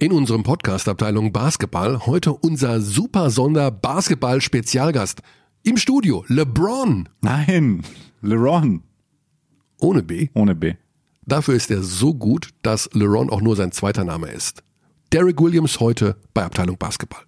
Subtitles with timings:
[0.00, 5.22] In unserem Podcast-Abteilung Basketball heute unser super Sonder Basketball-Spezialgast.
[5.64, 7.08] Im Studio LeBron.
[7.20, 7.82] Nein,
[8.22, 8.84] LeRon.
[9.80, 10.28] Ohne B.
[10.34, 10.74] Ohne B.
[11.26, 14.62] Dafür ist er so gut, dass LeRon auch nur sein zweiter Name ist.
[15.12, 17.27] Derek Williams heute bei Abteilung Basketball.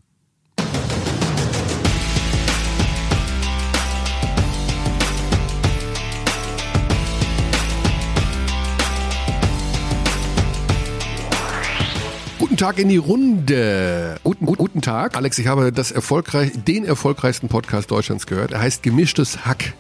[12.61, 14.17] Tag in die Runde.
[14.23, 15.17] Guten, gut, guten Tag.
[15.17, 18.53] Alex, ich habe das erfolgreich, den erfolgreichsten Podcast Deutschlands gehört.
[18.53, 19.73] Er heißt Gemischtes Hack.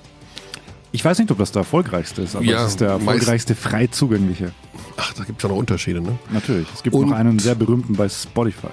[0.90, 3.88] Ich weiß nicht, ob das der erfolgreichste ist, aber Ja, es ist der erfolgreichste frei
[3.88, 4.52] zugängliche.
[4.96, 6.18] Ach, da gibt es ja noch Unterschiede, ne?
[6.32, 6.66] Natürlich.
[6.74, 8.68] Es gibt Und- noch einen sehr berühmten bei Spotify.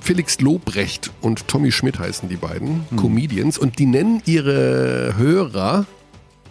[0.00, 5.84] Felix Lobrecht und Tommy Schmidt heißen die beiden Comedians und die nennen ihre Hörer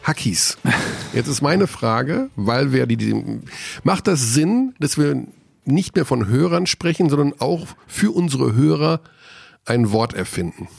[0.04, 0.57] Hackies.
[1.13, 3.40] Jetzt ist meine Frage, weil wir die, die
[3.85, 5.23] macht das Sinn, dass wir
[5.66, 9.02] nicht mehr von Hörern sprechen, sondern auch für unsere Hörer
[9.66, 10.68] ein Wort erfinden.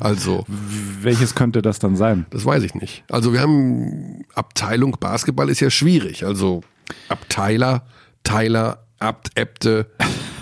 [0.00, 2.26] Also, Welches könnte das dann sein?
[2.30, 3.04] das weiß ich nicht.
[3.08, 6.24] Also wir haben Abteilung Basketball ist ja schwierig.
[6.26, 6.62] Also
[7.08, 7.86] Abteiler,
[8.24, 9.86] Teiler, Abt, Äbte,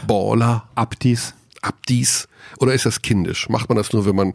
[0.06, 0.68] Baller.
[0.74, 1.34] Abdis?
[1.60, 2.28] Abdies?
[2.58, 3.50] Oder ist das kindisch?
[3.50, 4.32] Macht man das nur, wenn man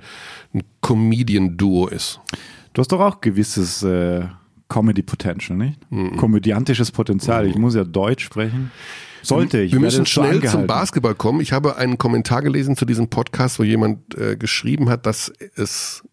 [0.53, 2.19] ein Comedian-Duo ist?
[2.73, 4.25] Du hast doch auch gewisses äh,
[4.67, 5.79] Comedy Potential, nicht?
[5.91, 6.15] Mhm.
[6.17, 7.47] Komödiantisches Potenzial.
[7.47, 8.71] Ich muss ja Deutsch sprechen.
[9.21, 9.71] Sollte ich.
[9.73, 10.67] Wir müssen schnell zum angehalten.
[10.67, 11.41] Basketball kommen.
[11.41, 16.03] Ich habe einen Kommentar gelesen zu diesem Podcast, wo jemand äh, geschrieben hat, dass es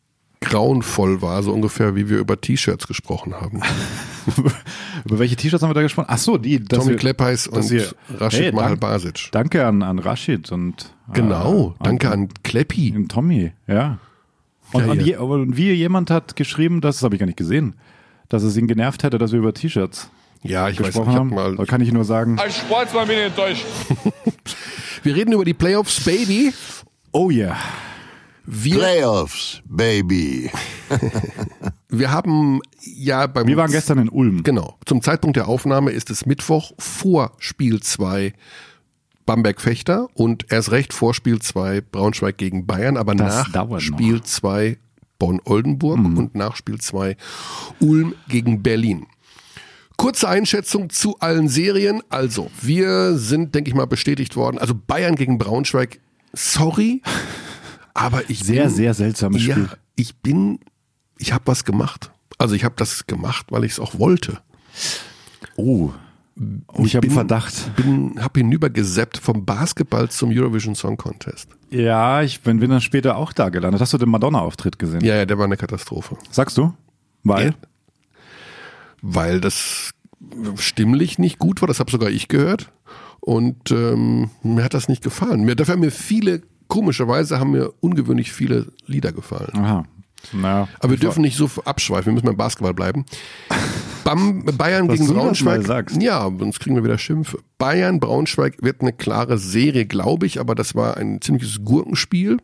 [0.40, 3.60] grauenvoll war, so ungefähr wie wir über T-Shirts gesprochen haben.
[5.04, 6.06] Über welche T-Shirts haben wir da gesprochen?
[6.08, 6.56] Ach so, die.
[6.64, 9.28] Tommy dass und wir- Rashid Hey, Mahal Basic.
[9.32, 12.92] Danke an, an Rashid und Genau, äh, danke an Kleppi.
[12.96, 13.98] an Tommy, ja.
[14.72, 17.36] Und, Ja, und, je, und wie jemand hat geschrieben, das, das habe ich gar nicht
[17.38, 17.74] gesehen,
[18.32, 20.08] dass es ihn genervt hätte, dass wir über T-Shirts
[20.42, 21.30] Ja, ich weiß, ich gesprochen hab haben.
[21.30, 23.64] mal, Da kann ich nur sagen, Als Sportsmann bin ich enttäuscht.
[25.02, 26.52] wir reden über die Playoffs, Baby.
[27.12, 27.56] oh yeah.
[28.44, 30.50] Wir, Playoffs, baby.
[31.88, 34.42] wir haben ja beim Wir waren gestern in Ulm.
[34.42, 34.76] Genau.
[34.84, 38.32] Zum Zeitpunkt der Aufnahme ist es Mittwoch vor Spiel 2
[39.26, 43.80] Bamberg-Fechter und erst recht vor Spiel 2 Braunschweig gegen Bayern, aber Das nach.
[43.80, 44.76] Spiel 2
[45.22, 47.16] Bonn-Oldenburg und nach Spiel 2
[47.78, 49.06] Ulm gegen Berlin.
[49.96, 52.02] Kurze Einschätzung zu allen Serien.
[52.08, 54.58] Also, wir sind, denke ich mal, bestätigt worden.
[54.58, 56.00] Also Bayern gegen Braunschweig,
[56.32, 57.02] sorry,
[57.94, 59.68] aber ich Sehr, bin, sehr seltsames ja, Spiel.
[59.94, 60.58] ich bin,
[61.18, 62.10] ich habe was gemacht.
[62.36, 64.40] Also ich habe das gemacht, weil ich es auch wollte.
[65.54, 65.92] Oh.
[66.68, 67.76] Oh ich habe bin- einen Verdacht.
[67.76, 71.48] Bin, habe hinübergeseppt vom Basketball zum Eurovision Song Contest.
[71.70, 73.80] Ja, ich bin, bin dann später auch da gelandet.
[73.80, 75.02] Hast du den Madonna-Auftritt gesehen?
[75.02, 76.16] Ja, ja, der war eine Katastrophe.
[76.30, 76.72] Sagst du?
[77.24, 77.46] Weil?
[77.48, 77.54] Ja.
[79.00, 79.90] Weil das
[80.56, 82.70] stimmlich nicht gut war, das habe sogar ich gehört.
[83.20, 85.42] Und ähm, mir hat das nicht gefallen.
[85.44, 89.50] Mir, dafür haben mir viele, komischerweise haben mir ungewöhnlich viele Lieder gefallen.
[89.54, 89.84] Aha.
[90.32, 93.04] Na, Aber wir dürfen nicht so abschweifen, wir müssen beim Basketball bleiben.
[94.04, 95.90] Bam, Bayern gegen Braunschweig.
[96.00, 97.38] Ja, sonst kriegen wir wieder Schimpfe.
[97.58, 102.38] Bayern, Braunschweig wird eine klare Serie, glaube ich, aber das war ein ziemliches Gurkenspiel.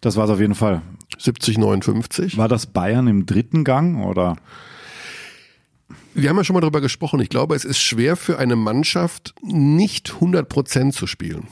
[0.00, 0.82] das war es auf jeden Fall.
[1.18, 2.36] 70, 59.
[2.36, 4.36] War das Bayern im dritten Gang oder?
[6.14, 7.20] Wir haben ja schon mal darüber gesprochen.
[7.20, 11.48] Ich glaube, es ist schwer für eine Mannschaft, nicht 100 Prozent zu spielen.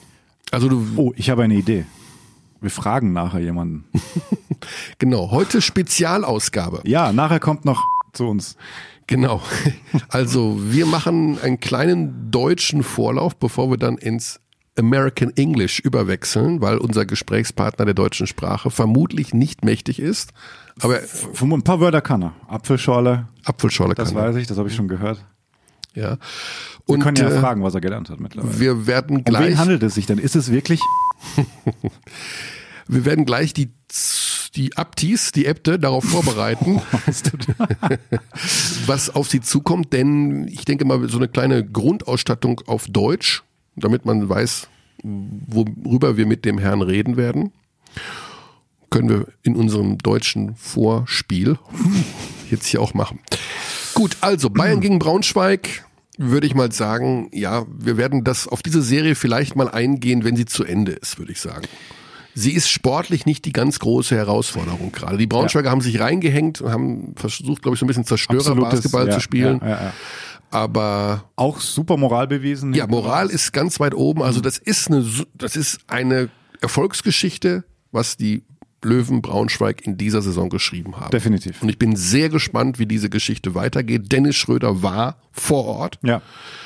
[0.50, 1.84] Also du, Oh, ich habe eine Idee.
[2.60, 3.84] Wir fragen nachher jemanden.
[4.98, 6.82] genau, heute Spezialausgabe.
[6.84, 8.56] Ja, nachher kommt noch zu uns.
[9.06, 9.42] Genau.
[10.08, 14.40] Also wir machen einen kleinen deutschen Vorlauf, bevor wir dann ins
[14.78, 20.32] American English überwechseln, weil unser Gesprächspartner der deutschen Sprache vermutlich nicht mächtig ist.
[20.80, 22.34] Aber ein paar Wörter kann er.
[22.48, 24.28] Apfelschorle, Apfelschorle das kann er.
[24.28, 25.24] weiß ich, das habe ich schon gehört.
[25.94, 26.16] Ja.
[26.86, 28.58] Wir Und können ja äh, fragen, was er gelernt hat mittlerweile.
[28.58, 30.16] wir werden um gleich, wen handelt es sich denn?
[30.18, 30.80] Ist es wirklich?
[32.88, 33.72] wir werden gleich die
[34.54, 36.82] die Abtis, die Äbte darauf vorbereiten,
[38.86, 43.42] was auf sie zukommt, denn ich denke mal, so eine kleine Grundausstattung auf Deutsch,
[43.76, 44.68] damit man weiß,
[45.02, 47.52] worüber wir mit dem Herrn reden werden,
[48.90, 51.58] können wir in unserem deutschen Vorspiel
[52.50, 53.20] jetzt hier auch machen.
[53.94, 55.86] Gut, also Bayern gegen Braunschweig
[56.18, 60.36] würde ich mal sagen, ja, wir werden das auf diese Serie vielleicht mal eingehen, wenn
[60.36, 61.66] sie zu Ende ist, würde ich sagen.
[62.34, 65.18] Sie ist sportlich nicht die ganz große Herausforderung gerade.
[65.18, 69.14] Die Braunschweiger haben sich reingehängt und haben versucht, glaube ich, so ein bisschen Zerstörer-Basketball ja,
[69.14, 69.60] zu spielen.
[69.62, 69.92] Ja, ja, ja.
[70.50, 72.74] Aber Auch super Moral bewiesen.
[72.74, 74.22] ja, Moral ist ganz weit oben.
[74.22, 76.28] Also das ist eine, das ist eine
[76.60, 78.42] Erfolgsgeschichte, was die
[78.84, 81.10] Löwen Braunschweig in dieser Saison geschrieben haben.
[81.10, 81.62] Definitiv.
[81.62, 84.10] Und ich bin sehr gespannt, wie diese Geschichte weitergeht.
[84.12, 85.98] Dennis Schröder war vor Ort.
[86.02, 86.22] Ja.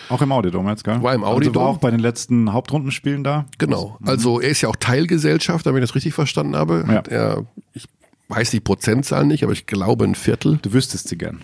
[0.09, 1.03] Auch im Audidom jetzt, gell?
[1.03, 1.55] War im Also Audidom.
[1.57, 3.47] war auch bei den letzten Hauptrundenspielen da.
[3.59, 3.99] Genau.
[4.05, 6.85] Also er ist ja auch Teilgesellschafter, wenn ich das richtig verstanden habe.
[6.89, 7.01] Ja.
[7.01, 7.87] Er, ich
[8.29, 10.59] weiß die Prozentzahl nicht, aber ich glaube ein Viertel.
[10.63, 11.43] Du wüsstest sie gern.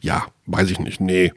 [0.00, 1.00] Ja, weiß ich nicht.
[1.00, 1.32] Nee.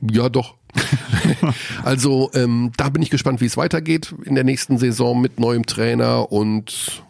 [0.00, 0.56] Ja, doch.
[1.84, 5.66] also ähm, da bin ich gespannt, wie es weitergeht in der nächsten Saison mit neuem
[5.66, 7.02] Trainer und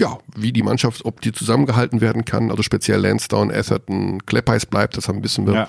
[0.00, 2.50] ja, wie die Mannschaft, ob die zusammengehalten werden kann.
[2.50, 5.54] Also speziell Lansdowne, Atherton, Kleppeis bleibt, das haben wissen wir.
[5.54, 5.68] Ja.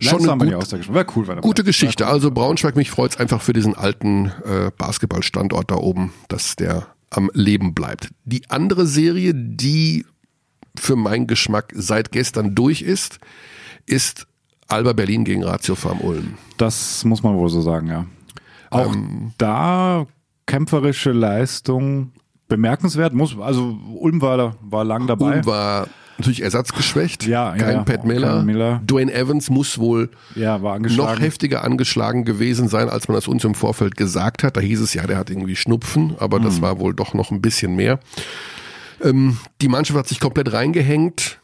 [0.00, 0.94] Schon eine gut-.
[0.94, 1.62] Wäre cool, er Gute.
[1.62, 2.06] Geschichte.
[2.06, 7.30] Also Braunschweig, mich freut's einfach für diesen alten äh, Basketballstandort da oben, dass der am
[7.34, 8.08] Leben bleibt.
[8.24, 10.04] Die andere Serie, die
[10.76, 13.18] für meinen Geschmack seit gestern durch ist,
[13.86, 14.26] ist
[14.66, 16.34] Alba Berlin gegen Ratio Farm Ulm.
[16.56, 18.06] Das muss man wohl so sagen, ja.
[18.70, 20.06] Auch Ähm, da
[20.46, 22.12] kämpferische Leistung
[22.56, 23.12] bemerkenswert.
[23.14, 25.36] Muss, also Ulm war, war lang dabei.
[25.36, 25.86] Ulm war
[26.18, 27.26] natürlich ersatzgeschwächt.
[27.26, 27.82] Ja, Kein ja.
[27.82, 28.36] Pat Miller.
[28.36, 28.80] Kein Miller.
[28.86, 33.54] Dwayne Evans muss wohl ja, noch heftiger angeschlagen gewesen sein, als man das uns im
[33.54, 34.56] Vorfeld gesagt hat.
[34.56, 36.62] Da hieß es ja, der hat irgendwie Schnupfen, aber das Hm.
[36.62, 37.98] war wohl doch noch ein bisschen mehr.
[39.02, 41.40] Ähm, die Mannschaft hat sich komplett reingehängt.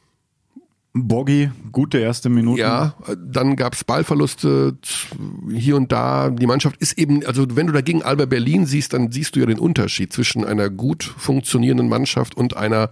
[1.07, 2.59] Boggy, gute erste Minuten.
[2.59, 5.07] Ja, dann gab's Ballverluste z-
[5.55, 6.31] hier und da.
[6.31, 9.47] Die Mannschaft ist eben, also wenn du dagegen Alba Berlin siehst, dann siehst du ja
[9.47, 12.91] den Unterschied zwischen einer gut funktionierenden Mannschaft und einer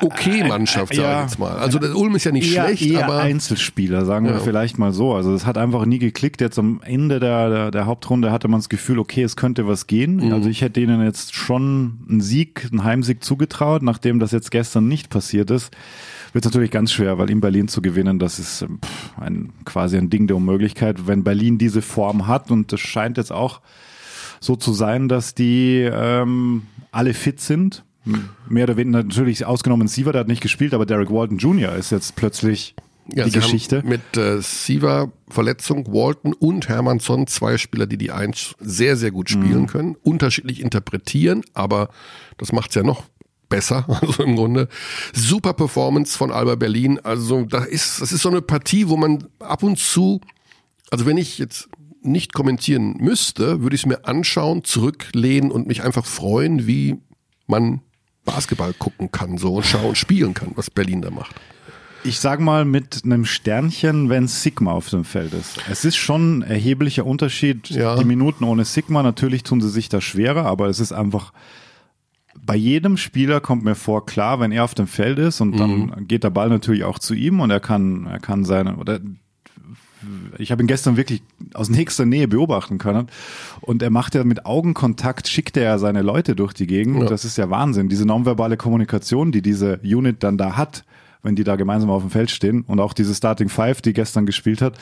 [0.00, 1.18] okay Mannschaft, sag ja.
[1.24, 1.56] ich jetzt mal.
[1.56, 4.38] Also der Ulm ist ja nicht eher, schlecht, eher aber Einzelspieler, sagen wir Ja.
[4.38, 5.14] vielleicht mal so.
[5.14, 6.40] Also es hat einfach nie geklickt.
[6.40, 9.86] Jetzt am Ende der, der, der Hauptrunde hatte man das Gefühl, okay, es könnte was
[9.86, 10.16] gehen.
[10.26, 10.32] Mhm.
[10.32, 14.86] Also ich hätte ihnen jetzt schon einen Sieg, einen Heimsieg zugetraut, nachdem das jetzt gestern
[14.88, 15.72] nicht passiert ist.
[16.36, 19.54] Wird es natürlich ganz schwer, weil in Berlin zu gewinnen, das ist ähm, pff, ein,
[19.64, 21.06] quasi ein Ding der Unmöglichkeit.
[21.06, 23.62] Wenn Berlin diese Form hat und es scheint jetzt auch
[24.38, 27.84] so zu sein, dass die ähm, alle fit sind.
[28.50, 31.74] Mehr oder weniger natürlich ausgenommen Siever, der hat nicht gespielt, aber Derek Walton Jr.
[31.74, 32.74] ist jetzt plötzlich
[33.14, 33.82] ja, die sie Geschichte.
[33.86, 39.30] mit äh, Siva Verletzung, Walton und Hermannsson zwei Spieler, die die Eins sehr, sehr gut
[39.30, 39.66] spielen Mhm.
[39.68, 41.88] können, unterschiedlich interpretieren, aber
[42.36, 43.04] das macht's ja noch
[43.48, 44.68] besser, also im Grunde.
[45.12, 49.26] Super Performance von Alba Berlin, also da ist, das ist so eine Partie, wo man
[49.38, 50.20] ab und zu,
[50.90, 51.68] also wenn ich jetzt
[52.02, 56.96] nicht kommentieren müsste, würde ich es mir anschauen, zurücklehnen und mich einfach freuen, wie
[57.46, 57.80] man
[58.24, 61.34] Basketball gucken kann, so und schauen, spielen kann, was Berlin da macht.
[62.04, 65.58] Ich sag mal mit einem Sternchen, wenn Sigma auf dem Feld ist.
[65.68, 67.68] Es ist schon ein erheblicher Unterschied.
[67.70, 67.96] Ja.
[67.96, 71.32] Die Minuten ohne Sigma, natürlich tun sie sich da schwerer, aber es ist einfach
[72.44, 76.06] bei jedem Spieler kommt mir vor, klar, wenn er auf dem Feld ist und dann
[76.06, 79.00] geht der Ball natürlich auch zu ihm und er kann, er kann seine, oder
[80.38, 81.22] ich habe ihn gestern wirklich
[81.54, 83.08] aus nächster Nähe beobachten können
[83.60, 87.02] und er macht ja mit Augenkontakt, schickt er ja seine Leute durch die Gegend.
[87.02, 87.08] Ja.
[87.08, 87.88] Das ist ja Wahnsinn.
[87.88, 90.84] Diese nonverbale Kommunikation, die diese Unit dann da hat,
[91.22, 94.26] wenn die da gemeinsam auf dem Feld stehen und auch diese Starting Five, die gestern
[94.26, 94.78] gespielt hat,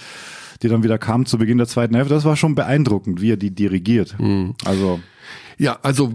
[0.63, 3.37] die dann wieder kam zu Beginn der zweiten Hälfte, das war schon beeindruckend, wie er
[3.37, 4.17] die dirigiert.
[4.65, 5.01] Also
[5.59, 6.13] Ja, also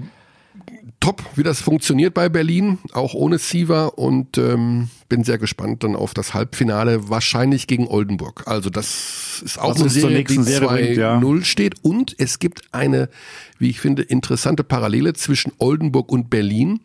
[1.09, 5.95] top, wie das funktioniert bei Berlin, auch ohne Siva und ähm, bin sehr gespannt dann
[5.95, 8.43] auf das Halbfinale, wahrscheinlich gegen Oldenburg.
[8.45, 11.45] Also das ist auch Was eine Serie, die Serie 2-0 bringt, ja.
[11.45, 13.09] steht und es gibt eine,
[13.57, 16.79] wie ich finde, interessante Parallele zwischen Oldenburg und Berlin.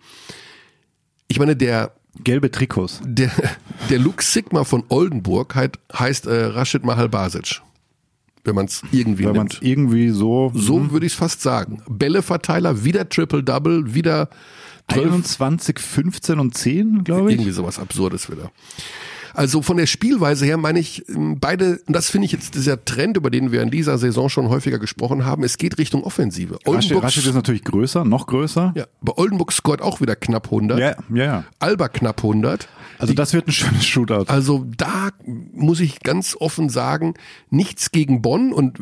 [1.28, 1.92] Ich meine, der
[2.22, 3.00] gelbe Trikots.
[3.04, 3.30] der,
[3.90, 7.60] der Lux Sigma von Oldenburg heißt, heißt äh, Rashid Mahal Basic,
[8.44, 9.58] wenn man es irgendwie Wenn nimmt.
[9.62, 11.82] irgendwie so, So würde ich es fast sagen.
[11.88, 14.28] Bälleverteiler, wieder Triple-Double, wieder
[14.92, 17.36] 12, 21, 15 und 10, glaube ich.
[17.38, 18.50] irgendwie sowas Absurdes wieder.
[19.34, 22.84] Also von der Spielweise her meine ich, ähm, beide, und das finde ich jetzt dieser
[22.84, 26.58] Trend, über den wir in dieser Saison schon häufiger gesprochen haben, es geht Richtung Offensive.
[26.64, 28.72] Oldenburg, Rashid ist natürlich größer, noch größer.
[28.76, 31.24] ja, bei Oldenburg scoret auch wieder knapp 100, ja, ja.
[31.24, 31.44] ja.
[31.58, 32.68] Alba knapp 100.
[32.98, 34.26] Also das wird ein schönes Shootout.
[34.28, 37.14] Also da muss ich ganz offen sagen,
[37.50, 38.78] nichts gegen Bonn und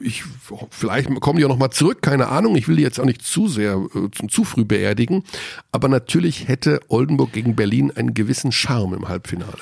[0.00, 0.22] ich
[0.70, 2.56] vielleicht kommen die auch noch mal zurück, keine Ahnung.
[2.56, 5.24] Ich will die jetzt auch nicht zu sehr äh, zu früh beerdigen,
[5.72, 9.58] aber natürlich hätte Oldenburg gegen Berlin einen gewissen Charme im Halbfinale.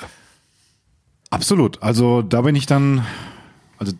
[1.35, 1.81] Absolut.
[1.83, 3.05] Also da bin ich dann,
[3.77, 3.93] also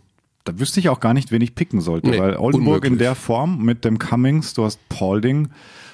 [0.45, 2.99] da wüsste ich auch gar nicht, wen ich picken sollte, Nee, weil Oldenburg in unmöglich.
[2.99, 5.49] der Form mit dem Cummings, du hast Paulding,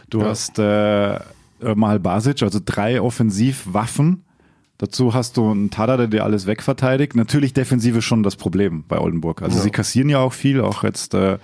[0.10, 0.28] du Ja.
[0.28, 1.20] hast äh,
[1.76, 4.24] Mahal Basic, also drei Offensivwaffen.
[4.78, 7.16] Dazu hast du einen Tada, der dir alles wegverteidigt.
[7.16, 9.42] Natürlich Defensive schon das Problem bei Oldenburg.
[9.44, 9.64] Also Ja.
[9.64, 11.38] sie kassieren ja auch viel, auch jetzt äh,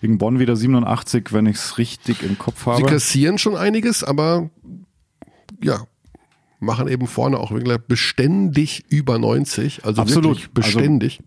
[0.00, 2.86] gegen Bonn wieder 87, wenn ich es richtig im Kopf Sie habe.
[2.86, 4.50] kassieren schon einiges, aber
[5.62, 5.80] ja,
[6.60, 10.24] machen eben vorne auch wirklich beständig über 90, also Absolut.
[10.24, 11.20] wirklich beständig.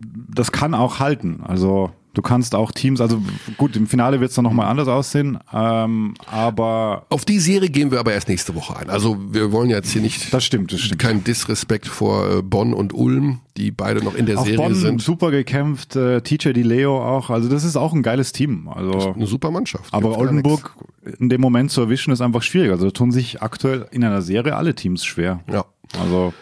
[0.00, 1.40] das kann auch halten.
[1.42, 3.22] Also Du kannst auch Teams, also
[3.56, 7.90] gut, im Finale wird es dann nochmal anders aussehen, ähm, aber Auf die Serie gehen
[7.90, 8.90] wir aber erst nächste Woche ein.
[8.90, 11.00] Also wir wollen jetzt hier nicht das stimmt, das stimmt.
[11.00, 14.74] kein Disrespekt vor äh, Bonn und Ulm, die beide noch in der Auch Serie Bonn
[14.74, 15.00] sind.
[15.00, 18.68] super gekämpft, äh, TJ Di Leo auch, also das ist auch ein geiles Team.
[18.68, 19.92] Also Eine super Mannschaft.
[19.94, 20.74] aber Oldenburg
[21.18, 22.70] in dem Moment zu erwischen ist einfach schwierig.
[22.72, 25.40] Also da tun sich aktuell in einer Serie alle Teams schwer.
[25.50, 25.64] Ja.
[26.00, 26.32] Also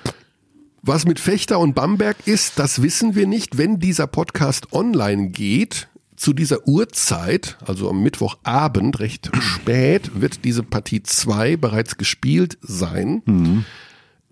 [0.83, 3.59] Was mit Fechter und Bamberg ist, das wissen wir nicht.
[3.59, 10.63] Wenn dieser Podcast online geht, zu dieser Uhrzeit, also am Mittwochabend, recht spät, wird diese
[10.63, 13.23] Partie 2 bereits gespielt sein.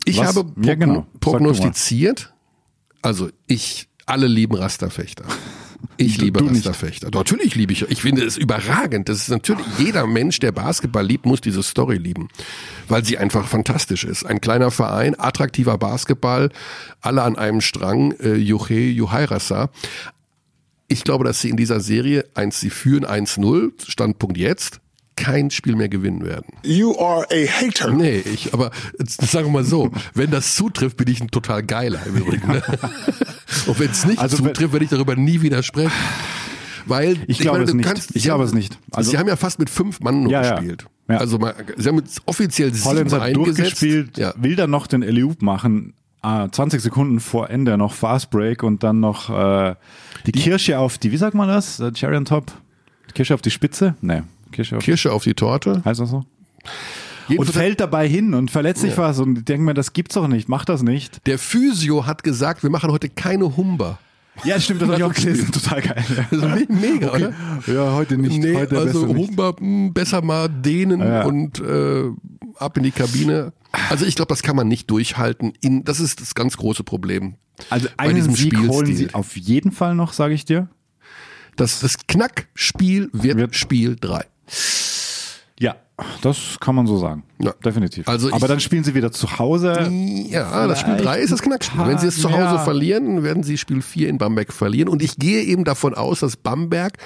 [0.05, 0.29] Ich Was?
[0.29, 0.65] habe Mhm.
[0.65, 1.07] Ja, genau.
[1.21, 2.33] Prognostiziert,
[3.03, 5.25] also ich, alle lieben Rasterfechter.
[5.97, 6.47] Ich liebe du.
[6.47, 7.11] Rasterfechter.
[7.13, 7.83] Natürlich liebe ich.
[7.91, 9.09] Ich finde es überragend.
[9.09, 12.29] Das ist natürlich jeder Mensch, der Basketball liebt, muss diese Story lieben,
[12.89, 14.25] weil sie einfach fantastisch ist.
[14.25, 16.51] Ein kleiner Verein, attraktiver Basketball,
[17.01, 18.13] alle an einem Strang.
[18.13, 19.71] Äh, Juche Juhairasa.
[20.89, 24.81] Ich glaube, dass sie in dieser Serie eins, sie führen 1-0, Standpunkt jetzt,
[25.19, 26.47] kein Spiel mehr gewinnen werden.
[26.63, 27.93] You are a hater.
[27.93, 32.01] Nee, ich, aber sagen wir mal so, wenn das zutrifft, bin ich ein total geiler
[32.07, 32.49] im Übrigen.
[32.49, 32.63] Ne?
[33.67, 35.93] Und wenn es nicht Also zutrifft, werde ich darüber nie wieder sprechen.
[36.87, 37.87] Weil Ich glaube meine, es nicht.
[37.87, 38.79] Kannst, Ich glaube es nicht.
[38.93, 40.55] Also- sie haben ja fast mit fünf Mann nur Ja, ja.
[40.55, 40.87] gespielt.
[41.09, 41.19] Ja.
[41.19, 43.59] Also mal, sie haben jetzt offiziell sieben Hollands hat eingesetzt.
[43.59, 44.33] durchgespielt, Ja.
[44.39, 48.83] will dann noch den Eliup machen, ah, 20 Sekunden vor Ende noch Fast Break und
[48.83, 49.75] dann noch äh,
[50.27, 51.81] die, Kirsche auf die, wie sagt man das?
[51.81, 52.53] Äh, Cherry on top?
[53.15, 53.95] Kirsche auf die Spitze?
[54.03, 54.23] Nee,
[54.53, 55.83] Kirsche auf Kirsche auf die Torte.
[55.85, 56.17] Heißt das so?
[56.19, 56.25] Und
[57.29, 60.29] Jedenfalls- fällt dabei hin und verletzt sich was und ich denke mir, das gibt's doch
[60.29, 61.27] nicht, mach das nicht.
[61.27, 63.99] der Physio hat gesagt, wir machen heute keine Humber.
[64.45, 66.05] Ja, stimmt, das habe ich auch gelesen, total geil.
[66.31, 67.33] Me- mega, oder?
[67.67, 69.29] Ja, heute nicht, Nee, heute also besser nicht.
[69.29, 71.25] Humber, mh, besser mal dehnen Ja.
[71.25, 72.05] und äh,
[72.57, 73.53] ab in die Kabine.
[73.91, 75.53] Also ich glaube, das kann man nicht durchhalten.
[75.61, 77.35] In, das ist das ganz große Problem.
[77.69, 78.97] Also bei einen diesem Sieg holen Spielstil.
[79.09, 80.69] sie auf jeden Fall noch, sage ich dir.
[81.57, 84.25] Das, das Knackspiel wird, Wird- Spiel 3.
[85.61, 85.75] Ja,
[86.23, 87.25] das kann man so sagen.
[87.41, 87.53] Ja.
[87.65, 88.07] Definitiv.
[88.09, 89.91] Also Aber dann spielen sie wieder zu Hause.
[90.29, 91.87] Ja, das Spiel Vielleicht 3 ist das Knackspiel.
[91.87, 92.59] Wenn sie es zu Hause ja.
[92.59, 94.89] verlieren, werden sie Spiel 4 in Bamberg verlieren.
[94.89, 96.99] Und ich gehe eben davon aus, dass Bamberg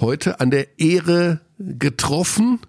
[0.00, 2.60] heute an der Ehre getroffen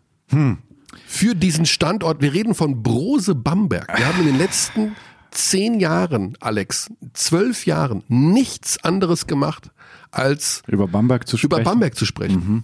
[1.06, 2.22] für diesen Standort.
[2.22, 3.89] Wir reden von Brose Bamberg.
[3.98, 4.96] Wir haben in den letzten
[5.32, 9.72] zehn Jahren, Alex, zwölf Jahren nichts anderes gemacht,
[10.12, 11.62] als Über Bamberg zu sprechen.
[11.62, 12.63] über Bamberg zu sprechen.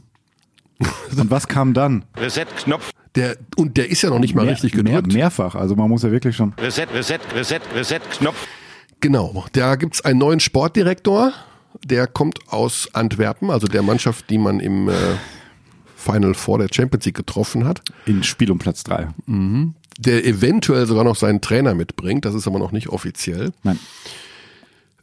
[1.17, 2.03] Und was kam dann?
[2.17, 5.13] Reset-Knopf, Der, und der ist ja noch nicht mal richtig mehr, gedrückt.
[5.13, 5.55] mehrfach.
[5.55, 6.53] Also man muss ja wirklich schon.
[6.59, 8.47] Reset, Reset, Reset, Reset-Knopf.
[8.99, 11.31] Genau, da gibt's einen neuen Sportdirektor,
[11.85, 14.93] der kommt aus Antwerpen, also der Mannschaft, die man im äh,
[15.95, 19.07] Final Four der Champions League getroffen hat, In Spiel um Platz drei.
[19.27, 23.51] der eventuell sogar noch seinen Trainer mitbringt, das ist aber noch nicht offiziell.
[23.63, 23.79] Nein.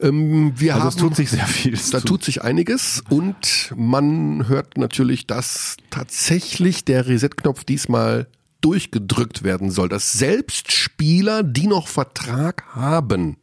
[0.02, 1.72] Ähm, wir Also haben, es tut sich sehr viel.
[1.72, 8.26] da zu- tut sich einiges und man hört natürlich, dass tatsächlich der Reset-Knopf diesmal
[8.60, 13.36] durchgedrückt werden soll, dass selbst Spieler, die noch Vertrag haben,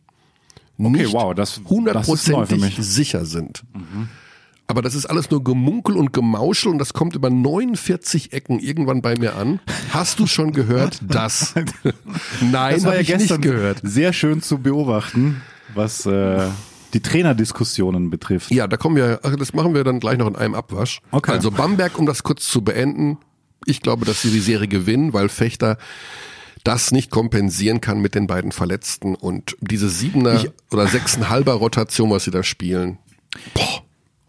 [0.77, 3.63] nicht wow, das- hundertprozentig sicher sind.
[4.67, 9.01] Aber das ist alles nur Gemunkel und Gemauschel und das kommt über 49 Ecken irgendwann
[9.01, 9.59] bei mir an.
[9.91, 11.55] Hast du schon gehört das?
[12.41, 13.79] Nein, das habe ja ich gestern nicht gehört.
[13.83, 15.41] sehr schön zu beobachten,
[15.75, 16.47] was äh,
[16.93, 18.51] die Trainerdiskussionen betrifft.
[18.51, 21.01] Ja, da kommen wir, ach, das machen wir dann gleich noch in einem Abwasch.
[21.11, 21.31] Okay.
[21.31, 23.17] Also Bamberg, um das kurz zu beenden.
[23.65, 25.77] Ich glaube, dass sie die Serie gewinnen, weil Fechter
[26.63, 32.09] das nicht kompensieren kann mit den beiden Verletzten und diese siebener Ich- oder sechseinhalber Rotation,
[32.09, 32.97] was sie da spielen,
[33.53, 33.83] boah,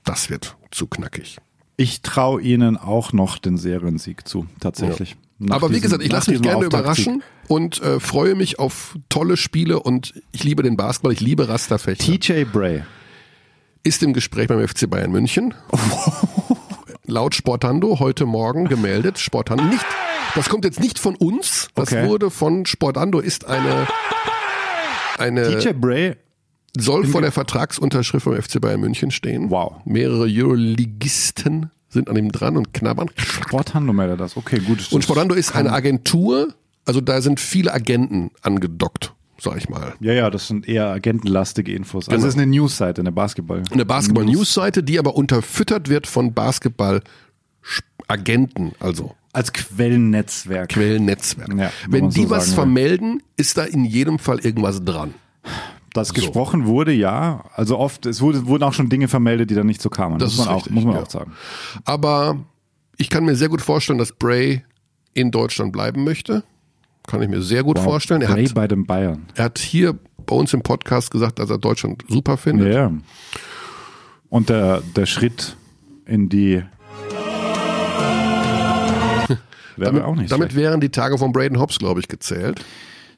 [0.05, 1.39] das wird zu knackig.
[1.77, 5.17] Ich traue ihnen auch noch den Seriensieg zu, tatsächlich.
[5.43, 9.37] Nach Aber wie gesagt, ich lasse mich gerne überraschen und äh, freue mich auf tolle
[9.39, 12.05] Spiele und ich liebe den Basketball, ich liebe Rasterfechter.
[12.05, 12.83] TJ Bray.
[13.83, 15.55] ist im Gespräch beim FC Bayern München.
[17.07, 19.19] Laut Sportando heute Morgen gemeldet.
[19.19, 19.85] Sportando nicht.
[20.35, 21.69] Das kommt jetzt nicht von uns.
[21.75, 22.07] Das Okay.
[22.07, 23.89] wurde von Sportando ist eine
[25.19, 26.17] eine TJ Bray,
[26.77, 29.51] soll vor der Vertragsunterschrift beim FC Bayern München stehen.
[29.51, 29.77] Wow.
[29.85, 33.11] Mehrere Euroligisten sind an ihm dran und knabbern.
[33.17, 34.37] Sporthandel meldet das.
[34.37, 34.91] Okay, gut.
[34.91, 36.55] Und Sportando ist eine Agentur.
[36.87, 39.93] Also da sind viele Agenten angedockt, sag ich mal.
[40.01, 42.09] Ja, ja, das sind eher agentenlastige Infos.
[42.09, 42.27] Also Genau.
[42.29, 43.63] es ist eine Newsseite, eine Basketball.
[43.71, 50.71] eine Basketball-News-Seite, die aber unterfüttert wird von Basketball-Agenten, also Als Quellennetzwerk.
[50.71, 51.49] Quellennetzwerk.
[51.51, 52.55] Ja, wenn Wenn man so die was will.
[52.55, 55.15] vermelden, ist da in jedem Fall irgendwas dran.
[55.93, 57.45] Das gesprochen wurde, ja.
[57.55, 60.19] Also oft, es wurde, wurden auch schon Dinge vermeldet, die dann nicht so kamen.
[60.19, 61.03] Das muss man ist auch, richtig, muss man ja.
[61.03, 61.33] auch sagen.
[61.85, 62.37] Aber
[62.97, 64.65] ich kann mir sehr gut vorstellen, dass Bray
[65.15, 66.45] in Deutschland bleiben möchte.
[67.07, 68.23] Kann ich mir sehr gut vorstellen.
[68.23, 69.27] Er Bray hat, bei den Bayern.
[69.35, 72.73] er hat hier bei uns im Podcast gesagt, dass er Deutschland super findet.
[72.73, 72.93] Ja.
[74.29, 75.57] Und der, der Schritt
[76.07, 76.63] in die
[79.77, 82.65] Damit, auch nicht damit wären die Tage von Braden Hobbs, glaube ich, gezählt.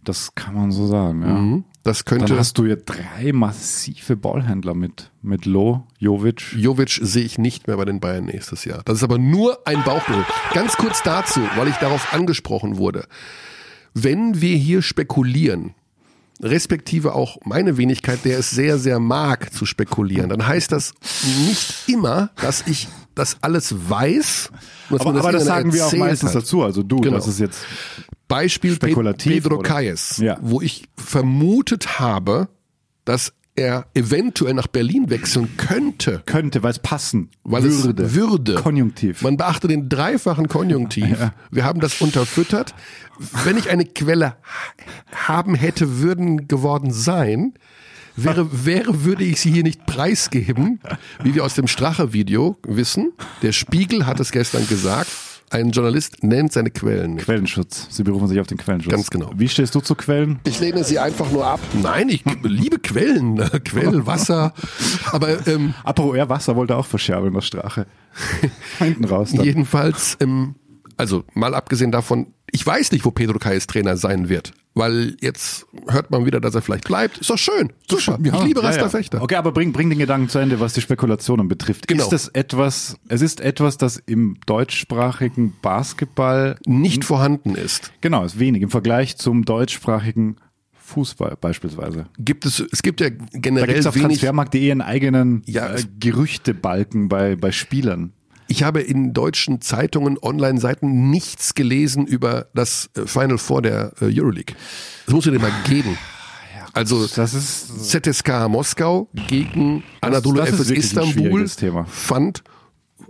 [0.04, 1.28] Das kann man so sagen, ja.
[1.28, 1.64] Mhm.
[1.84, 2.26] Das könnte.
[2.26, 6.52] Dann hast du ja drei massive Ballhändler mit, mit Loh, Jovic.
[6.56, 8.82] Jovic sehe ich nicht mehr bei den Bayern nächstes Jahr.
[8.84, 10.24] Das ist aber nur ein Bauchgefühl.
[10.54, 13.06] Ganz kurz dazu, weil ich darauf angesprochen wurde.
[13.94, 15.74] Wenn wir hier spekulieren,
[16.40, 20.94] respektive auch meine Wenigkeit, der es sehr, sehr mag zu spekulieren, dann heißt das
[21.48, 24.50] nicht immer, dass ich das alles weiß.
[24.90, 26.36] Aber, man aber das sagen wir auch meistens hat.
[26.42, 26.62] dazu.
[26.62, 27.16] Also du, Genau.
[27.16, 27.64] das ist jetzt
[28.28, 29.58] Beispiel Pe- Spekulativ, Pedro?
[29.58, 30.38] Kayes, Ja.
[30.42, 32.48] wo ich vermutet habe,
[33.04, 36.22] dass er eventuell nach Berlin wechseln könnte.
[36.24, 38.02] könnte, weil es passen Weil würde.
[38.04, 38.54] es würde.
[38.54, 39.20] Konjunktiv.
[39.20, 41.18] Man beachte den dreifachen Konjunktiv.
[41.50, 42.74] Wir haben das unterfüttert.
[43.44, 47.52] Wenn ich eine Quelle ha- haben hätte, würden geworden sein,
[48.16, 50.80] wäre, wäre, würde ich sie hier nicht preisgeben,
[51.22, 53.12] wie wir aus dem Strache-Video wissen.
[53.42, 55.10] Der Spiegel hat es gestern gesagt.
[55.52, 57.26] Ein Journalist nennt seine Quellen nicht.
[57.26, 57.86] Quellenschutz.
[57.90, 58.90] Sie berufen sich auf den Quellenschutz.
[58.90, 59.32] Ganz genau.
[59.36, 60.40] Wie stehst du zu Quellen?
[60.44, 61.60] Ich lehne sie einfach nur ab.
[61.82, 64.54] Nein, ich liebe Quellen, Quellen, Wasser.
[65.10, 67.86] Aber ähm, Apropos er Wasser wollte auch verscherbeln, das Strache.
[68.78, 69.32] Hinten raus.
[69.34, 69.44] Dann.
[69.44, 70.54] Jedenfalls, ähm,
[71.02, 75.66] also mal abgesehen davon, ich weiß nicht, wo Pedro Kayes Trainer sein wird, weil jetzt
[75.88, 77.18] hört man wieder, dass er vielleicht bleibt.
[77.18, 78.18] Ist doch schön, super.
[78.22, 78.88] ich liebe Ja, Rasta ja.
[78.88, 79.22] Fechter.
[79.22, 81.88] Okay, aber bring, bring den Gedanken zu Ende, was die Spekulationen betrifft.
[81.88, 82.04] Genau.
[82.04, 87.92] Ist das etwas, es ist etwas, das im deutschsprachigen Basketball, Nicht vorhanden ist.
[88.00, 90.36] genau, ist wenig im Vergleich zum deutschsprachigen
[90.72, 92.06] Fußball beispielsweise.
[92.18, 93.96] Gibt es, es gibt ja Da generell gibt es auf.
[93.96, 98.12] Transfermarkt.de einen eigenen Ja, äh, Gerüchtebalken bei, bei Spielern.
[98.52, 104.04] Ich habe in deutschen Zeitungen, Online-Seiten nichts gelesen über das äh, Final Four der äh,
[104.12, 104.54] Euroleague.
[105.06, 105.96] Das muss du dir mal geben.
[106.74, 111.48] Also Das ist ZSK Moskau gegen Anadolu das wirklich ein Istanbul
[111.86, 112.44] fand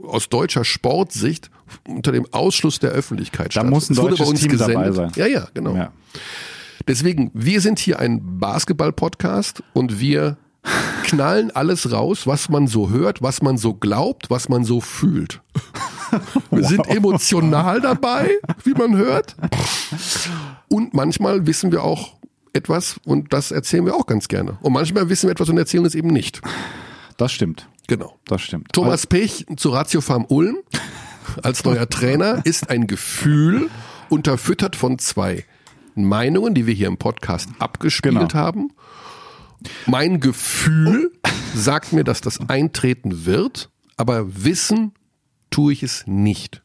[0.04, 1.50] aus deutscher Sportsicht
[1.88, 3.66] unter dem Ausschluss der Öffentlichkeit Da statt.
[3.70, 4.94] muss ein wurde deutsches bei uns Team dabei gesendet.
[4.94, 5.10] sein.
[5.16, 5.74] Ja, ja, genau.
[5.74, 5.92] ja.
[6.86, 10.36] Deswegen, wir sind hier ein Basketball-Podcast und wir
[11.04, 15.40] knallen alles raus, was man so hört, was man so glaubt, was man so fühlt.
[16.50, 18.30] Wir sind emotional dabei,
[18.64, 19.34] wie man hört.
[20.68, 22.12] Und manchmal wissen wir auch
[22.52, 24.58] etwas und das erzählen wir auch ganz gerne.
[24.60, 26.42] Und manchmal wissen wir etwas und erzählen es eben nicht.
[27.16, 27.66] Das stimmt.
[27.86, 28.18] Genau.
[28.26, 28.72] Das stimmt.
[28.74, 30.58] Thomas Pech zu Ratio Farm Ulm
[31.42, 33.70] als neuer Trainer ist ein Gefühl
[34.10, 35.46] unterfüttert von zwei
[35.94, 38.34] Meinungen, die wir hier im Podcast abgespielt Genau.
[38.34, 38.70] haben.
[39.86, 41.12] Mein Gefühl
[41.54, 44.92] sagt mir, dass das eintreten wird, aber wissen
[45.50, 46.62] tue ich es nicht.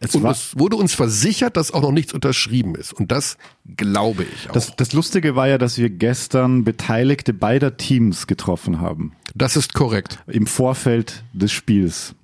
[0.00, 2.92] es Und es wurde uns versichert, dass auch noch nichts unterschrieben ist.
[2.92, 3.38] Und das
[3.76, 4.52] glaube ich auch.
[4.52, 9.12] das, das Lustige war ja, dass wir gestern Beteiligte beider Teams getroffen haben.
[9.34, 10.22] das ist korrekt.
[10.26, 12.14] Im Vorfeld des Spiels,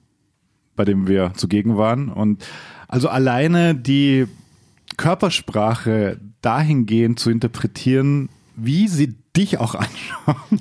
[0.77, 2.09] bei dem wir zugegen waren.
[2.11, 2.45] Und
[2.89, 4.27] also alleine die
[4.97, 10.59] Körpersprache dahingehend zu interpretieren, wie sie dich auch anschauen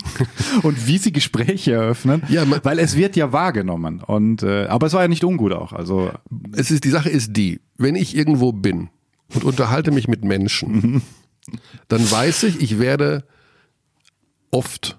[0.63, 4.87] und wie sie Gespräche eröffnen, Ja, man- weil es wird ja wahrgenommen und äh, aber
[4.87, 6.11] es war ja nicht ungut auch, also
[6.55, 8.89] Es ist, die Sache ist die, wenn ich irgendwo bin
[9.33, 11.01] und unterhalte mich mit Menschen,
[11.87, 13.25] dann weiß ich, ich werde
[14.51, 14.97] oft,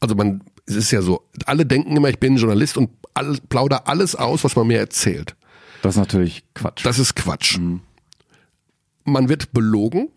[0.00, 3.88] also man, es ist ja so, alle denken immer, ich bin Journalist und all, plauder
[3.88, 5.36] alles aus, was man mir erzählt.
[5.82, 6.84] das ist natürlich Quatsch.
[6.84, 7.58] Das ist Quatsch.
[9.04, 10.08] Man wird belogen,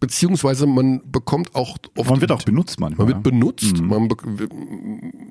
[0.00, 3.06] beziehungsweise man bekommt auch oft man wird auch benutzt manchmal.
[3.06, 3.80] man wird benutzt.
[3.82, 4.16] Man be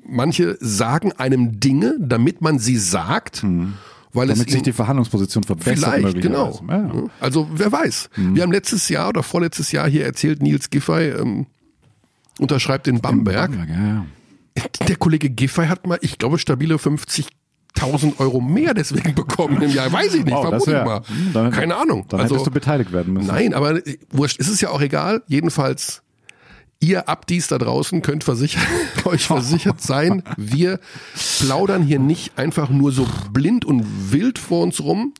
[0.08, 3.44] manche sagen einem Dinge, damit man sie sagt,
[4.12, 5.94] weil es damit sich ihnen- die Verhandlungsposition verbessert.
[5.96, 6.60] Vielleicht, genau.
[6.68, 7.04] Ja, ja.
[7.20, 8.10] Also wer weiß.
[8.16, 11.46] Wir haben letztes Jahr oder vorletztes Jahr hier erzählt, Nils Giffey ähm,
[12.38, 13.52] unterschreibt in Bamberg.
[13.52, 14.06] Ja, ja.
[14.88, 16.78] Der Kollege Giffey hat mal, ich glaube, stabile
[17.76, 19.92] 50.000 Euro mehr deswegen bekommen im Jahr.
[19.92, 21.02] Weiß ich nicht, Wow, vermute ich mal.
[21.06, 22.04] hm, dann- Keine Ahnung.
[22.08, 23.26] Dann also, hättest du beteiligt werden müssen.
[23.28, 25.22] Nein, aber äh, wurscht, ist es ja auch egal.
[25.26, 26.02] Jedenfalls,
[26.80, 28.62] ihr Abdies da draußen könnt versichert,
[29.04, 30.80] euch versichert sein, wir
[31.38, 35.12] plaudern hier nicht einfach nur so blind und wild vor uns rum.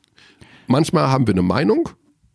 [0.67, 1.89] Manchmal haben wir eine Meinung,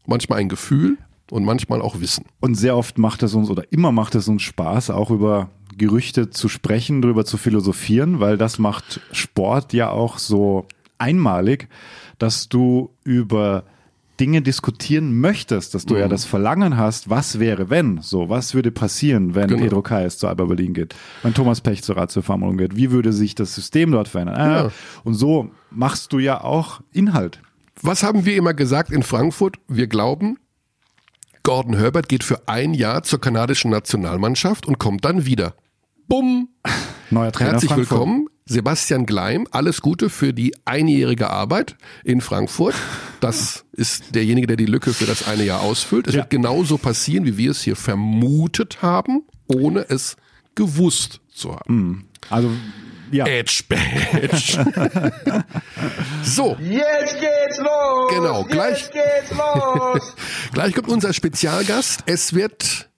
[0.07, 0.99] manchmal ein Gefühl
[1.31, 2.25] und manchmal auch Wissen.
[2.41, 6.31] Und sehr oft macht es uns oder immer macht es uns Spaß, auch über Gerüchte
[6.31, 10.67] zu sprechen, darüber zu philosophieren, weil das macht Sport ja auch so
[10.99, 11.69] einmalig,
[12.19, 13.65] dass du über
[14.19, 16.01] Dinge diskutieren möchtest, dass du Mhm.
[16.01, 19.61] ja das Verlangen hast, was wäre, wenn, so, was würde passieren, wenn Genau.
[19.63, 23.13] Pedro Kayes zu Alba Berlin geht, wenn Thomas Pech zur Ratio Farmung geht, wie würde
[23.13, 24.37] sich das System dort verändern?
[24.37, 24.71] Ah, Ja.
[25.05, 27.43] Und so machst du ja auch Inhalt.
[27.83, 29.59] Was haben wir immer gesagt in Frankfurt?
[29.69, 30.39] Wir glauben,
[31.47, 35.55] Gordon Herbert geht für ein Jahr zur kanadischen Nationalmannschaft und kommt dann wieder.
[36.09, 36.49] bumm,
[37.11, 37.91] Neuer Trainer herzlich Frankfurt.
[37.93, 38.27] willkommen.
[38.47, 42.75] Sebastian Gleim, alles Gute für die einjährige Arbeit in Frankfurt.
[43.21, 46.09] Das ist derjenige, der die Lücke für das eine Jahr ausfüllt.
[46.09, 46.23] Es Ja.
[46.23, 50.17] wird genauso passieren, wie wir es hier vermutet haben, ohne es
[50.57, 52.09] gewusst zu haben.
[52.29, 52.51] Also,
[53.11, 53.27] ja.
[53.27, 54.65] Edge Badge.
[56.23, 58.11] so, Jetzt geht's los!
[58.11, 60.15] Genau, gleich- Jetzt geht's los!
[60.53, 62.03] gleich kommt unser Spezialgast.
[62.07, 62.89] Es wird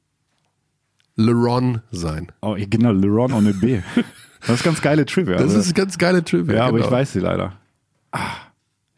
[1.17, 2.33] LeRon sein.
[2.41, 3.81] Oh, genau, Leron on a B.
[4.47, 5.35] Das ist ganz geile Trivia.
[5.35, 5.59] Das also.
[5.59, 6.57] ist ganz geile Trivia.
[6.57, 6.87] ja, aber genau.
[6.87, 7.55] ich weiß sie leider.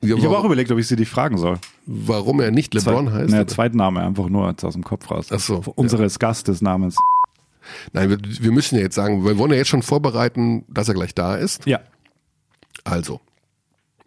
[0.03, 1.59] Ja, Ich habe auch überlegt, ob ich sie dich fragen soll.
[1.87, 3.31] warum er nicht LeBron heißt.
[3.31, 3.47] Ne?
[3.47, 5.29] Zweitname einfach nur als aus dem Kopf raus.
[5.31, 6.97] Ach so, Unseres Gastes Namens.
[7.93, 10.95] Nein, wir, wir müssen ja jetzt sagen, wir wollen ja jetzt schon vorbereiten, dass er
[10.95, 11.67] gleich da ist.
[11.67, 11.81] Ja.
[12.85, 13.21] Also,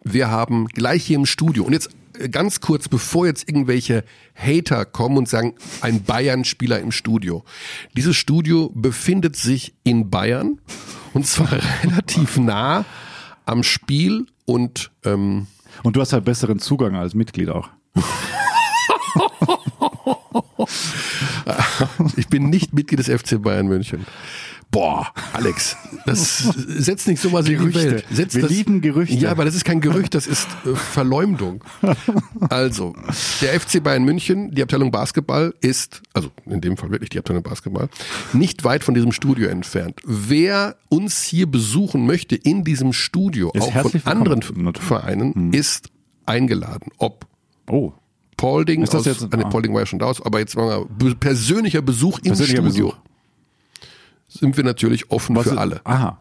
[0.02, 4.84] wir haben gleich hier im Studio und jetzt äh, ganz kurz, bevor jetzt irgendwelche Hater
[4.84, 7.44] kommen und sagen, ein Bayern-Spieler im Studio.
[7.96, 10.60] Dieses Studio befindet sich in Bayern
[11.12, 12.84] und zwar relativ nah
[13.46, 15.46] am Spiel und ähm,
[15.82, 17.68] Und du hast halt besseren Zugang als Mitglied auch.
[22.16, 24.06] ich bin nicht Mitglied des FC Bayern München.
[24.70, 27.74] Boah, Alex, das setzt nicht sowas in die.
[27.74, 28.04] Welt.
[28.10, 29.14] Setzt Wir das, lieben Gerüchte.
[29.14, 31.62] Ja, aber das ist kein Gerücht, das ist äh, Verleumdung.
[32.50, 32.94] Also,
[33.40, 37.42] der FC Bayern München, die Abteilung Basketball ist, also in dem Fall wirklich die Abteilung
[37.42, 37.88] Basketball,
[38.32, 40.00] nicht weit von diesem Studio entfernt.
[40.04, 44.42] Wer uns hier besuchen möchte in diesem Studio, Ist auch von anderen.
[44.42, 45.90] Vereinen, ist
[46.26, 46.90] eingeladen.
[46.98, 47.26] Ob
[47.68, 47.92] Oh.
[48.36, 49.48] Paulding, Ist das aus, jetzt- ah, nee, ah.
[49.48, 52.86] Paulding war ja schon da, aber jetzt be- persönlicher Besuch im Persönlicher Studio.
[52.88, 52.96] Besuch.
[54.28, 55.80] Sind wir natürlich offen Was für ist- alle.
[55.84, 56.18] Aha.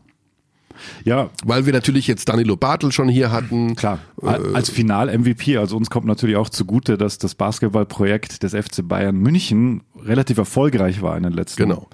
[1.06, 3.76] Ja, Weil wir natürlich jetzt Danilo Bartel schon hier hatten.
[3.76, 3.99] klar.
[4.21, 9.15] Äh, Als Final-MVP, also uns kommt natürlich auch zugute, dass das Basketballprojekt des FC Bayern
[9.15, 11.88] München relativ erfolgreich war in den letzten Genau.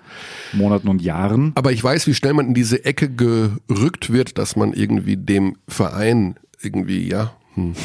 [0.54, 1.52] Monaten und Jahren.
[1.56, 5.58] Aber ich weiß, wie schnell man in diese Ecke gerückt wird, dass man irgendwie dem
[5.68, 7.76] Verein irgendwie, ja, hm,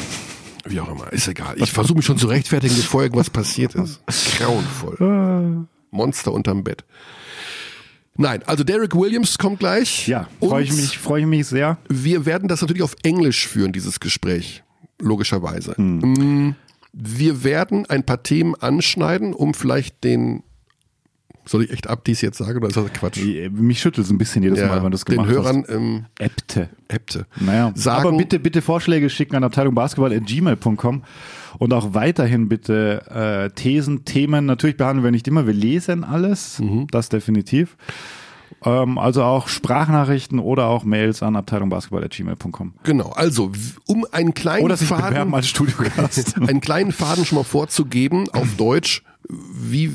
[0.65, 1.55] wie auch immer, ist egal.
[1.57, 4.01] Ich versuche mich schon zu rechtfertigen, bevor irgendwas passiert ist.
[4.37, 5.67] Grauenvoll.
[5.91, 6.83] Monster unterm Bett.
[8.17, 10.07] Nein, also Derek Williams kommt gleich.
[10.07, 11.77] Ja, freue ich mich, freue ich mich sehr.
[11.89, 14.63] Wir werden das natürlich auf Englisch führen, dieses Gespräch.
[15.01, 15.75] Logischerweise.
[15.75, 15.99] Hm.
[15.99, 16.55] Mm,
[16.93, 20.43] Wir werden ein paar Themen anschneiden, um vielleicht den,
[21.45, 23.19] soll ich echt Abdies jetzt sagen oder ist das Quatsch?
[23.51, 26.25] Mich schüttelt es ein bisschen jedes Mal, wenn das den gemacht Hörern ähm, hast.
[26.25, 26.69] Äbte.
[26.87, 27.25] Äbte.
[27.39, 31.03] Naja, sagen, aber bitte, bitte Vorschläge schicken an abteilungbasketball.gmail.com
[31.59, 34.45] und auch weiterhin bitte äh, Thesen, Themen.
[34.45, 36.87] Natürlich behandeln wir nicht immer, wir lesen alles, Mhm.
[36.91, 37.77] das definitiv.
[38.63, 42.73] Ähm, also auch Sprachnachrichten oder auch Mails an abteilungbasketball.gmail.com.
[42.83, 43.51] Genau, also
[43.87, 46.37] um einen kleinen Oder Faden, als Studiogast.
[46.41, 49.91] einen kleinen Faden schon mal vorzugeben auf Deutsch, wie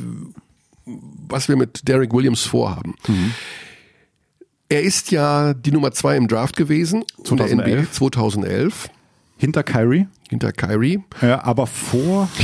[1.28, 2.94] was wir mit Derek Williams vorhaben.
[3.06, 3.32] Mhm.
[4.68, 7.80] Er ist ja die Nummer zwei im Draft gewesen, in der 2011.
[7.82, 8.90] NBA 2011
[9.36, 12.28] Hinter Kyrie, hinter Kyrie, ja, aber vor.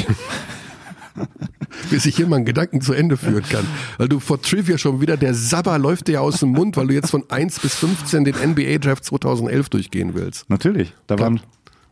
[1.90, 3.66] bis ich hier mal einen Gedanken zu Ende führen kann.
[3.98, 6.86] Weil du vor Trivia schon wieder, der Sabber läuft dir ja aus dem Mund, weil
[6.88, 10.48] du jetzt von 1 bis 15 den NBA Draft 2011 durchgehen willst.
[10.50, 11.40] Natürlich, da waren,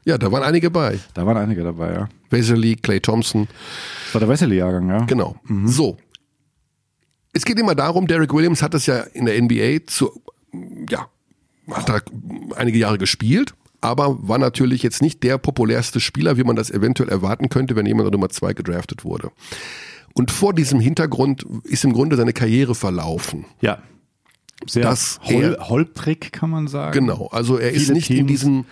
[0.05, 0.99] Ja, da waren einige bei.
[1.14, 2.09] da waren einige dabei, ja.
[2.31, 3.47] Wesley, Clay Thompson,
[4.07, 4.99] Das war der Wesley-Jahrgang, ja.
[5.05, 5.37] Genau.
[5.64, 5.97] So.
[7.35, 10.23] Es geht immer darum, Derek Williams hat das ja in der NBA zu,
[10.88, 11.09] ja,
[11.70, 12.01] hat da
[12.57, 17.09] einige Jahre gespielt, aber war natürlich jetzt nicht der populärste Spieler, wie man das eventuell
[17.11, 19.31] erwarten könnte, wenn jemand an Nummer zwei gedraftet wurde.
[20.14, 23.47] Und vor diesem Hintergrund ist im Grunde seine Karriere verlaufen.
[23.61, 23.79] Ja.
[24.66, 26.92] Sehr Das hol, holprig, kann man sagen.
[26.99, 28.29] Genau, also er ist nicht in Teams.
[28.29, 28.64] diesem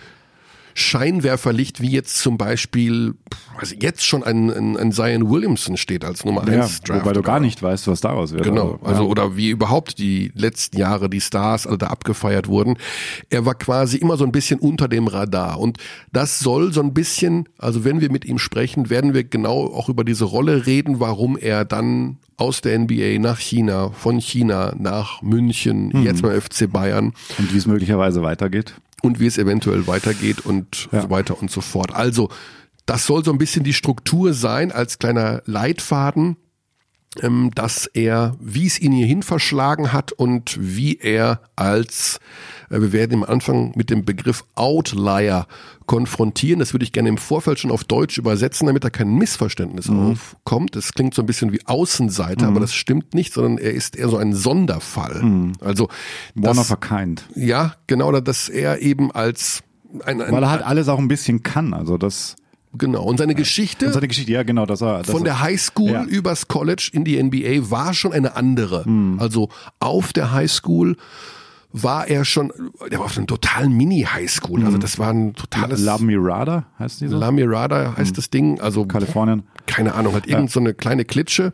[0.75, 3.15] Scheinwerferlicht, wie jetzt zum Beispiel,
[3.57, 7.01] also jetzt schon ein, ein, ein Zion Williamson steht als Nummer Ja, eins Draft.
[7.01, 8.43] wobei du gar nicht weißt, was daraus wird.
[8.43, 9.09] Genau, also ja.
[9.09, 12.77] oder wie überhaupt die letzten Jahre die Stars alle da abgefeiert wurden.
[13.29, 15.77] Er war quasi immer so ein bisschen unter dem Radar und
[16.11, 19.89] das soll so ein bisschen, also wenn wir mit ihm sprechen, werden wir genau auch
[19.89, 25.21] über diese Rolle reden, warum er dann aus der NBA nach China, von China nach
[25.21, 26.03] München, Mhm.
[26.03, 28.73] jetzt beim FC Bayern Und wie es möglicherweise weitergeht.
[29.03, 31.01] Und wie es eventuell weitergeht und Ja.
[31.03, 31.93] so weiter und so fort.
[31.93, 32.29] Also,
[32.85, 36.37] das soll so ein bisschen die Struktur sein als kleiner Leitfaden,
[37.21, 42.19] ähm, dass er, wie es ihn hierhin verschlagen hat und wie er als,
[42.69, 45.45] äh, wir werden im Anfang mit dem Begriff Outlier
[45.85, 46.59] konfrontieren.
[46.59, 50.11] Das würde ich gerne im Vorfeld schon auf Deutsch übersetzen, damit da kein Missverständnis Mhm.
[50.11, 50.75] aufkommt.
[50.75, 54.09] Das klingt so ein bisschen wie Außenseiter, aber das stimmt nicht, sondern er ist eher
[54.09, 55.53] so ein Sonderfall.
[55.61, 55.89] Also,
[56.35, 56.43] Mhm.
[56.43, 57.23] One das- of a kind.
[57.35, 59.61] ja, genau, dass er eben als
[60.05, 61.73] ein, ein Weil er halt alles auch ein bisschen kann.
[61.73, 62.35] Also das
[62.75, 63.03] Genau.
[63.03, 65.91] Und seine Geschichte Und seine Geschichte, ja genau, dass er, dass von er, der Highschool
[65.91, 66.03] Ja.
[66.05, 68.83] übers College in die NBA war schon eine andere.
[68.85, 69.17] Hm.
[69.19, 70.97] Also auf der Highschool
[71.73, 72.53] war er schon,
[72.91, 74.63] der war auf einer totalen Mini-Highschool.
[74.63, 77.17] Also das war ein totales La Mirada heißt die so?
[77.17, 78.61] La Mirada heißt das Ding.
[78.61, 79.43] Also Kalifornien.
[79.65, 81.51] keine Ahnung, hat irgend so eine kleine Klitsche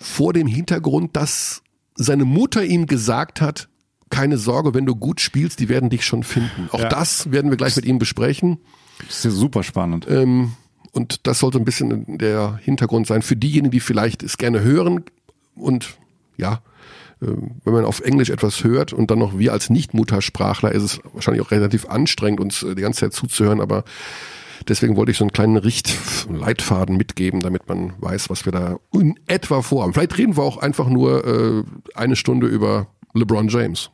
[0.00, 1.62] vor dem Hintergrund, dass
[1.94, 3.68] seine Mutter ihm gesagt hat,
[4.10, 6.68] keine Sorge, wenn du gut spielst, die werden dich schon finden.
[6.72, 6.88] Auch Ja.
[6.88, 8.58] das werden wir gleich mit ihm besprechen.
[9.06, 10.06] Das ist ja super spannend.
[10.08, 10.52] Ähm,
[10.92, 15.04] und das sollte ein bisschen der Hintergrund sein für diejenigen, die vielleicht es gerne hören
[15.56, 15.96] und
[16.36, 16.60] ja,
[17.64, 21.42] wenn man auf Englisch etwas hört und dann noch wir als Nicht-Muttersprachler, ist es wahrscheinlich
[21.42, 23.84] auch relativ anstrengend, uns äh, die ganze Zeit zuzuhören, aber
[24.68, 25.96] deswegen wollte ich so einen kleinen Richt
[26.30, 29.94] Leitfaden mitgeben, damit man weiß, was wir da in etwa vorhaben.
[29.94, 33.90] Vielleicht reden wir auch einfach nur äh, eine Stunde über LeBron James,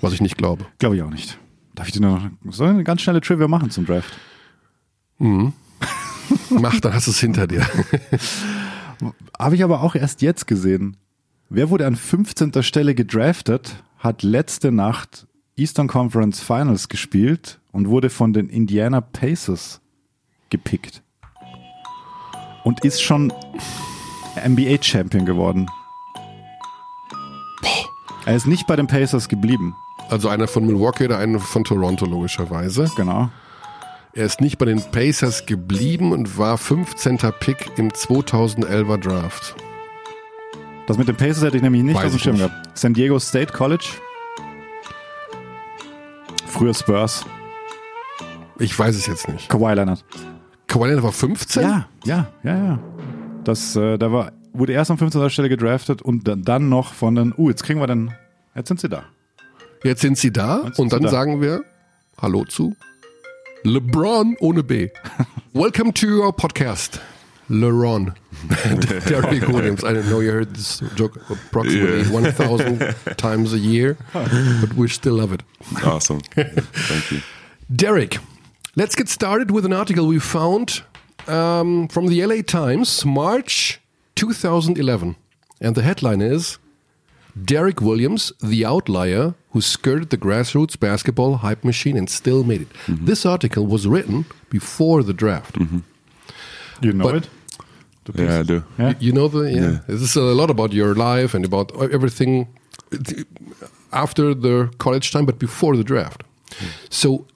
[0.00, 0.66] was ich nicht glaube.
[0.78, 1.38] Glaube ich auch nicht.
[1.74, 4.12] Darf ich dir noch soll ich eine ganz schnelle Trivia machen zum Draft?
[6.50, 7.66] Mach, dann hast du es hinter dir.
[9.38, 10.96] Habe ich aber auch erst jetzt gesehen.
[11.54, 12.62] Wer wurde an 15.
[12.62, 19.82] Stelle gedraftet, hat letzte Nacht Eastern Conference Finals gespielt und wurde von den Indiana Pacers
[20.48, 21.02] gepickt.
[22.64, 23.34] Und ist schon
[24.42, 25.66] NBA Champion geworden.
[28.24, 29.76] Er ist nicht bei den Pacers geblieben.
[30.08, 32.90] Also einer von Milwaukee, der eine von Toronto logischerweise.
[32.96, 33.28] Genau.
[34.14, 37.18] Er ist nicht bei den Pacers geblieben und war 15.
[37.40, 39.54] Pick im 2011er Draft.
[40.86, 42.76] Das mit den Pacers hätte ich nämlich nicht Weiß auf dem Schirm gehabt.
[42.76, 43.86] San Diego State College.
[46.46, 47.24] Früher Spurs.
[48.58, 49.48] Ich weiß es jetzt nicht.
[49.48, 50.04] Kawhi Leonard.
[50.66, 51.62] Kawhi Leonard war 15?
[51.62, 52.78] Ja, ja, ja, ja.
[53.44, 55.30] Das, äh, da war, wurde erst an 15.
[55.30, 58.14] Stelle gedraftet und dann, dann noch von den, uh, jetzt kriegen wir dann,
[58.54, 59.04] jetzt sind sie da.
[59.84, 61.08] Jetzt sind sie da sind und dann da.
[61.08, 61.64] sagen wir
[62.20, 62.76] Hallo zu
[63.64, 64.90] LeBron ohne B.
[65.52, 67.00] Welcome to your podcast.
[67.52, 68.14] LeBron.
[69.08, 69.84] Derrick Williams.
[69.84, 75.14] I don't know you heard this joke approximately 1,000 times a year, but we still
[75.14, 75.42] love it.
[75.84, 76.20] Awesome.
[76.20, 77.20] Thank you.
[77.74, 78.18] Derrick,
[78.76, 80.82] let's get started with an article we found
[81.28, 83.80] um, from the LA Times, March
[84.16, 85.16] 2011.
[85.60, 86.58] And the headline is
[87.44, 92.68] Derrick Williams, the outlier who skirted the grassroots basketball hype machine and still made it.
[92.88, 95.56] This article was written before the draft.
[96.80, 97.28] You know But- it?
[98.04, 98.62] Du Yeah, I do.
[98.78, 98.94] Ja?
[99.00, 99.60] You know the yeah.
[99.60, 99.78] Yeah.
[99.86, 102.48] This is a lot about your life and about everything
[103.92, 106.24] after the college time, but before the draft.
[106.90, 107.26] So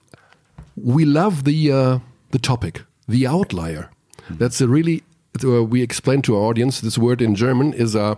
[0.75, 1.99] we love the uh,
[2.31, 3.89] the topic, the outlier.
[4.29, 5.03] That's a really
[5.43, 6.81] uh, we explain to our audience.
[6.81, 8.17] This word in German is a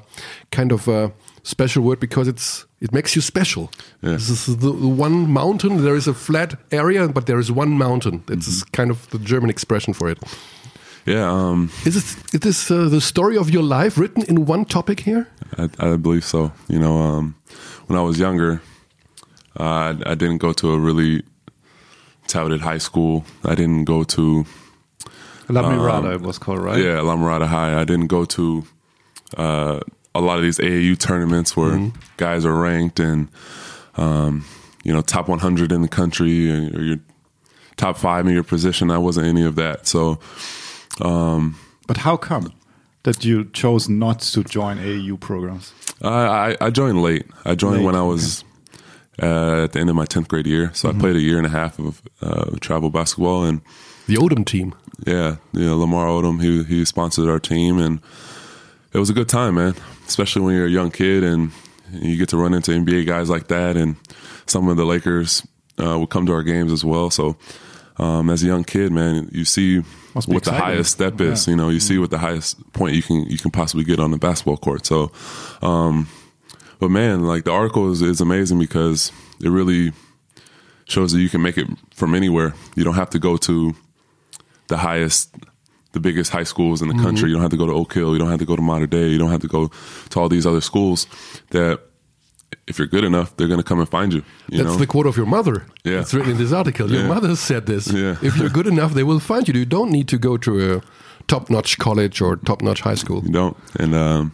[0.52, 1.12] kind of a
[1.44, 3.70] special word because it's it makes you special.
[4.02, 4.14] Yeah.
[4.14, 5.84] This is the, the one mountain.
[5.84, 8.24] There is a flat area, but there is one mountain.
[8.30, 10.18] It's kind of the German expression for it.
[11.06, 14.66] Yeah, um, Is it is this uh, the story of your life written in one
[14.66, 15.28] topic here?
[15.58, 16.52] I, I believe so.
[16.68, 17.36] You know, um,
[17.88, 18.62] when I was younger,
[19.60, 21.24] uh, I, I didn't go to a really
[22.28, 23.24] touted high school.
[23.44, 24.46] I didn't go to
[25.50, 26.78] La Mirada it was called, right?
[26.84, 27.80] yeah La Mirada High.
[27.82, 28.64] I didn't go to
[29.38, 29.80] uh,
[30.14, 33.30] a lot of these AAU tournaments where guys are ranked and
[33.98, 34.46] um,
[34.84, 37.00] you know top 100 in the country or you're
[37.78, 38.92] top five in your position.
[38.92, 39.88] I wasn't any of that.
[39.88, 40.20] So
[41.00, 42.54] But how come
[43.04, 45.74] that you chose not to join AAU programs?
[46.02, 46.08] I,
[46.52, 47.26] I, I joined late.
[47.46, 48.44] I joined Late, when I was
[49.22, 50.72] uh, at the end of my 10th grade year.
[50.74, 53.44] So I played a year and a half of uh, travel basketball.
[53.44, 53.62] And
[54.08, 54.74] The Odom team.
[55.06, 57.80] yeah, you know, Lamar Odom, he, he sponsored our team.
[57.80, 58.00] And
[58.94, 59.76] it was a good time, man,
[60.08, 61.52] especially when you're a young kid and
[61.92, 63.76] you get to run into NBA guys like that.
[63.76, 63.96] And
[64.46, 65.46] some of the Lakers
[65.84, 67.10] uh, would come to our games as well.
[67.10, 67.36] So
[67.98, 69.82] um, as a young kid, man, you see
[70.16, 71.48] Must what the highest step is.
[71.48, 71.52] Yeah.
[71.52, 74.12] You know, you see what the highest point you can you can possibly get on
[74.12, 74.86] the basketball court.
[74.86, 75.12] So,
[75.62, 76.08] um,
[76.80, 79.12] but man, like the article is, is amazing because
[79.44, 79.92] it really
[80.86, 82.54] shows that you can make it from anywhere.
[82.76, 83.76] You don't have to go to
[84.68, 85.36] the highest,
[85.92, 87.30] the biggest high schools in the country.
[87.30, 88.14] You don't have to go to Oak Hill.
[88.14, 89.10] You don't have to go to Mater Dei.
[89.10, 89.70] You don't have to go
[90.10, 91.06] to all these other schools
[91.52, 91.82] that.
[92.68, 94.24] If you're good enough, they're going to come and find you.
[94.50, 94.78] you That's know?
[94.80, 95.66] the quote of your mother.
[95.84, 96.00] Yeah.
[96.02, 96.90] It's written in this article.
[96.92, 97.08] Your Yeah.
[97.08, 97.88] mother said this.
[97.92, 98.18] Yeah.
[98.22, 99.54] If you're good enough, they will find you.
[99.54, 100.82] You don't need to go to a
[101.28, 103.22] top-notch college or top-notch high school.
[103.26, 104.32] you don't, and um,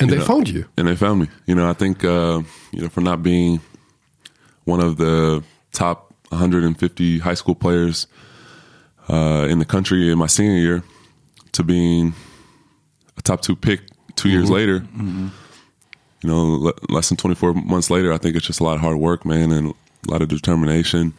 [0.00, 0.24] And they know.
[0.24, 0.64] found you.
[0.76, 1.28] and they found me.
[1.46, 3.60] You know, I think uh, you know for not being
[4.64, 8.06] one of the top 150 high school players
[9.08, 10.82] uh, in the country in my senior year
[11.52, 12.14] to being
[13.16, 13.80] a top two pick
[14.16, 14.82] 2 years later.
[16.24, 18.80] You know, le- less than 24 months later, I think it's just a lot of
[18.80, 19.74] hard work, man, and
[20.08, 21.12] a lot of determination.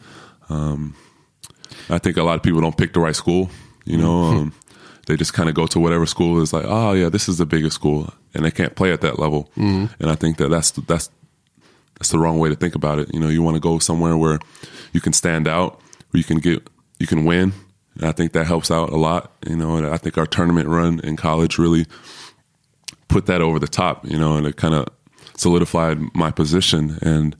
[0.48, 0.96] Um,
[1.88, 3.48] I think a lot of people don't pick the right school.
[3.84, 4.52] You know, um,
[5.06, 7.46] they just kind of go to whatever school is like, oh yeah, this is the
[7.46, 9.48] biggest school, and they can't play at that level.
[10.00, 11.08] And I think that that's that's
[11.98, 13.14] that's the wrong way to think about it.
[13.14, 14.40] You know, you want to go somewhere where
[14.92, 17.52] you can stand out, where you can get, you can win.
[17.94, 19.30] And I think that helps out a lot.
[19.48, 21.86] You know, and I think our tournament run in college really
[23.06, 24.04] put that over the top.
[24.04, 24.88] You know, and it kind of
[25.36, 26.98] solidified my position.
[27.02, 27.36] And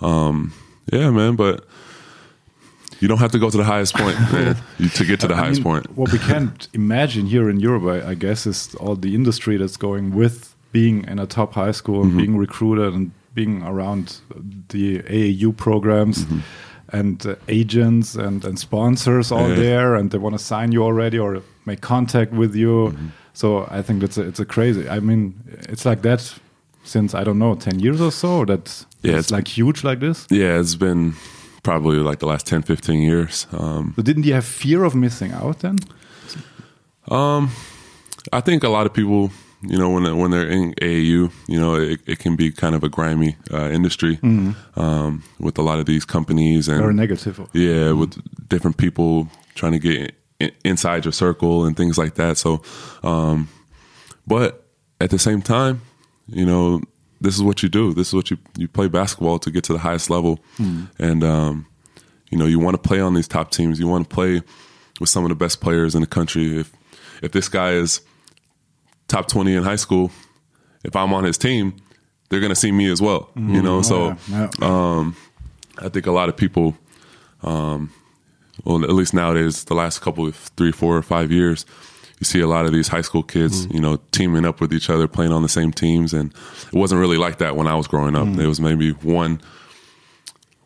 [0.00, 0.52] um,
[0.92, 1.64] yeah, man, but.
[3.00, 4.56] You don't have to go to the highest point man,
[4.94, 5.96] to get to the I highest mean, point.
[5.96, 9.76] What we can't imagine here in Europe, I, I guess, is all the industry that's
[9.76, 14.16] going with being in a top high school and being recruited and being around
[14.70, 16.38] the AAU programs Mm-hmm.
[16.98, 19.54] and uh, agents and, and sponsors all Yeah.
[19.54, 22.88] there, and they want to sign you already or make contact with you.
[22.88, 23.06] Mm-hmm.
[23.32, 24.88] So I think it's a, it's a crazy.
[24.88, 25.34] I mean,
[25.68, 26.34] it's like that
[26.88, 28.44] since I don't know ten years or so.
[28.44, 30.26] That Yeah, it's it's- like huge like this.
[30.30, 31.12] Yeah, it's been
[31.62, 33.46] probably like the last 10, 15 years.
[33.52, 35.76] Um, So didn't you have fear of missing out then?
[37.10, 37.50] Um,
[38.32, 39.30] I think a lot of people,
[39.62, 42.74] you know, when they're, when they're in AAU, you know, it, it can be kind
[42.74, 44.18] of a grimy uh, industry
[44.76, 47.40] um, with a lot of these companies and Very negative.
[47.52, 48.16] yeah, with
[48.48, 52.38] different people trying to get in, inside your circle and things like that.
[52.38, 52.62] So,
[53.02, 53.48] um,
[54.26, 54.64] but
[55.00, 55.80] at the same time,
[56.28, 56.80] you know,
[57.20, 57.92] this is what you do.
[57.92, 60.38] This is what you you play basketball to get to the highest level,
[60.98, 61.66] and um,
[62.30, 63.78] you know, you want to play on these top teams.
[63.80, 64.42] You want to play
[65.00, 66.58] with some of the best players in the country.
[66.60, 66.72] If
[67.22, 68.00] if this guy is
[69.08, 70.10] top twenty in high school,
[70.84, 71.74] if I'm on his team,
[72.28, 73.30] they're gonna see me as well.
[73.34, 74.48] You know, so Yeah, yeah.
[74.60, 75.16] um,
[75.78, 76.76] I think a lot of people,
[77.42, 77.90] um,
[78.64, 81.64] well, at least nowadays, the last couple of three, four, or five years,
[82.20, 84.90] you see a lot of these high school kids, you know, teaming up with each
[84.90, 86.32] other, playing on the same teams, and
[86.66, 88.26] it wasn't really like that when I was growing up.
[88.36, 89.40] There was maybe one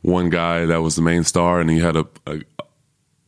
[0.02, 2.40] one guy that was the main star, and he had a, a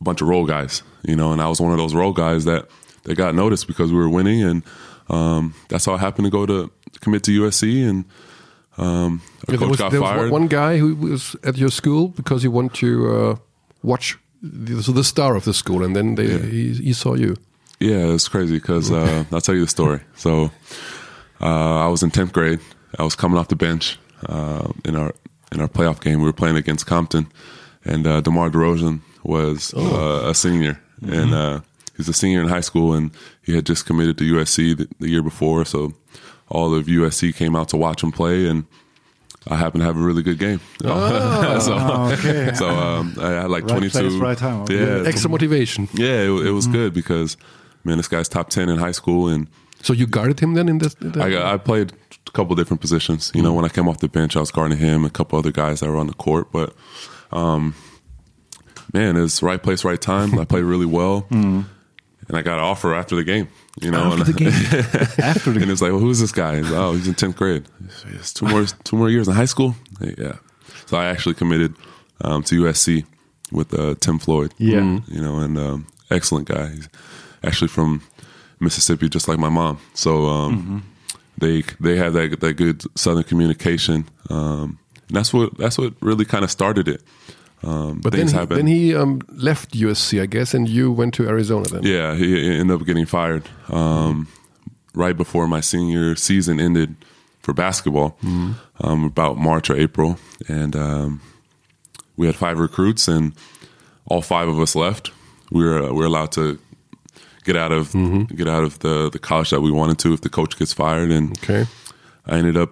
[0.01, 2.67] bunch of role guys, you know, and I was one of those role guys that
[3.03, 4.63] that got noticed because we were winning, and
[5.09, 8.05] um, that's how I happened to go to commit to USC, and
[8.77, 12.41] um, Yeah, there coach was, there was one guy who was at your school because
[12.41, 13.35] he wanted to uh,
[13.83, 17.35] watch the, so the star of the school, and then they, he, he saw you.
[17.79, 20.01] Yeah, it's crazy because uh, I'll tell you the story.
[20.15, 20.49] So
[21.41, 22.59] uh, I was in tenth grade.
[22.97, 25.13] I was coming off the bench uh, in our
[25.51, 26.19] in our playoff game.
[26.19, 27.27] We were playing against Compton,
[27.83, 31.61] and uh, DeMar DeRozan was uh, a senior, and uh,
[31.97, 33.11] he's a senior in high school, and
[33.41, 35.65] he had just committed to USC the, the year before.
[35.65, 35.93] So
[36.47, 38.65] all of USC came out to watch him play, and
[39.47, 40.59] I happened to have a really good game.
[40.81, 40.93] so
[42.13, 42.51] okay.
[42.55, 43.99] so um, I had like Right twenty two.
[43.99, 44.65] place, right time.
[44.69, 45.89] Yeah, Extra motivation.
[45.93, 47.35] yeah, it, it was good because
[47.85, 49.47] man, this guy's top ten in high school, and
[49.83, 50.95] So you guarded him then in this?
[51.01, 51.93] in the- I I played
[52.27, 53.31] a couple different positions.
[53.35, 55.51] You know, when I came off the bench, I was guarding him, a couple other
[55.51, 56.51] guys that were on the court.
[56.51, 56.73] But
[57.31, 57.73] um,
[58.93, 60.37] man, it's right place, right time.
[60.39, 61.65] I played really well, and
[62.33, 63.47] I got an offer after the game.
[63.81, 64.37] You know, After the and,
[65.17, 65.25] game.
[65.25, 66.57] After the and it's like, well, who's this guy?
[66.57, 67.65] He's like, oh, he's in tenth grade.
[68.13, 69.75] It's two more two more years in high school.
[69.99, 70.37] Yeah,
[70.85, 71.75] so I actually committed
[72.21, 73.05] um, to USC
[73.51, 74.53] with uh, Tim Floyd.
[74.57, 74.99] Yeah.
[75.07, 76.69] you know, and um, excellent guy.
[76.69, 76.87] He's
[77.45, 78.01] actually from
[78.59, 79.77] Mississippi, just like my mom.
[79.93, 80.83] So um,
[81.37, 84.07] they they had that that good Southern communication.
[84.29, 87.01] Um, and that's what that's what really kind of started it.
[87.63, 88.57] Um, But then he, happen.
[88.57, 91.83] then he um, left USC, I guess, and you went to Arizona then.
[91.83, 94.27] Yeah, he ended up getting fired um,
[94.93, 96.95] right before my senior season ended
[97.41, 98.17] for basketball,
[98.79, 101.21] um, about March or April, and um,
[102.17, 103.33] we had five recruits, and
[104.09, 105.11] all five of us left.
[105.51, 106.57] We were we were allowed to
[107.45, 107.91] get out of
[108.35, 111.11] get out of the the college that we wanted to if the coach gets fired,
[111.11, 111.65] and Okay.
[112.25, 112.69] I ended up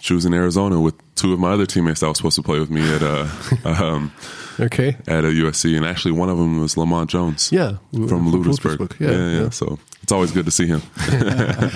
[0.00, 2.82] choosing Arizona with two of my other teammates that was supposed to play with me
[2.94, 3.26] at uh,
[3.64, 4.12] um,
[4.60, 4.96] Okay.
[5.06, 7.50] at a USC, and actually one of them was Lamont Jones.
[7.52, 8.78] Yeah, from from Ludwigsburg.
[8.78, 9.00] Ludwigsburg.
[9.00, 9.50] Yeah, Yeah, yeah, yeah.
[9.50, 10.80] So it's always good to see him.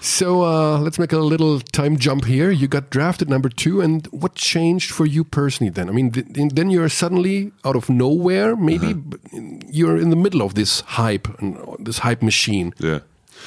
[0.00, 2.50] So uh, let's make a little time jump here.
[2.52, 5.88] You got drafted number two, and what changed for you personally then?
[5.88, 8.54] I mean, th- then you're suddenly out of nowhere.
[8.56, 9.00] Maybe Uh-huh.
[9.10, 9.20] but
[9.74, 11.56] you're in the middle of this hype and
[11.86, 12.72] this hype machine.
[12.78, 13.00] yeah,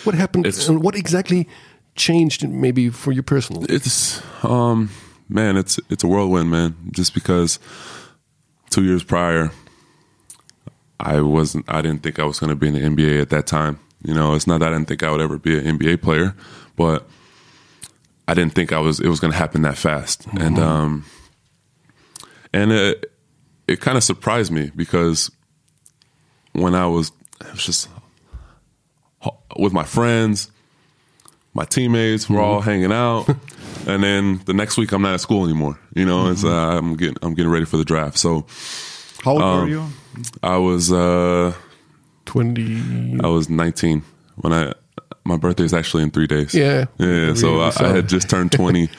[0.04, 0.46] What happened?
[0.46, 1.48] It's- and what exactly
[1.96, 3.66] changed, maybe for you personally?
[3.70, 4.90] it's um,
[5.30, 6.76] man, it's it's a whirlwind, man.
[6.92, 7.60] Just because
[8.70, 9.52] two years prior,
[11.00, 13.48] I wasn't, I didn't think I was going to be in the NBA at that
[13.48, 13.80] time.
[14.04, 16.36] You know, it's not that I didn't think I would ever be an NBA player,
[16.76, 17.08] but
[18.28, 21.06] I didn't think I was it was going to happen that fast, and um,
[22.54, 23.12] and it
[23.68, 25.30] it kind of surprised me because
[26.54, 27.90] when I was, it was just
[29.58, 30.52] with my friends,
[31.54, 33.28] my teammates were all hanging out,
[33.88, 35.80] and then the next week I'm not at school anymore.
[35.94, 38.18] You know, it's uh, I'm getting I'm getting ready for the draft.
[38.18, 38.46] So
[39.24, 39.86] How old Um, were you?
[40.42, 41.54] I was uh,
[42.26, 43.20] 20.
[43.24, 44.04] I was 19
[44.38, 44.74] when I
[45.24, 46.54] my birthday is actually in three days.
[46.54, 46.86] Yeah.
[46.98, 47.34] yeah.
[47.36, 48.90] So I, I had just turned 20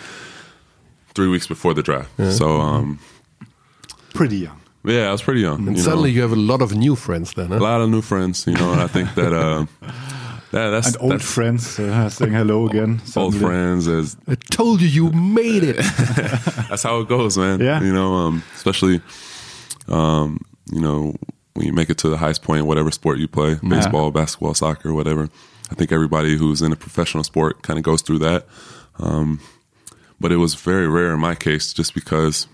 [1.15, 2.11] three weeks before the draft.
[2.33, 2.99] So um,
[4.15, 4.61] Pretty young.
[4.85, 5.67] yeah, I was pretty young.
[5.67, 6.15] And you suddenly know.
[6.17, 8.47] you have a lot of new friends then, a lot of new friends.
[8.47, 9.67] You know, and I think that uh,
[10.53, 13.01] yeah, that's And old that's friends uh, saying hello again.
[13.17, 15.77] old friends as I told you you made it.
[16.69, 17.61] that's how it goes, man.
[17.61, 17.81] Yeah.
[17.83, 19.01] You know, um, especially,
[19.89, 20.39] um,
[20.71, 21.15] you know,
[21.55, 24.55] when you make it to the highest point in whatever sport you play, baseball, basketball,
[24.55, 25.29] soccer, whatever.
[25.71, 28.47] I think everybody who's in a professional sport kind of goes through that.
[28.99, 29.41] Um,
[30.21, 32.47] but it was very rare in my case just because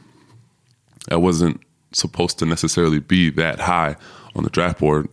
[1.10, 1.60] I wasn't
[1.92, 3.96] supposed to necessarily be that high
[4.34, 5.08] on the draft board.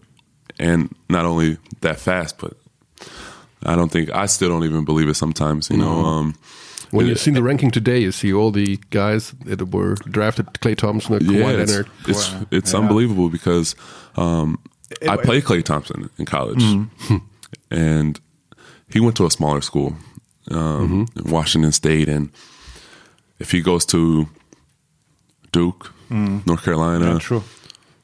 [0.60, 2.54] And not only that fast, but
[3.64, 6.06] I don't think, I still don't even believe it sometimes, you know.
[6.06, 6.36] Um,
[6.92, 10.76] When you see the ranking today, you see all the guys that were drafted: Klay
[10.78, 11.90] Thompson, Kawhi yeah, it's, Leonard.
[12.08, 13.76] it's it's unbelievable because
[14.18, 14.60] um,
[15.08, 16.64] I played Klay Thompson in college,
[17.72, 18.20] and
[18.90, 19.96] he went to a smaller school,
[20.52, 22.30] um, in Washington State, and
[23.40, 24.28] if he goes to
[25.52, 27.44] Duke, North Carolina, Yeah, true.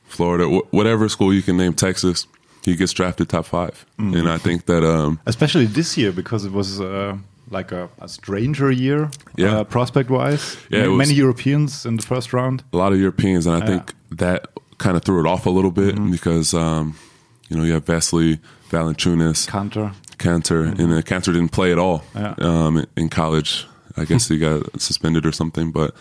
[0.08, 2.28] Florida, wh- whatever school you can name, Texas,
[2.66, 6.52] he gets drafted top 5 and I think that um, Especially this year because it
[6.52, 7.18] was uh,
[7.52, 9.60] like a, a stranger year, Yeah.
[9.60, 10.58] uh, prospect wise.
[10.70, 12.64] Yeah, was- many Europeans in the first round.
[12.74, 13.66] a lot of Europeans, and I Yeah.
[13.68, 14.48] think that
[14.78, 16.12] kind of threw it off a little bit Mm-hmm.
[16.12, 16.96] because um,
[17.50, 18.40] you know you have Vesely,
[18.70, 19.92] Valanciunas, Kanter.
[20.18, 22.34] Kanter, and uh, Kanter didn't play at all Yeah.
[22.40, 23.68] um, in college.
[23.98, 25.94] I guess he got suspended or something, but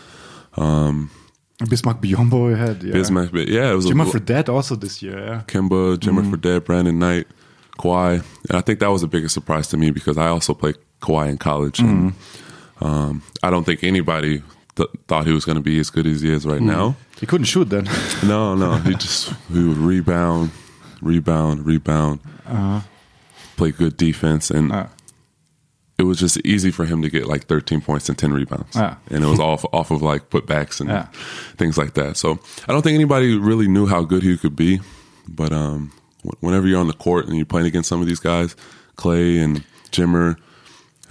[0.55, 2.83] Bismack Biyombo had.
[2.83, 2.93] Yeah.
[2.95, 5.19] Bismack, yeah, it was Jimmer a, Fredette also this year.
[5.19, 5.41] Yeah.
[5.47, 6.33] Kemba, Jimmer Mm-hmm.
[6.33, 7.27] Fredette, Brandon Knight,
[7.77, 10.77] Kawhi, and I think that was the biggest surprise to me because I also played
[11.01, 12.85] Kawhi in college, and Mm-hmm.
[12.85, 14.41] um, I don't think anybody
[14.75, 16.67] th- thought he was going to be as good as he is right Mm-hmm.
[16.67, 16.95] now.
[17.19, 17.87] He couldn't shoot then.
[18.23, 18.77] No, no.
[18.77, 20.51] He just he would rebound,
[21.01, 22.19] rebound, rebound,
[23.57, 24.87] play good defense, and Uh,
[25.97, 28.95] it was just easy for him to get like 13 points and 10 rebounds, Yeah.
[29.11, 31.05] and it was off off of like putbacks and Yeah.
[31.57, 32.17] things like that.
[32.17, 34.79] So I don't think anybody really knew how good he could be,
[35.27, 35.91] but um,
[36.23, 38.55] wh- whenever you're on the court and you're playing against some of these guys,
[38.97, 40.37] Klay and Jimmer.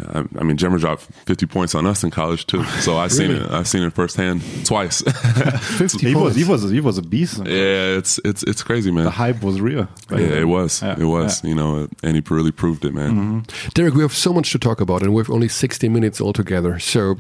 [0.09, 3.31] I I mean, Jimmer dropped 50 points on us in college too, so I've seen
[3.31, 3.51] it.
[3.51, 5.03] I've seen it firsthand twice.
[5.79, 6.37] 50 he was points.
[6.37, 7.39] he was he was a beast.
[7.39, 9.05] yeah, it's it's it's crazy, man.
[9.05, 9.87] The hype was real.
[10.11, 10.83] Yeah, it was.
[10.83, 11.43] Yeah, It was.
[11.45, 13.45] You know, and he really proved it, man.
[13.75, 16.79] Derrick, we have so much to talk about, and we have only 60 minutes altogether.
[16.79, 17.17] So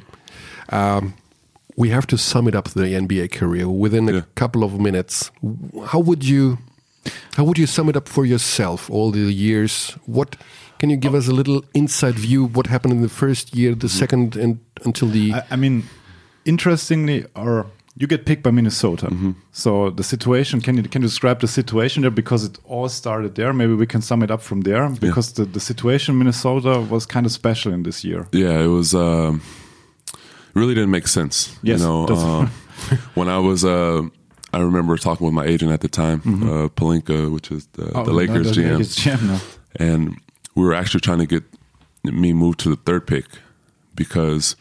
[0.70, 1.14] um,
[1.76, 4.22] we have to sum it up the NBA career within a Yeah.
[4.34, 5.30] couple of minutes.
[5.86, 6.58] How would you
[7.36, 8.90] how would you sum it up for yourself?
[8.90, 9.96] All the years.
[10.06, 10.36] What
[10.80, 12.46] can you give us a little inside view?
[12.46, 15.84] What happened in the first year, the second, and until the I, I mean,
[16.46, 17.66] interestingly, or
[17.96, 19.06] you get picked by Minnesota.
[19.06, 19.32] Mm-hmm.
[19.52, 23.34] So the situation can you can you describe the situation there because it all started
[23.34, 23.52] there?
[23.52, 27.04] Maybe we can sum it up from there because the, the situation in Minnesota was
[27.04, 28.26] kind of special in this year.
[28.32, 28.94] Yeah, it was.
[28.94, 29.42] Um,
[30.14, 31.58] it really didn't make sense.
[31.62, 32.46] Yes, you know, um,
[33.14, 33.64] when I was.
[33.64, 34.08] Uh,
[34.52, 38.04] I remember talking with my agent at the time, uh, Pelinka, which is the, Oh,
[38.04, 39.40] the Lakers no, the GM, Lakers GM now.
[39.76, 40.16] and
[40.60, 41.42] we were actually trying to get
[42.04, 43.24] me moved to the third pick
[43.94, 44.56] because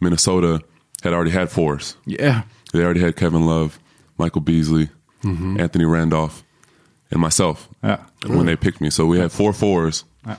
[0.00, 0.60] Minnesota
[1.02, 1.96] had already had fours.
[2.04, 2.42] Yeah.
[2.72, 3.78] They already had Kevin Love,
[4.18, 4.88] Michael Beasley,
[5.24, 6.44] Anthony Randolph,
[7.10, 7.98] and myself Yeah.
[8.26, 8.90] when they picked me.
[8.90, 10.36] So we had four fours Yeah.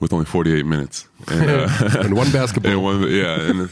[0.00, 1.06] with only 48 minutes.
[1.28, 1.68] And, uh,
[2.00, 2.72] and one basketball?
[2.74, 3.70] and one, yeah, and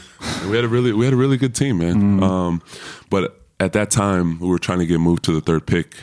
[0.49, 2.23] we had a really we had a really good team, man.
[2.23, 2.61] Um,
[3.09, 5.95] but at that time, we were trying to get moved to the third pick,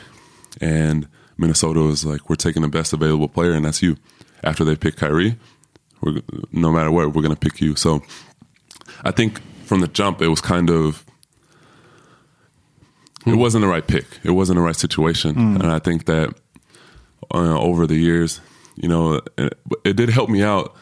[0.61, 3.97] and Minnesota was like, "We're taking the best available player, and that's you."
[4.45, 5.37] After they pick Kyrie,
[6.01, 6.21] we're
[6.53, 7.77] no matter what, we're going to pick you.
[7.77, 8.03] So,
[9.05, 11.05] I think from the jump, it was kind of
[13.27, 14.07] it wasn't the right pick.
[14.25, 16.35] It wasn't the right situation, and I think that
[17.33, 18.41] uh, over the years,
[18.77, 20.75] you know, it, it did help me out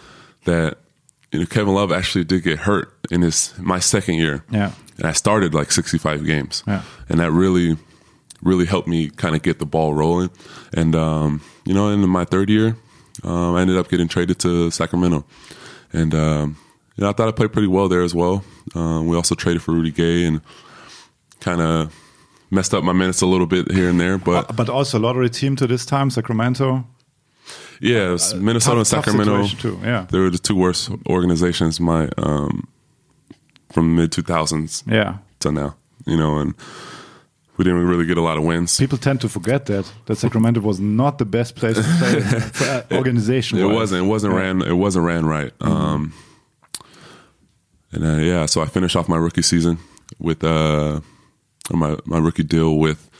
[0.47, 0.79] that
[1.33, 4.43] you know Kevin Love actually did get hurt in his my second year.
[4.51, 4.73] Yeah.
[4.97, 6.63] and I started like sixty five games.
[6.67, 6.83] Yeah.
[7.11, 7.77] and that really
[8.43, 10.31] really helped me kind of get the ball rolling.
[10.73, 12.75] And um, you know, in my third year,
[13.25, 15.25] um, I ended up getting traded to Sacramento,
[15.93, 16.57] and um,
[16.97, 18.45] you know, I thought I played pretty well there as well.
[18.75, 20.41] Um, we also traded for Rudy Gay and
[21.41, 21.93] kind of
[22.51, 25.57] messed up my minutes a little bit here and there, but But also lottery team
[25.57, 26.85] to this time, Sacramento.
[27.81, 29.47] yeah, was Minnesota Uh, tough- and Sacramento.
[29.57, 30.07] too, yeah.
[30.11, 32.67] they were the two worst organizations my um,
[33.73, 35.19] from mid two thousands Yeah.
[35.41, 35.75] to now.
[36.07, 36.55] You know, and
[37.61, 38.79] we didn't really get a lot of wins.
[38.79, 42.21] People tend to forget that that Sacramento was not the best place to play
[42.53, 43.59] for, uh, organization.
[43.59, 44.05] It wasn't.
[44.07, 44.41] It wasn't Yeah.
[44.41, 44.63] ran.
[44.63, 45.53] It wasn't ran right.
[45.61, 46.15] Um,
[47.93, 49.77] and uh, yeah, so I finished off my rookie season
[50.19, 51.01] with uh,
[51.71, 53.11] my my rookie deal with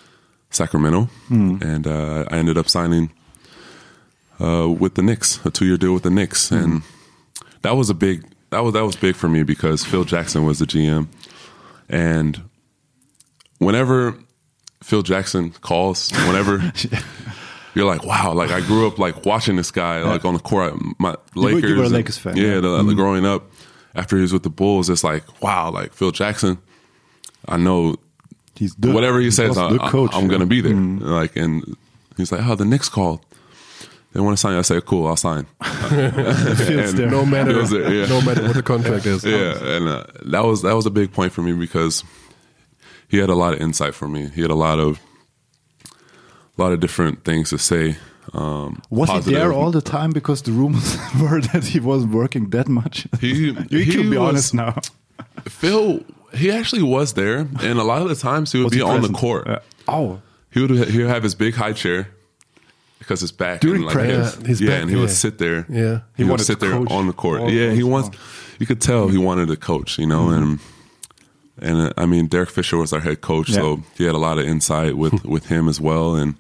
[0.49, 3.11] Sacramento, and uh, I ended up signing
[4.41, 6.81] uh, with the Knicks, a two year deal with the Knicks, and
[7.61, 10.61] that was a big that was that was big for me because Phil Jackson was
[10.61, 11.09] the GM,
[11.91, 12.41] and
[13.59, 14.15] whenever
[14.83, 16.73] Phil Jackson calls, whenever.
[17.75, 18.33] You're like, wow!
[18.33, 20.75] Like I grew up like watching this guy like on the court.
[20.99, 22.53] My were- you Lakers, were a and- Lakers fan, Yeah, yeah.
[22.55, 22.63] Mm-hmm.
[22.63, 23.45] the- the growing up
[23.95, 25.71] after he was with the Bulls, it's like, wow!
[25.71, 26.59] Like Phil Jackson,
[27.47, 27.97] I know
[28.57, 30.13] He's the, whatever he says, was I, the coach.
[30.15, 30.29] am yeah.
[30.29, 30.73] going to be there.
[30.75, 31.01] Mm.
[31.01, 31.77] Like, and
[32.17, 33.25] he's like, oh, the Knicks called.
[34.13, 34.53] They want to sign.
[34.55, 34.59] you.
[34.59, 35.47] I say, cool, I'll sign.
[35.91, 36.93] There.
[37.11, 38.07] No matter, Feels it, yeah.
[38.07, 39.25] no matter what the contract is.
[39.25, 42.05] Yeah, and uh, that was that was a big point for me because
[43.11, 44.29] he had a lot of insight for me.
[44.35, 45.01] He had a lot of
[46.59, 47.97] a lot of different things to say.
[48.33, 50.13] Um, Was he there all the time?
[50.13, 53.07] Because the rumors were that he wasn't working that much.
[53.21, 54.75] He- you he can be was- honest now.
[55.49, 56.01] Phil,
[56.35, 58.83] he actually was there, and a lot of the times he would Was be he
[58.83, 59.49] on the court.
[59.49, 59.59] Uh,
[59.89, 62.09] oh, He would he would have his big high chair
[62.99, 64.35] because his back During and like practice.
[64.35, 65.67] his, Yeah, his yeah, back, and he would sit there.
[65.69, 66.01] Yeah.
[66.17, 67.43] he, He would sit there on the court.
[67.51, 68.09] yeah, he those wants.
[68.17, 68.19] songs.
[68.59, 70.61] You could tell he wanted to coach, you know, and
[71.61, 74.39] and uh, I mean Derek Fisher was our head coach, so he had a lot
[74.39, 76.35] of insight with with him as well, and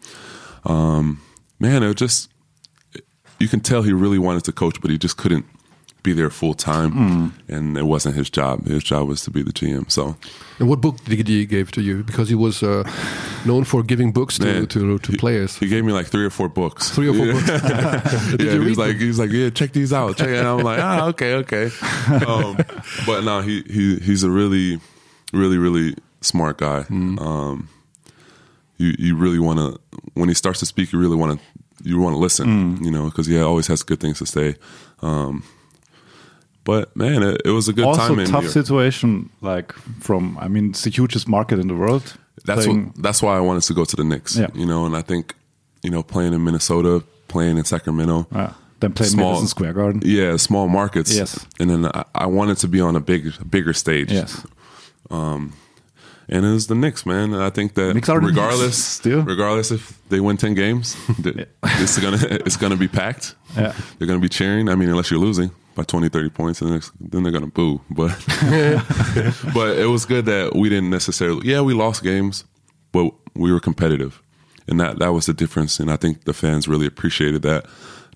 [0.65, 1.21] um,
[1.59, 2.29] man, it was just
[3.39, 5.45] you can tell he really wanted to coach, but he just couldn't
[6.03, 7.33] be there full time, Mm.
[7.49, 8.67] and it wasn't his job.
[8.67, 9.91] His job was to be the GM.
[9.91, 10.17] So
[10.59, 12.03] And what book did he give to you?
[12.03, 12.85] Because he was uh,
[13.45, 15.59] known for giving books to Man, to, to he- players.
[15.59, 16.89] He gave me like three or four books.
[16.91, 17.49] Three or four books.
[18.41, 18.99] Yeah, you he read was like, them?
[19.01, 20.17] he was like, yeah, check these out.
[20.17, 20.29] Check.
[20.29, 21.71] And I'm like, ah, okay, okay.
[22.27, 22.57] Um,
[23.07, 24.81] but no, he he he's a really,
[25.33, 26.81] really, really smart guy.
[26.81, 27.19] Mm-hmm.
[27.19, 27.69] Um,
[28.79, 29.81] you you really want to
[30.15, 32.47] when he starts to speak, you really want to you want to listen.
[32.79, 32.85] Mm.
[32.85, 34.57] You know, because he always has good things to say.
[35.03, 35.43] Um,
[36.65, 39.31] but man, it, it was a good also time in tough situation.
[39.41, 42.17] Like from, I mean, it's the hugest market in the world.
[42.45, 43.03] That's Playing- what.
[43.03, 44.37] That's why I wanted to go to the Knicks.
[44.37, 44.49] Yeah.
[44.55, 45.35] You know, and I think,
[45.83, 50.03] you know, playing in Minnesota, playing in Sacramento, uh, then playing Small- Madison Square Garden.
[50.05, 51.15] yeah, small markets.
[51.15, 51.47] Yes.
[51.59, 54.13] and then I, I wanted to be on a big, bigger stage.
[54.13, 54.47] Yes.
[55.11, 55.53] And
[56.29, 57.35] it was the Knicks, man.
[57.35, 60.97] I think that Knicks are the regardless, regardless if they win ten games,
[61.65, 63.35] it's gonna it's gonna be packed.
[63.57, 63.75] Yeah.
[63.99, 64.69] They're gonna be cheering.
[64.69, 67.81] I mean, unless you're losing by 20, 30 points, and then they're gonna boo.
[67.91, 68.11] But
[69.55, 71.49] but it was good that we didn't necessarily.
[71.49, 72.45] Yeah, we lost games,
[72.93, 74.23] but we were competitive,
[74.69, 75.81] and that that was the difference.
[75.81, 77.65] And I think the fans really appreciated that.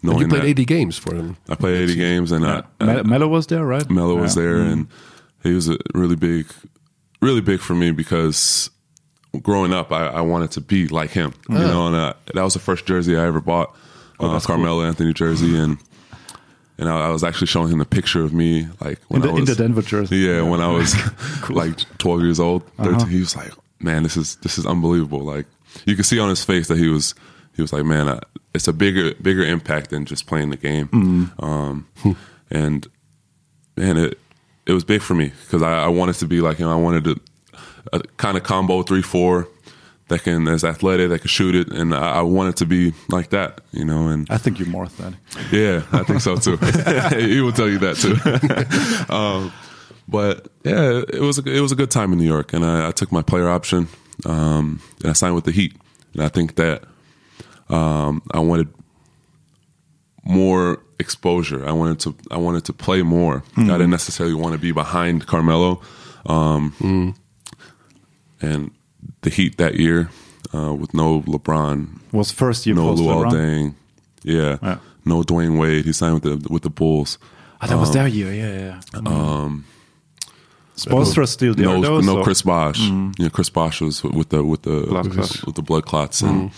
[0.03, 1.37] And Knowing you played that 80 games for them.
[1.49, 3.89] I played 80 games, and I, Me- Melo was there, right?
[3.89, 4.73] Melo was there, Mm.
[4.73, 4.87] and
[5.45, 6.47] he was a really big,
[7.23, 8.69] really big for me because
[9.43, 11.33] growing up, I, I wanted to be like him.
[11.49, 13.75] You know, and uh, that was the first jersey I ever bought,
[14.21, 15.79] Oh, uh, Carmelo Anthony jersey, and
[16.79, 19.31] and I, I was actually showing him the picture of me like when in the,
[19.31, 20.17] I was in the Denver jersey.
[20.19, 20.95] yeah, when I was
[21.51, 23.05] like 12 years old, 13, Uh-huh.
[23.07, 25.47] he was like, "Man, this is this is unbelievable." Like
[25.87, 27.15] you could see on his face that he was
[27.57, 28.21] he was like, "Man, I,
[28.55, 31.45] it's a bigger bigger impact than just playing the game." Mm-hmm.
[31.45, 31.87] Um,
[32.53, 32.87] and
[33.77, 34.19] man, it
[34.67, 36.69] it was big for me because I, I wanted to be like him.
[36.69, 37.21] I wanted to
[37.93, 39.49] a kind of combo three four
[40.09, 43.31] that can is athletic, that can shoot it, and I, I wanted to be like
[43.31, 44.09] that, you know.
[44.09, 45.19] And I think you're more athletic.
[45.51, 46.57] yeah, I think so too.
[47.17, 49.13] he will tell you that too.
[49.15, 49.53] um,
[50.07, 52.89] but yeah, it was a, it was a good time in New York, and I,
[52.89, 53.89] I took my player option
[54.27, 55.75] um, and I signed with the Heat,
[56.13, 56.85] and I think that
[57.69, 58.69] um, I wanted
[60.25, 61.61] more exposure.
[61.71, 63.37] I wanted to I wanted to play more.
[63.57, 65.81] I didn't necessarily want to be behind Carmelo,
[66.27, 67.15] um,
[68.41, 68.71] and
[69.23, 70.09] the Heat that year
[70.55, 73.75] uh, with no LeBron, Was first year no Luol Deng,
[74.23, 74.79] yeah, Yeah.
[75.05, 75.85] no Dwyane Wade.
[75.85, 77.19] He signed with the with the Bulls.
[77.61, 78.33] Ah, that was their year.
[78.33, 78.55] Yeah,
[78.95, 79.01] yeah.
[79.07, 79.65] Um,
[80.77, 81.67] Spoelstra still there.
[81.67, 82.81] no, though, no so- Chris Bosh.
[82.81, 86.21] You know, Chris Bosh was with the with the Blood with, with the blood clots,
[86.23, 86.51] and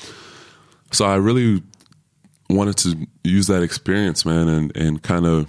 [0.90, 1.62] so I really
[2.48, 5.48] wanted to use that experience, man, and and kind of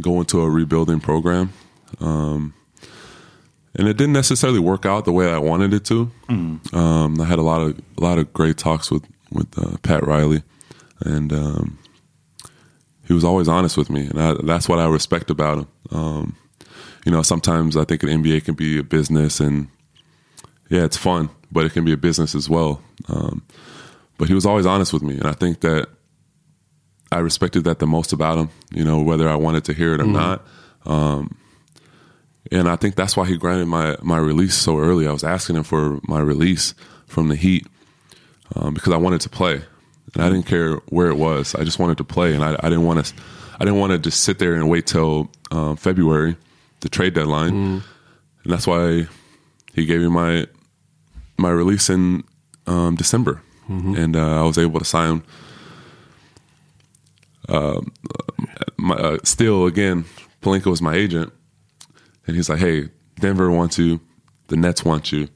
[0.00, 1.52] go into a rebuilding program.
[2.00, 2.54] Um,
[3.74, 6.10] and it didn't necessarily work out the way I wanted it to.
[6.74, 10.06] Um, I had a lot of a lot of great talks with with uh, Pat
[10.06, 10.42] Riley,
[11.00, 11.78] and um,
[13.06, 15.66] he was always honest with me, and I, that's what I respect about him.
[15.90, 16.36] Um,
[17.04, 19.68] you know, sometimes I think an NBA can be a business, and
[20.68, 22.82] yeah, it's fun, but it can be a business as well.
[23.08, 23.42] Um,
[24.18, 25.88] but he was always honest with me, and I think that
[27.12, 28.50] I respected that the most about him.
[28.72, 30.46] You know, whether I wanted to hear it or not.
[30.86, 31.36] Um,
[32.50, 35.06] and I think that's why he granted my my release so early.
[35.06, 36.74] I was asking him for my release
[37.06, 37.66] from the Heat
[38.54, 39.62] um, because I wanted to play,
[40.14, 41.54] and I didn't care where it was.
[41.54, 43.14] I just wanted to play, and I, I didn't want to.
[43.56, 46.36] I didn't want to just sit there and wait till um, February,
[46.80, 47.52] the trade deadline,
[48.44, 49.06] and that's why
[49.74, 50.46] he gave me my
[51.36, 52.24] my release in
[52.66, 55.22] um, December, and uh, I was able to sign.
[57.50, 57.80] Uh,
[58.76, 60.04] my, uh, still, again,
[60.42, 61.32] Pelinka was my agent,
[62.26, 62.88] and he's like, "Hey,
[63.18, 64.00] Denver wants you,
[64.48, 65.28] the Nets want you,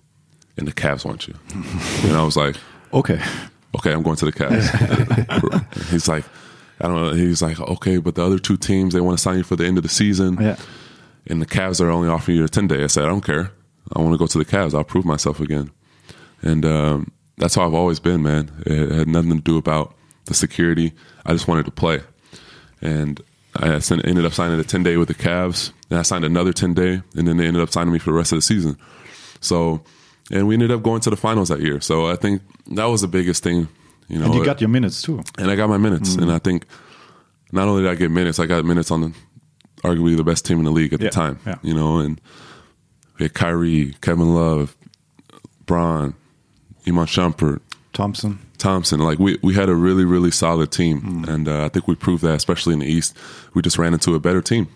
[0.57, 1.35] and the Cavs want you."
[2.09, 2.57] and I was like,
[2.93, 3.21] Okay.
[3.77, 5.91] okay, I'm going to the Cavs.
[5.91, 6.25] he's like,
[6.81, 7.13] I don't know.
[7.13, 9.65] He's like, okay, but the other two teams, they want to sign you for the
[9.67, 10.39] end of the season.
[10.41, 10.57] Yeah.
[11.27, 12.85] And the Cavs are only offering you a 10 day.
[12.85, 13.51] I said, I don't care.
[13.95, 14.75] I want to go to the Cavs.
[14.75, 15.71] I'll prove myself again.
[16.43, 18.51] And um, that's how I've always been, man.
[18.67, 19.95] It had nothing to do about
[20.27, 20.93] the security.
[21.27, 22.01] I just wanted to play.
[22.81, 23.21] And
[23.57, 25.73] I sent- ended up signing a 10 day with the Cavs.
[25.91, 27.03] And I signed another 10 day.
[27.17, 28.77] And then they ended up signing me for the rest of the season.
[29.41, 29.83] So,
[30.31, 31.81] and we ended up going to the finals that year.
[31.81, 33.69] So I think that was the biggest thing.
[34.09, 35.23] You know, And you got your minutes too.
[35.39, 36.11] and I got my minutes.
[36.11, 36.23] Mm-hmm.
[36.25, 36.67] And I think
[37.53, 39.13] not only did I get minutes, I got minutes on the
[39.83, 41.39] arguably the best team in the league at Yeah, the time.
[41.47, 41.57] yeah.
[41.63, 42.21] You know, and
[43.19, 44.77] we had Kyrie, Kevin Love,
[45.67, 46.15] Bron,
[46.87, 47.61] Iman Shumpert,
[47.93, 48.39] Thompson.
[48.65, 48.99] Thompson.
[49.01, 51.25] Like we, we had a really, really solid team.
[51.29, 53.17] And uh, I think we proved that, especially in the East.
[53.55, 54.69] We just ran into a better team.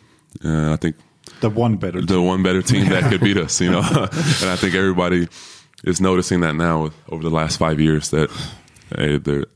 [0.42, 0.96] And I think
[1.40, 2.00] The one better.
[2.02, 3.80] the one better team that could beat us, you know.
[4.42, 5.26] and I think everybody
[5.84, 8.28] is noticing that now over the last five years that
[8.96, 9.46] hey, they're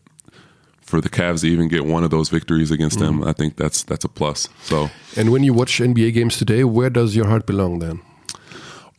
[0.80, 3.82] for the Cavs to even get one of those victories against them, I think that's
[3.84, 4.48] that's a plus.
[4.62, 8.00] So, And when you watch NBA games today, where does your heart belong then?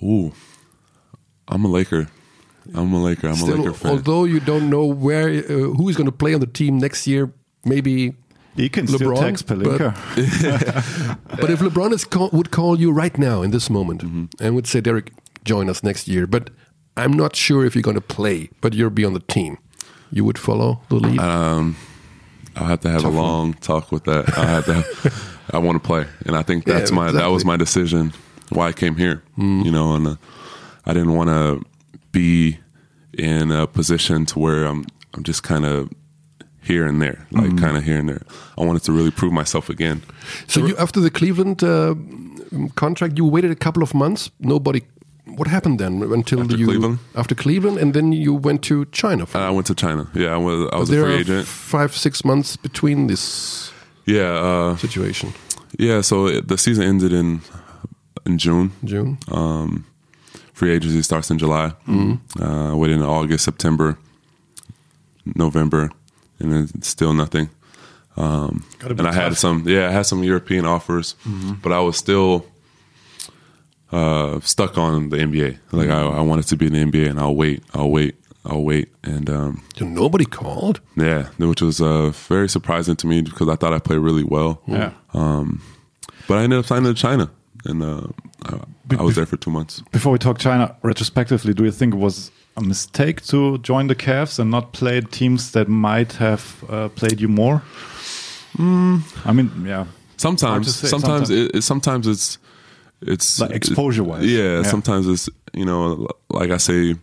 [0.01, 0.31] ooh,
[1.47, 2.07] I'm a Laker.
[2.73, 3.27] I'm a Laker.
[3.29, 3.91] I'm a Laker fan.
[3.91, 5.43] although you don't know where uh,
[5.77, 7.31] who is going to play on the team next year,
[7.65, 8.15] maybe.
[8.55, 9.93] He can still LeBron, text Pelinka.
[11.41, 14.25] But if LeBron is call, would call you right now in this moment Mm-hmm.
[14.43, 15.11] and would say, "Derrick,
[15.43, 16.49] join us next year," but
[16.95, 19.57] I'm not sure if you're going to play, but you'll be on the team,
[20.11, 21.19] you would follow the lead.
[21.19, 21.71] Uh,
[22.55, 24.37] I'll have to have a long talk with that.
[24.37, 25.11] I have to.
[25.55, 28.13] I want to play, and I think Yeah, that's my that was my decision
[28.49, 29.23] why I came here.
[29.37, 30.15] You know, and uh,
[30.85, 31.63] I didn't want to
[32.11, 32.59] be
[33.17, 35.89] in a position to where I'm I'm just kind of
[36.61, 38.21] here and there, like kind of here and there.
[38.57, 40.01] I wanted to really prove myself again.
[40.47, 41.95] So you, after the Cleveland uh,
[42.75, 44.31] contract, you waited a couple of months.
[44.39, 44.81] Nobody.
[45.37, 46.97] What happened then until After you Cleveland?
[47.15, 49.25] after Cleveland, and then you went to China?
[49.25, 50.07] For, I went to China.
[50.13, 51.47] Yeah, I was I was a there free agent.
[51.47, 53.71] five six months between this
[54.05, 55.33] Yeah, uh, situation.
[55.79, 56.01] yeah.
[56.03, 57.39] So it, the season ended in
[58.25, 58.71] in June.
[58.83, 59.17] June.
[60.63, 61.73] Free agency starts in July.
[62.39, 63.97] Uh, waited in August, September,
[65.35, 65.89] November,
[66.39, 67.49] and then still nothing.
[68.15, 71.15] Um, Gotta be and I had some, yeah, I had some European offers,
[71.61, 72.45] but I was still
[73.91, 75.57] uh, stuck on the NBA.
[75.71, 78.63] Like I, I wanted to be in the NBA, and I'll wait, I'll wait, I'll
[78.63, 80.79] wait, and um, So nobody called.
[80.95, 84.61] yeah, which was uh, very surprising to me because I thought I played really well.
[84.67, 84.91] Yeah.
[86.27, 87.29] But I ended up signing to China,
[87.65, 88.07] and uh,
[88.91, 89.81] I, I was there for two months.
[89.91, 93.95] Before we talk China, retrospectively, do you think it was a mistake to join the
[93.95, 97.61] Cavs and not play teams that might have uh, played you more?
[98.59, 99.85] I mean, yeah,
[100.17, 101.29] Sometimes, sometimes, sometimes.
[101.29, 102.37] It, it, sometimes it's
[103.01, 104.25] it's Like exposure-wise.
[104.25, 104.63] Yeah, Yeah.
[104.63, 106.95] sometimes it's you know, like I say,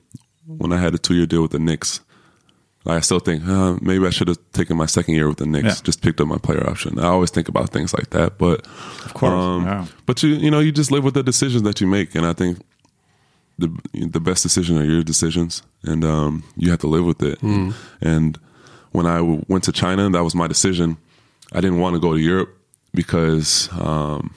[0.46, 2.00] when I had a two year deal with the Knicks,
[2.86, 5.66] I still think uh, maybe I should have taken my second year with the Knicks,
[5.66, 5.82] Yeah.
[5.84, 6.98] just picked up my player option.
[6.98, 8.66] I always think about things like that, but
[9.04, 9.32] of course,
[9.64, 9.86] yeah.
[10.06, 12.32] But you you know, you just live with the decisions that you make, and I
[12.32, 12.58] think
[13.58, 17.42] the the best decisions are your decisions, and um, you have to live with it.
[18.00, 18.38] And
[18.92, 20.96] when I w- went to China, that was my decision.
[21.52, 22.48] I didn't want to go to Europe
[22.94, 24.32] because um,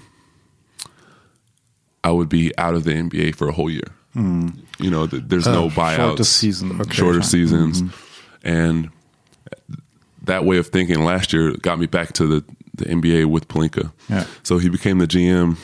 [2.04, 3.88] I would be out of the NBA for a whole year.
[4.16, 6.82] You know, th- there's no buyouts, shorter season.
[6.82, 6.94] Okay.
[6.94, 7.30] shorter Fine.
[7.30, 7.82] seasons,
[8.44, 8.90] and
[10.24, 12.44] that way of thinking last year got me back to the,
[12.76, 13.92] the NBA with Pelinka.
[14.10, 14.26] Yeah.
[14.44, 15.58] So he became the GM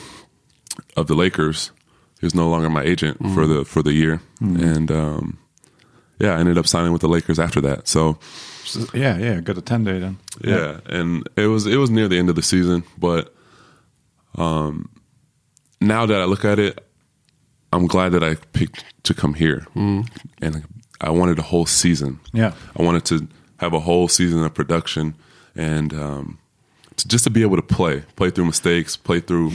[0.96, 1.70] of the Lakers.
[2.20, 5.38] He was no longer my agent for the for the year, and um,
[6.18, 7.88] yeah, I ended up signing with the Lakers after that.
[7.88, 8.18] So
[8.92, 10.18] yeah, yeah, got a ten day then.
[10.44, 13.34] yeah, and it was it was near the end of the season, but
[14.36, 14.90] um,
[15.80, 16.86] now that I look at it,
[17.72, 20.62] I'm glad that I picked to come here, and
[21.00, 22.20] I wanted a whole season.
[22.32, 22.52] Yeah.
[22.76, 23.28] I wanted to
[23.58, 25.14] have a whole season of production,
[25.54, 26.38] and um,
[26.96, 29.52] to, just to be able to play, play through mistakes, play through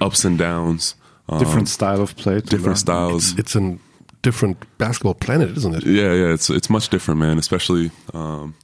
[0.00, 0.94] ups and downs,
[1.28, 2.40] um, different style of play.
[2.40, 2.44] to learn.
[2.44, 3.38] different styles.
[3.38, 3.78] It's a
[4.22, 5.84] different basketball planet, isn't it?
[5.86, 7.38] Yeah, yeah, it's it's much different, man.
[7.38, 8.54] Especially, um,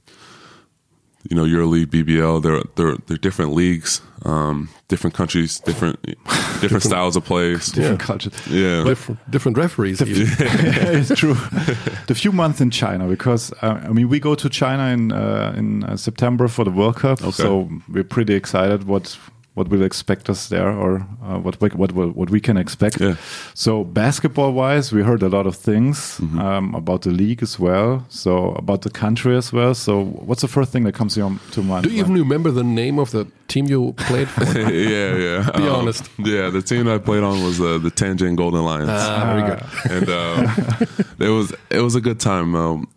[1.29, 2.41] you know, EuroLeague, BBL.
[2.41, 6.01] They're they're they're different leagues, um, different countries, different
[6.61, 7.71] different styles of plays.
[7.71, 8.31] Different culture.
[8.49, 10.01] Yeah, Different, different referees.
[10.01, 10.27] even.
[10.39, 11.35] it's true.
[12.07, 15.53] the few months in China, because uh, I mean, we go to China in uh,
[15.57, 19.17] in uh, September for the World Cup, so we're pretty excited what
[19.55, 22.99] what will expect us there, or uh, what we, what what what we can expect.
[23.01, 23.15] Yeah.
[23.53, 26.39] So basketball wise, we heard a lot of things Mm-hmm.
[26.39, 28.05] um, about the league as well.
[28.09, 29.73] So about the country as well.
[29.73, 31.83] So what's the first thing that comes to your to mind?
[31.85, 34.43] Do you even remember the name of the team you played for?
[34.59, 35.51] yeah, yeah.
[35.57, 36.09] Be Um, honest.
[36.17, 38.89] Yeah, the team I played on was uh, the Tianjin Golden Lions.
[38.91, 39.61] Ah, very good.
[39.91, 42.55] and uh, it was it was a good time.
[42.55, 42.87] Um,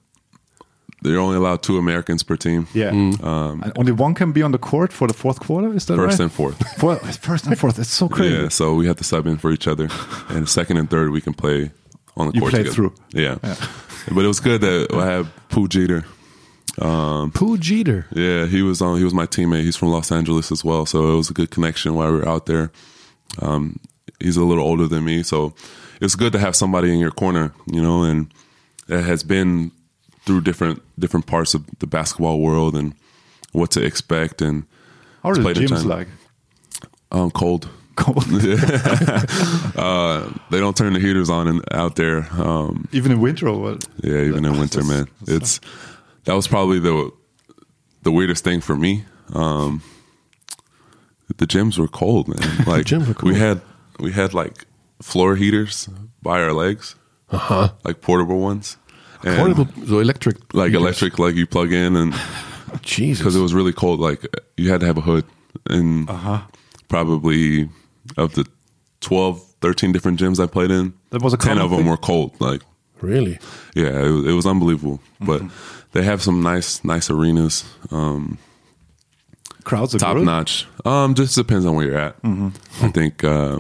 [1.03, 2.67] they're only allowed two Americans per team.
[2.75, 2.89] Yeah.
[2.93, 5.73] And only one can be on the court for the fourth quarter.
[5.75, 6.25] Is that Um, First right?
[6.25, 6.57] and fourth.
[6.81, 7.79] Four- first and fourth.
[7.79, 8.35] It's so crazy.
[8.35, 9.89] Yeah, so we have to sub in for each other,
[10.29, 11.71] and second and third we can play
[12.17, 12.75] on the You court played together.
[12.75, 12.95] through.
[13.13, 13.37] Yeah.
[14.15, 16.05] but it was good that I had Pooh Jeter.
[16.81, 18.07] Pooh Jeter.
[18.15, 18.99] Yeah, he was on.
[18.99, 19.63] He was my teammate.
[19.63, 22.29] He's from Los Angeles as well, so it was a good connection while we were
[22.29, 22.71] out there.
[23.43, 23.79] Um,
[24.21, 25.55] he's a little older than me, so
[26.01, 28.33] it's good to have somebody in your corner, you know, and
[28.89, 29.71] it has been
[30.29, 32.95] through different different parts of the basketball world and
[33.53, 34.65] what to expect and
[35.23, 36.07] How are the gyms like?
[37.11, 37.69] um, cold.
[37.97, 38.23] Cold.
[39.77, 42.29] uh, they don't turn the heaters on in, out there.
[42.33, 43.85] Um, Even in winter or what?
[44.03, 45.09] Yeah, even in winter, man.
[45.27, 45.61] It's
[46.25, 47.11] that was probably the
[48.03, 49.05] the weirdest thing for me.
[49.35, 49.83] Um,
[51.39, 52.39] the gyms were cold, man.
[52.67, 53.33] Like gyms were cold.
[53.33, 53.61] we had
[53.99, 54.67] we had like
[55.03, 55.89] floor heaters
[56.23, 56.95] by our legs,
[57.31, 57.69] Uh huh.
[57.85, 58.77] like portable ones,
[59.25, 60.55] and Portable, so electric.
[60.55, 62.15] like electric, like you plug in, and
[62.83, 63.19] Jesus.
[63.19, 64.25] because it was really cold, like
[64.57, 65.25] you had to have a hood,
[65.69, 66.41] and Uh-huh.
[66.89, 67.69] probably
[68.17, 68.47] of the
[69.01, 71.89] 12, 13 different gyms I played in, That was a ten of them thing?
[71.89, 72.63] were cold, like.
[73.01, 73.39] really.
[73.75, 75.01] Yeah, it, was- it was unbelievable.
[75.21, 75.43] But
[75.93, 78.39] they have some nice, nice arenas, um,
[79.65, 80.25] Crowds are top good.
[80.25, 80.67] notch.
[80.87, 82.17] Um, just depends on where you're at.
[82.25, 83.59] I think uh,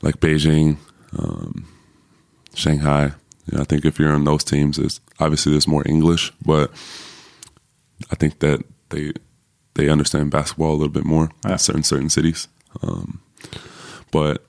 [0.00, 0.78] like Beijing,
[1.18, 1.66] um,
[2.54, 3.12] Shanghai.
[3.46, 6.70] You know, I think if you're on those teams, it's obviously there's more English, but
[8.10, 9.12] I think that they
[9.74, 11.52] they understand basketball a little bit more Yeah.
[11.52, 12.48] in certain certain cities.
[12.82, 13.20] Um,
[14.10, 14.44] but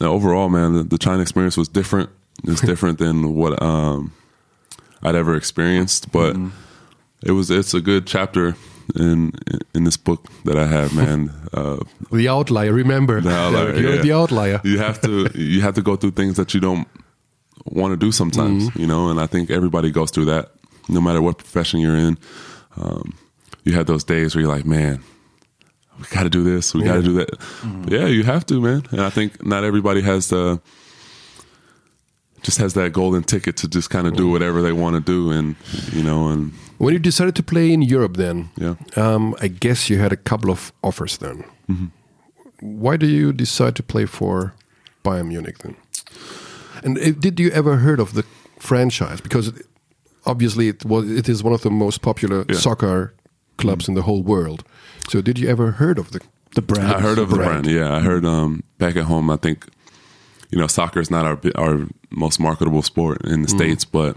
[0.00, 2.10] now overall, man, the, the China experience was different.
[2.44, 4.12] It's different than what um,
[5.02, 6.36] I'd ever experienced, but
[7.24, 8.54] it was it's a good chapter
[8.94, 9.32] in
[9.74, 11.30] in this book that I have, man.
[11.52, 11.78] Uh,
[12.12, 12.74] The outlier.
[12.74, 14.02] Remember, the outlier, You're yeah.
[14.02, 14.60] the outlier.
[14.64, 16.86] you have to you have to go through things that you don't
[17.72, 18.80] want to do sometimes, Mm-hmm.
[18.80, 19.08] you know.
[19.10, 20.52] And I think everybody goes through that,
[20.88, 22.18] no matter what profession you're in.
[22.76, 23.14] Um,
[23.64, 25.00] you have those days where you're like, man,
[25.98, 27.30] we got to do this, we got to do that.
[27.30, 27.92] Mm-hmm.
[27.94, 28.82] Yeah, you have to, man.
[28.90, 30.60] And I think not everybody has the
[32.42, 35.32] just has that golden ticket to just kind of do whatever they want to do,
[35.32, 35.56] and
[35.92, 38.76] you know, and When you decided to play in Europe, then, Yeah.
[38.96, 41.42] um, I guess you had a couple of offers then.
[41.68, 41.86] Mm-hmm.
[42.60, 44.54] Why do you decide to play for
[45.04, 45.74] Bayern Munich then?
[46.84, 48.22] And uh, did you ever heard of the
[48.58, 49.20] franchise?
[49.20, 49.66] Because it,
[50.24, 52.58] obviously it was it is one of the most popular Yeah.
[52.58, 53.12] soccer
[53.56, 54.62] clubs in the whole world.
[55.08, 56.20] So did you ever heard of the
[56.54, 56.86] The brand.
[56.88, 57.66] I heard of the brand.
[57.66, 59.34] Yeah, I heard um, back at home.
[59.34, 59.66] I think
[60.50, 64.16] you know soccer is not our our most marketable sport in the states, but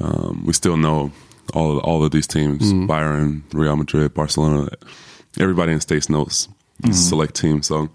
[0.00, 1.10] um, we still know
[1.52, 4.68] all all of these teams: Bayern, Real Madrid, Barcelona.
[5.38, 6.48] Everybody in the states knows
[6.80, 7.62] these select team.
[7.62, 7.88] So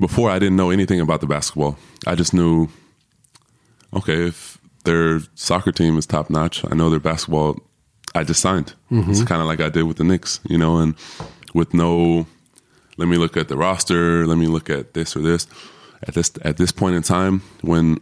[0.00, 1.76] before, I didn't know anything about the basketball.
[2.06, 2.68] I just knew,
[3.94, 7.58] okay, if their soccer team is top notch, I know their basketball.
[8.14, 8.74] I just signed.
[8.90, 10.94] It's kind of like I did with the Knicks, you know, and
[11.54, 12.26] with no
[12.96, 15.46] let me look at the roster, let me look at this or this.
[16.02, 17.98] At this at this point in time, when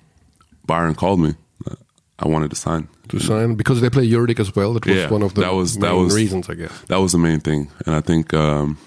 [0.69, 1.35] Bayern called me,
[1.69, 1.75] uh,
[2.19, 2.89] I wanted to sign.
[3.09, 4.73] to sign because they play Euroleague as well?
[4.75, 6.73] That was Yeah, one of the that was- that main was- reasons, I guess.
[6.89, 8.79] That was the main thing, and I think um,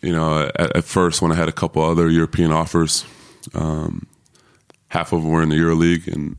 [0.00, 3.04] you know at, at first when I had a couple other European offers,
[3.54, 4.06] um,
[4.88, 6.36] half of them were in the EuroLeague and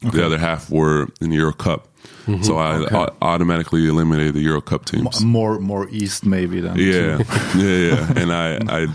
[0.00, 1.88] the other half were in the Euro Cup.
[2.42, 2.96] So I Okay.
[2.96, 5.24] au- automatically eliminated the Euro Cup teams.
[5.24, 7.22] More more east maybe than Yeah,
[7.56, 8.12] yeah, yeah.
[8.16, 8.86] And I, I,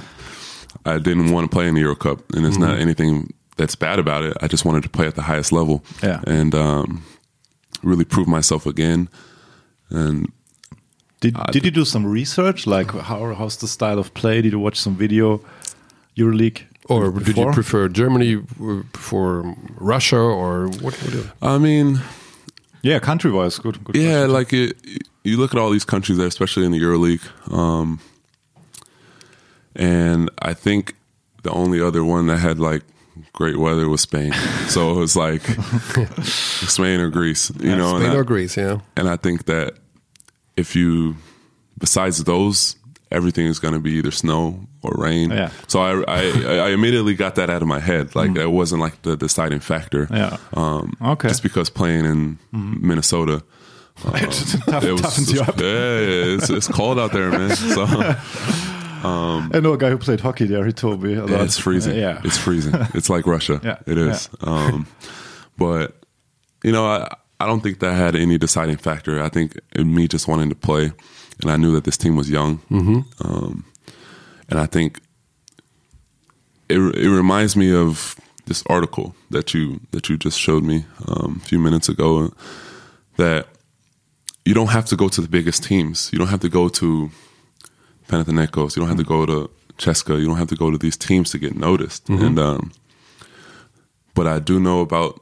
[0.85, 3.99] I didn't want to play in the Euro Cup, and it's not anything that's bad
[3.99, 4.35] about it.
[4.41, 6.21] I just wanted to play at the highest level, Yeah.
[6.27, 7.03] and um,
[7.83, 9.09] really prove myself again.
[9.89, 10.31] And
[11.19, 12.67] Did Did you do some research?
[12.67, 14.41] Like how how's the style of play?
[14.41, 15.41] Did you watch some video?
[16.17, 16.61] EuroLeague.
[16.89, 20.95] Or did you prefer Germany uh, before Russia or what?
[20.95, 21.99] what I mean,
[22.81, 23.83] Yeah, country wise, good.
[23.83, 24.31] good yeah, question.
[24.33, 24.77] like it,
[25.23, 27.21] you look at all these countries there, especially in the EuroLeague,
[27.53, 27.99] um,
[29.75, 30.95] and I think
[31.43, 32.83] the only other one that had like
[33.33, 34.31] great weather was Spain.
[34.67, 35.41] so it was like
[36.23, 37.95] Spain or Greece, you know.
[37.95, 38.57] and Spain I- or Greece?
[38.57, 38.79] Yeah.
[38.95, 39.75] And I think that
[40.57, 41.15] if you,
[41.77, 42.75] besides those,
[43.11, 45.29] everything is going to be either snow or rain.
[45.31, 45.51] Yeah.
[45.67, 46.21] So I, I,
[46.67, 48.15] I immediately got that out of my head.
[48.15, 50.07] Like it wasn't like the deciding factor.
[50.11, 50.37] Yeah.
[50.53, 51.29] Um, Okay.
[51.29, 53.43] Just because playing in Minnesota
[53.97, 55.57] Tough, It was, toughens you up.
[55.59, 57.55] yeah, yeah, it's, it's cold out there, man.
[57.55, 57.83] So
[59.03, 60.65] I know a guy who played hockey there.
[60.65, 61.15] He told me.
[61.15, 61.97] About, yeah, it's freezing.
[61.97, 62.73] yeah, it's freezing.
[62.93, 63.59] It's like Russia.
[63.63, 64.29] Yeah, it is.
[64.41, 64.85] Um,
[65.57, 65.95] but
[66.63, 69.21] you know, I I don't think that had any deciding factor.
[69.21, 70.91] I think in me just wanting to play,
[71.41, 72.61] and I knew that this team was young,
[73.23, 73.63] um,
[74.49, 74.99] and I think
[76.69, 78.15] it it reminds me of
[78.45, 82.31] this article that you that you just showed me um, a few minutes ago
[83.17, 83.47] that
[84.45, 86.09] you don't have to go to the biggest teams.
[86.11, 87.11] You don't have to go to
[88.07, 88.75] Panathinaikos.
[88.75, 90.19] You don't have to go to CSKA.
[90.19, 92.07] You don't have to go to these teams to get noticed.
[92.09, 92.71] And um,
[94.15, 95.21] but I do know about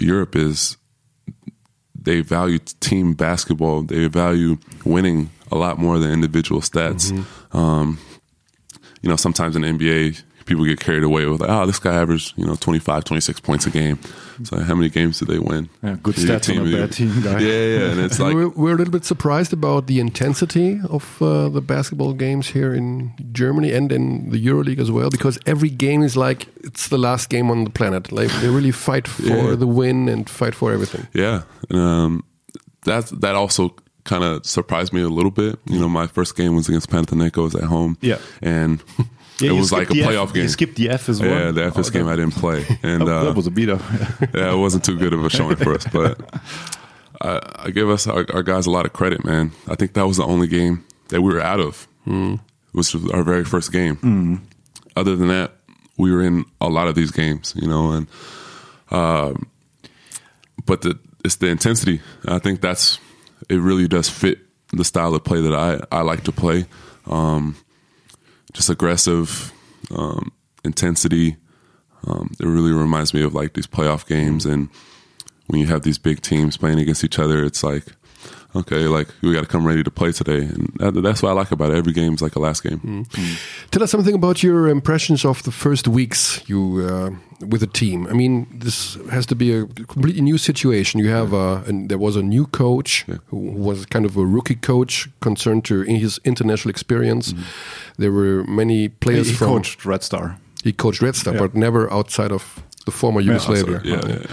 [0.00, 0.76] Europe is
[1.98, 3.82] they value team basketball.
[3.82, 7.12] They value winning a lot more than individual stats.
[7.52, 7.98] Um,
[9.02, 12.32] you know, sometimes in the NBA, people get carried away with, oh, this guy averaged,
[12.38, 13.98] you know, 25, 26 points a game.
[14.44, 15.68] So how many games did they win?
[15.82, 17.38] Yeah, good Your stats on a bad team guy.
[17.40, 17.90] Yeah, yeah.
[17.90, 21.60] And it's like, we're, we're a little bit surprised about the intensity of uh, the
[21.60, 26.16] basketball games here in Germany and in the EuroLeague as well, because every game is
[26.16, 28.12] like it's the last game on the planet.
[28.12, 29.54] Like they really fight for Yeah.
[29.56, 31.06] the win and fight for everything.
[31.14, 32.24] Yeah, and, um,
[32.84, 33.74] that that also
[34.04, 35.58] kind of surprised me a little bit.
[35.64, 37.96] You know, my first game was against Panathinaikos at home.
[38.00, 38.18] Yeah.
[38.42, 38.80] and
[39.40, 40.42] Yeah, it was like a playoff F, game.
[40.44, 41.30] You skipped the F as well.
[41.30, 43.68] yeah, the FS Oh, game I didn't play, and that, uh, that was a beat
[43.68, 43.80] up.
[44.34, 45.86] yeah, it wasn't too good of a showing for us.
[45.92, 46.18] But
[47.20, 49.52] I, I give us our, our guys a lot of credit, man.
[49.68, 51.86] I think that was the only game that we were out of,
[52.72, 54.46] which was our very first game.
[54.96, 55.52] Other than that,
[55.98, 58.06] we were in a lot of these games, you know, and
[58.90, 59.50] um,
[60.64, 62.00] but the it's the intensity.
[62.26, 62.98] I think that's
[63.48, 63.56] it.
[63.56, 64.38] Really does fit
[64.72, 66.66] the style of play that I I like to play.
[67.06, 67.56] Um,
[68.52, 69.52] just aggressive
[69.94, 70.32] um,
[70.64, 71.36] intensity.
[72.06, 74.68] Um, it really reminds me of like these playoff games, and
[75.46, 77.86] when you have these big teams playing against each other, it's like,
[78.56, 81.32] okay, like we got to come ready to play today, and that, that's what I
[81.32, 81.76] like about it.
[81.78, 83.06] Every game is like a last game.
[83.70, 87.10] Tell us something about your impressions of the first weeks you uh,
[87.46, 88.06] with the team.
[88.06, 91.00] I mean, this has to be a completely new situation.
[91.00, 93.36] You have uh, and there was a new coach who
[93.66, 97.34] was kind of a rookie coach concerned to in his international experience.
[97.98, 100.36] There were many players he from coached Red Star.
[100.64, 101.40] he coached Red Star, Yeah.
[101.40, 102.42] but never outside of
[102.84, 103.80] the former Yugoslavia.
[103.84, 104.26] yeah, yeah.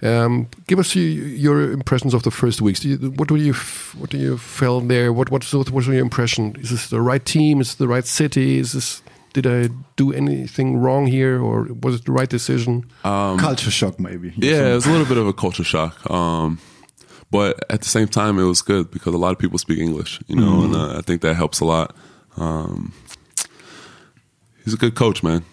[0.00, 2.80] Um, give us your, your impressions of the first weeks.
[2.80, 3.54] Do you, what do you
[3.98, 5.12] what do you feel there?
[5.12, 6.56] What what what was your impression?
[6.60, 7.60] Is this the right team?
[7.60, 8.58] Is it the right city?
[8.58, 12.84] Is this did I do anything wrong here, or was it the right decision?
[13.38, 14.32] Culture shock, maybe.
[14.36, 16.10] Yeah, it was a little bit of a culture shock.
[16.10, 16.58] Um,
[17.30, 20.20] but at the same time, it was good because a lot of people speak English,
[20.28, 21.94] you know, and uh, I think that helps a lot.
[22.36, 22.92] Um,
[24.64, 25.44] he's a good coach, man.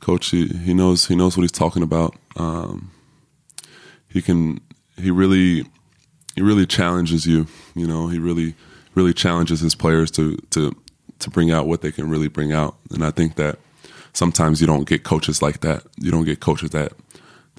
[0.00, 2.14] Coach, he, he knows he knows what he's talking about.
[2.36, 2.90] Um,
[4.12, 4.60] he can
[4.96, 5.66] he really
[6.34, 7.46] he really challenges you.
[7.74, 8.54] You know, he really
[8.94, 10.76] really challenges his players to to
[11.20, 12.76] to bring out what they can really bring out.
[12.90, 13.58] And I think that
[14.12, 15.84] sometimes you don't get coaches like that.
[15.98, 16.92] You don't get coaches that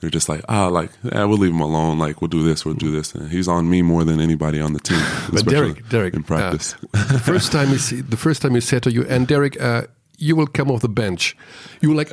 [0.03, 1.97] they're just like, ah, like, yeah, we'll leave him alone.
[1.97, 3.15] Like, we'll do this, we'll do this.
[3.15, 5.01] And he's on me more than anybody on the team.
[5.31, 6.75] But Derrick, Derrick, in practice.
[6.93, 9.59] uh, the first time you see, the first time you said to you, and Derrick,
[9.61, 9.83] uh,
[10.17, 11.37] you will come off the bench.
[11.79, 12.11] You were like,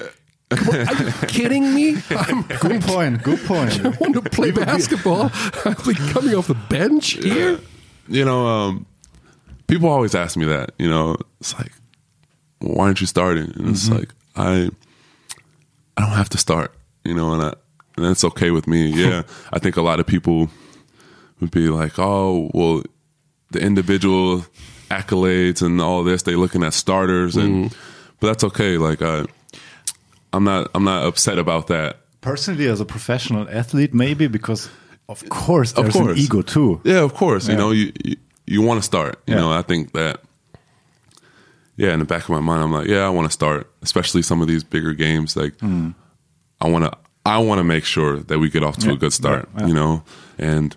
[0.51, 1.97] "Come are you kidding me?
[2.11, 3.23] I'm Good point.
[3.23, 3.81] Good point.
[3.85, 5.31] I want to play basketball.
[5.65, 7.61] I'm like coming off the bench here.
[8.09, 8.87] you know, um,
[9.67, 10.73] people always ask me that.
[10.79, 11.73] You know, it's like,
[12.61, 13.53] well, why aren't you starting?
[13.57, 14.71] And it's like, I,
[15.97, 16.75] I don't have to start.
[17.05, 17.55] You know, and I,
[17.97, 18.87] and that's okay with me.
[18.87, 19.23] Yeah,
[19.53, 20.51] I think a lot of people
[21.41, 22.83] would be like, oh, well,
[23.51, 24.45] the individual
[24.91, 26.23] accolades and all this.
[26.23, 27.75] They looking at starters, and
[28.21, 28.77] but that's okay.
[28.77, 29.25] Like, I,
[30.33, 31.97] I'm not, I'm not upset about that.
[32.21, 34.69] Personally, as a professional athlete, maybe because
[35.09, 36.13] of course Of there's course.
[36.19, 36.81] an ego too.
[36.85, 37.49] Yeah, of course.
[37.49, 38.17] You know, you you,
[38.47, 39.19] you want to start.
[39.27, 39.41] You Yeah.
[39.41, 40.21] know, I think that.
[41.77, 44.21] Yeah, in the back of my mind, I'm like, yeah, I want to start, especially
[44.23, 45.35] some of these bigger games.
[45.35, 45.91] Like, Hmm.
[46.61, 46.93] I want to,
[47.25, 49.49] I want to make sure that we get off to Yeah, a good start.
[49.55, 49.67] yeah, yeah.
[49.69, 50.03] You know,
[50.37, 50.77] and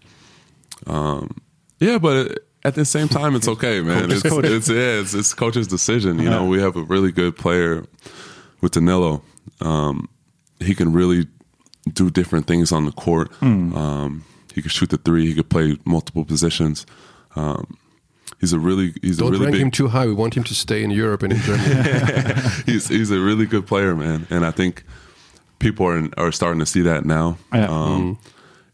[0.88, 1.36] um,
[1.80, 4.10] yeah, but at the same time, it's okay, man.
[4.12, 6.20] It's, it's yeah, it's, it's coach's decision.
[6.20, 7.84] You know, we have a really good player
[8.62, 9.22] with Danilo.
[9.64, 10.10] Um,
[10.60, 11.28] he can really
[11.94, 13.32] do different things on the court.
[13.36, 13.76] Hmm.
[13.76, 15.26] Um, he could shoot the three.
[15.26, 16.86] He could play multiple positions.
[17.36, 17.78] Um,
[18.40, 20.06] he's a really he's a Don't really rank big him too high.
[20.06, 22.40] We want him to stay in Europe and in Germany.
[22.66, 24.28] he's he's a really good player, man.
[24.30, 24.84] And I think
[25.60, 27.38] people are are starting to see that now.
[27.54, 27.68] Yeah.
[27.70, 28.20] Um,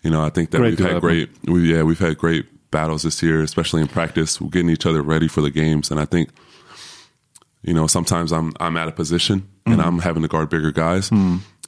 [0.03, 3.03] You know, I think that Great we've had great we yeah we've had great battles
[3.03, 4.39] this year, especially in practice.
[4.39, 6.29] We're getting each other ready for the games, and I think
[7.63, 11.09] you know sometimes I'm I'm at a position and I'm having to guard bigger guys.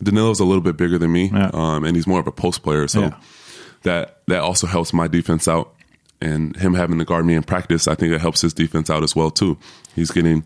[0.03, 1.51] Danilo's a little bit bigger than me, Yeah.
[1.53, 3.01] um, and he's more of a post player, so.
[3.01, 3.15] Yeah.
[3.83, 5.73] that that also helps my defense out.
[6.23, 9.01] And him having to guard me in practice, I think that helps his defense out
[9.03, 9.57] as well too.
[9.95, 10.43] He's getting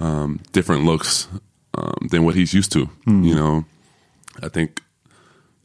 [0.00, 1.28] um, different looks
[1.74, 2.88] um, than what he's used to.
[3.06, 3.64] You know,
[4.42, 4.80] I think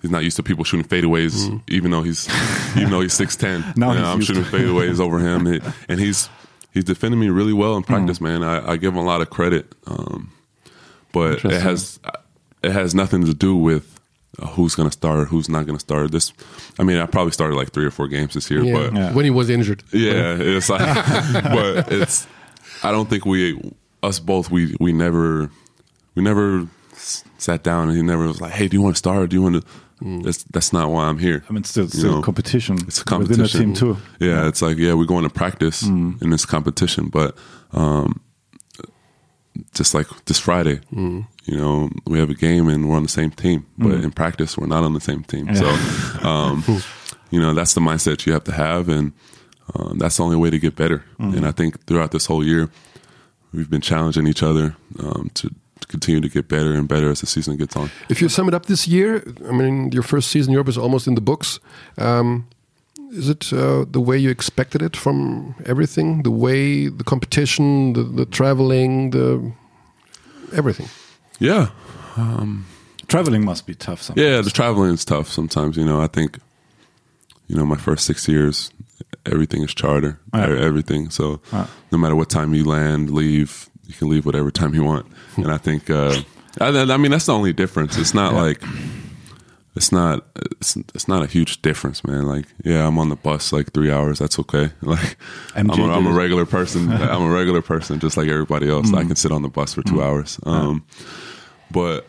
[0.01, 2.27] he's not used to people shooting fadeaways, even though he's
[2.77, 3.63] even though he's six ten.
[3.77, 5.47] Now he's I'm shooting fadeaways over him,
[5.87, 6.27] and he's
[6.73, 8.43] he's defending me really well in practice, man.
[8.43, 10.29] I, I give him a lot of credit, um,
[11.13, 11.99] but it has
[12.63, 13.83] it has nothing to do with.
[14.39, 15.27] uh, Who's going to start?
[15.29, 16.11] Who's not going to start?
[16.11, 16.31] This,
[16.79, 18.73] I mean, I probably started like three or four games this year, Yeah.
[18.77, 19.13] but Yeah.
[19.13, 19.83] When he was injured.
[19.91, 20.81] yeah, it's like,
[21.43, 22.27] but it's.
[22.83, 23.59] I don't think we,
[24.03, 25.49] us both, we we never,
[26.15, 26.67] we never
[27.37, 29.29] sat down and he never was like, "Hey, do you want to start?
[29.29, 29.63] Do you want to?"
[30.23, 31.43] That's that's not why I'm here.
[31.49, 32.77] I mean, it's still, You still know, competition.
[32.87, 33.97] It's a competition within the team too.
[34.19, 36.21] Yeah, it's like yeah, we're going to practice Mm.
[36.21, 37.35] in this competition, but
[37.71, 38.21] um,
[39.73, 41.25] just like this Friday, Mm.
[41.45, 44.57] you know, we have a game and we're on the same team, but in practice
[44.57, 45.53] we're not on the same team.
[45.55, 45.67] So,
[46.27, 46.63] um,
[47.31, 49.11] you know, that's the mindset you have to have, and
[49.75, 51.03] um, that's the only way to get better.
[51.19, 51.37] Mm.
[51.37, 52.69] And I think throughout this whole year,
[53.53, 55.49] we've been challenging each other um, to.
[55.49, 57.89] to Continue to get better and better as the season gets on.
[58.09, 60.77] If you sum it up this year, I mean, your first season in Europe is
[60.77, 61.59] almost in the books.
[61.97, 62.45] Um,
[63.11, 66.23] is it uh, the way you expected it from everything?
[66.23, 69.51] The way, the competition, the, the traveling, the
[70.53, 70.87] everything.
[71.39, 71.69] Yeah,
[73.07, 74.01] Traveling must be tough.
[74.01, 74.25] Sometimes.
[74.27, 75.77] Yeah, the traveling is tough sometimes.
[75.77, 76.39] You know, I think,
[77.47, 78.71] you know, my first six years,
[79.25, 80.47] everything is charter, Yeah.
[80.59, 81.09] everything.
[81.09, 81.67] So Yeah.
[81.91, 85.05] no matter what time you land, leave, you can leave whatever time you want.
[85.37, 86.15] and I think, uh,
[86.59, 87.97] I, I mean, that's the only difference.
[87.97, 88.61] It's not like,
[89.77, 90.25] it's not,
[90.59, 92.25] it's, it's not a huge difference, man.
[92.25, 94.19] Like, yeah, I'm on the bus like three hours.
[94.19, 94.71] That's okay.
[94.81, 95.17] Like,
[95.55, 96.91] I'm a, I'm a regular person.
[96.91, 98.93] I'm a regular person, just like everybody else.
[98.93, 99.07] I mm.
[99.07, 100.03] can sit on the bus for two mm.
[100.03, 100.39] hours.
[100.43, 100.85] Um,
[101.71, 102.05] but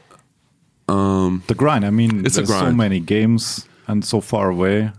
[0.89, 1.85] um, The grind.
[1.85, 4.91] I mean, It's a there's so many games and so far away.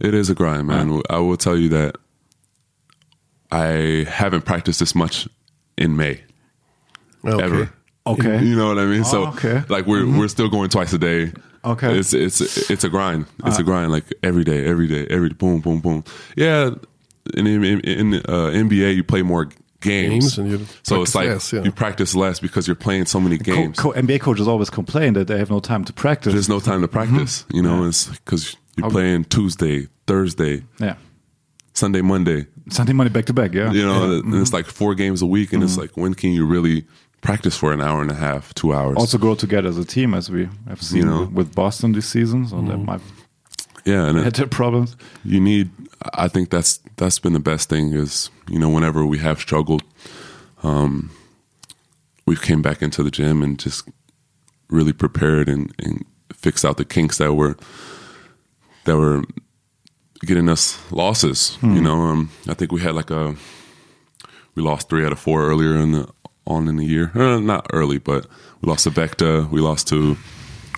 [0.00, 1.02] It is a grind, man.
[1.10, 1.96] I will tell you that
[3.50, 5.28] I haven't practiced this much
[5.76, 6.22] in May
[7.24, 7.44] Okay.
[7.44, 7.72] ever.
[8.06, 8.40] Okay.
[8.44, 9.00] You know what I mean?
[9.00, 9.62] Oh, so Oh, okay.
[9.68, 10.18] like we're mm-hmm.
[10.18, 11.32] we're still going twice a day.
[11.66, 11.98] Okay.
[11.98, 12.40] It's it's
[12.70, 13.26] it's a grind.
[13.44, 16.04] It's a uh, grind like every day, every day, every boom, boom, boom.
[16.36, 16.70] Yeah.
[17.34, 19.48] In in, in uh, NBA you play more
[19.80, 20.36] games.
[20.36, 21.62] Games so it's like less, yeah.
[21.62, 23.78] you practice less because you're playing so many games.
[23.78, 26.32] co- NBA coaches always complain that they have no time to practice.
[26.32, 27.14] There's no time to mm-hmm.
[27.14, 30.96] practice, you know, it's because you're playing Tuesday, Thursday, yeah.
[31.72, 32.46] Sunday, Monday.
[32.70, 33.52] Sunday, Monday, back to back.
[33.52, 33.70] Yeah.
[33.70, 34.18] You know, Yeah.
[34.20, 34.56] and it's mm-hmm.
[34.56, 35.82] like four games a week, and it's mm-hmm.
[35.82, 36.86] like when can you really
[37.20, 38.96] practice for an hour and a half, two hours?
[38.96, 41.24] Also grow together as a team, as we have seen You know.
[41.32, 42.46] with Boston this season.
[42.46, 43.00] So that might
[43.84, 44.96] yeah, and had it, their problems.
[45.24, 45.70] you need.
[46.14, 49.82] I think that's that's been the best thing is you know whenever we have struggled,
[50.62, 51.10] um,
[52.26, 53.88] we've came back into the gym and just
[54.68, 56.04] really prepared and, and
[56.34, 57.56] fixed out the kinks that were
[58.84, 59.22] that were
[60.22, 61.56] getting us losses.
[61.62, 63.36] You know, um, I think we had like a
[64.56, 66.08] we lost three out of four earlier in the
[66.46, 67.10] on in the year.
[67.14, 68.26] Uh, not early, but
[68.60, 69.48] we lost to Vechta.
[69.50, 70.16] We lost to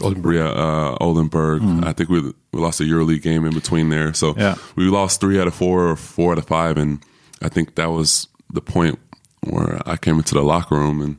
[0.00, 0.34] Oldenburg.
[0.36, 1.62] yeah, uh, Oldenburg.
[1.84, 2.20] I think we
[2.52, 4.12] we lost a EuroLeague game in between there.
[4.14, 4.54] So Yeah.
[4.76, 7.00] we lost three out of four or four out of five, and
[7.42, 8.98] I think that was the point
[9.42, 11.16] where I came into the locker room and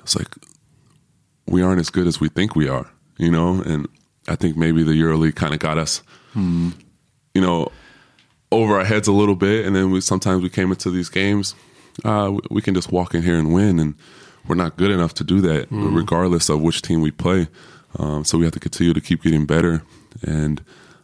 [0.00, 0.28] it's like
[1.46, 2.86] we aren't as good as we think we are,
[3.18, 3.62] you know.
[3.62, 3.86] And
[4.28, 6.02] I think maybe the EuroLeague kind of got us,
[6.34, 6.72] you
[7.40, 7.68] know,
[8.52, 11.54] over our heads a little bit, and then we sometimes we came into these games,
[12.04, 13.94] uh, we, can just walk in here and win, and
[14.46, 17.48] we're not good enough to do that, regardless of which team we play.
[17.98, 19.82] Um, so we have to continue to keep getting better,
[20.22, 20.62] and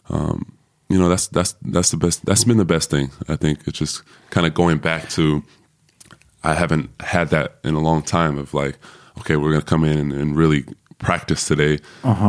[0.09, 0.57] um,
[0.88, 2.24] you know that's that's that's the best.
[2.24, 3.11] That's been the best thing.
[3.28, 5.42] I think it's just kind of going back to.
[6.44, 8.38] I haven't had that in a long time.
[8.38, 8.78] Of like,
[9.18, 10.64] okay, we're gonna come in and, and really
[10.99, 11.78] practice today.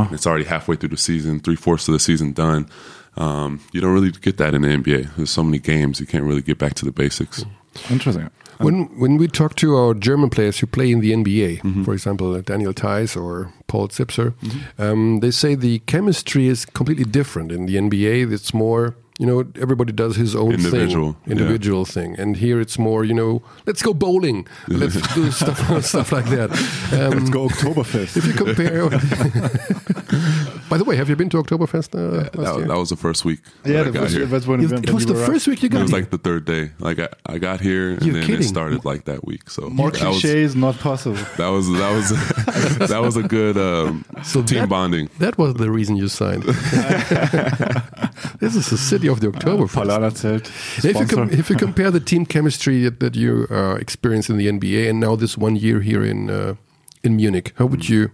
[0.06, 2.68] And It's already halfway through the season, three fourths of the season done.
[3.16, 5.16] Um, you don't really get that in the NBA.
[5.16, 7.46] There's so many games you can't really get back to the basics.
[7.90, 8.30] Interesting.
[8.60, 12.34] When when we talk to our German players who play in the NBA, for example,
[12.34, 14.34] uh, Daniel Theis or Paul Zipser,
[14.80, 18.32] um, they say the chemistry is completely different in the NBA.
[18.32, 22.80] It's more, you know, everybody does his own Individual, thing, individual thing, and here it's
[22.80, 25.60] more, you know, let's go bowling, let's do stuff
[25.94, 26.50] stuff like that.
[26.94, 28.18] Um, Let's go Oktoberfest.
[28.18, 28.90] If you compare,
[30.70, 32.68] by the way, have you been to Oktoberfest uh, last That, year?
[32.68, 33.40] that was the first week.
[33.66, 34.26] yeah, that I that got was, here.
[34.26, 35.80] that's when, it, it was the first week you got.
[35.80, 36.00] It was here.
[36.02, 36.72] like the third day.
[36.80, 38.42] Like I, I got here and You're then kidding.
[38.42, 39.50] it started like that week.
[39.50, 41.16] So More that was, cliches, not possible.
[41.38, 42.10] that was that was
[42.90, 45.10] that was a good um, So team that- bonding.
[45.20, 46.44] That was the reason you signed.
[48.40, 49.70] this is the city of the Oktoberfest.
[49.86, 50.46] Paulaner Zelt.
[50.86, 54.38] if, you com- if you compare the team chemistry that, that you uh, experienced in
[54.38, 56.56] the NBA and now this one year here in uh,
[57.04, 58.12] in Munich, how would you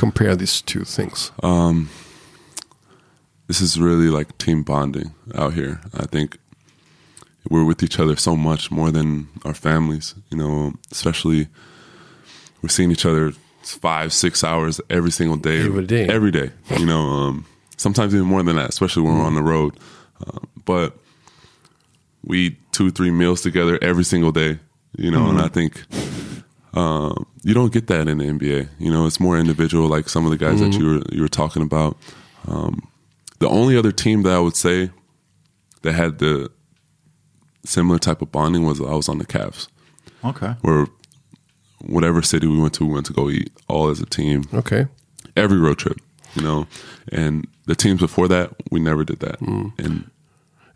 [0.00, 1.30] compare these two things?
[3.48, 5.80] this is really like team bonding out here.
[5.92, 6.38] I think
[7.50, 10.14] we're with each other so much more than our families.
[10.30, 11.48] You know, especially
[12.62, 13.32] we're seeing each other
[13.62, 16.06] five, six hours every single day, Every day.
[16.08, 16.50] every day.
[16.78, 17.44] You know, um,
[17.76, 19.74] sometimes even more than that, especially when we're on the road.
[20.26, 20.96] Um, but
[22.24, 24.58] we eat two, three meals together every single day.
[24.96, 25.84] You know, and I think
[26.74, 28.68] um, you don't get that in the NBA.
[28.78, 31.28] You know, it's more individual, like some of the guys that you were you were
[31.28, 31.96] talking about.
[32.46, 32.88] Um,
[33.38, 34.90] the only other team that I would say
[35.82, 36.50] that had the
[37.64, 39.68] similar type of bonding was I was on the Cavs,
[40.24, 40.54] Okay.
[40.62, 40.86] where
[41.86, 44.86] whatever city we went to, we went to go eat all as a team, Okay.
[45.36, 45.98] every road trip.
[46.36, 46.66] You know,
[47.10, 49.40] and the teams before that, we never did that.
[49.40, 50.08] And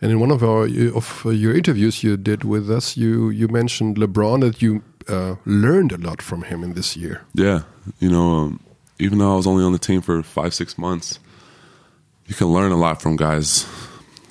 [0.04, 3.96] And in one of our of your interviews you did with us, you you mentioned
[3.96, 7.22] LeBron that you uh, learned a lot from him in this year.
[7.32, 7.62] Yeah,
[8.00, 8.60] you know, um,
[8.98, 11.18] even though I was only on the team for five, six months,
[12.26, 13.66] you can learn a lot from guys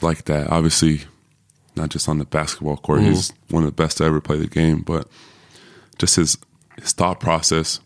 [0.03, 0.51] like that.
[0.51, 1.05] Obviously,
[1.75, 3.01] not just on the basketball court.
[3.01, 5.07] He's one of the best to ever play the game, but
[5.97, 6.37] just his
[6.79, 7.79] his thought process.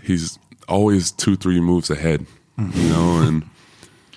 [0.00, 0.38] He's
[0.68, 2.24] always two, three moves ahead,
[2.56, 3.42] you know, and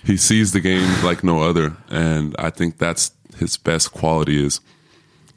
[0.08, 1.76] he sees the game like no other.
[1.90, 4.62] And I think that's his best quality is,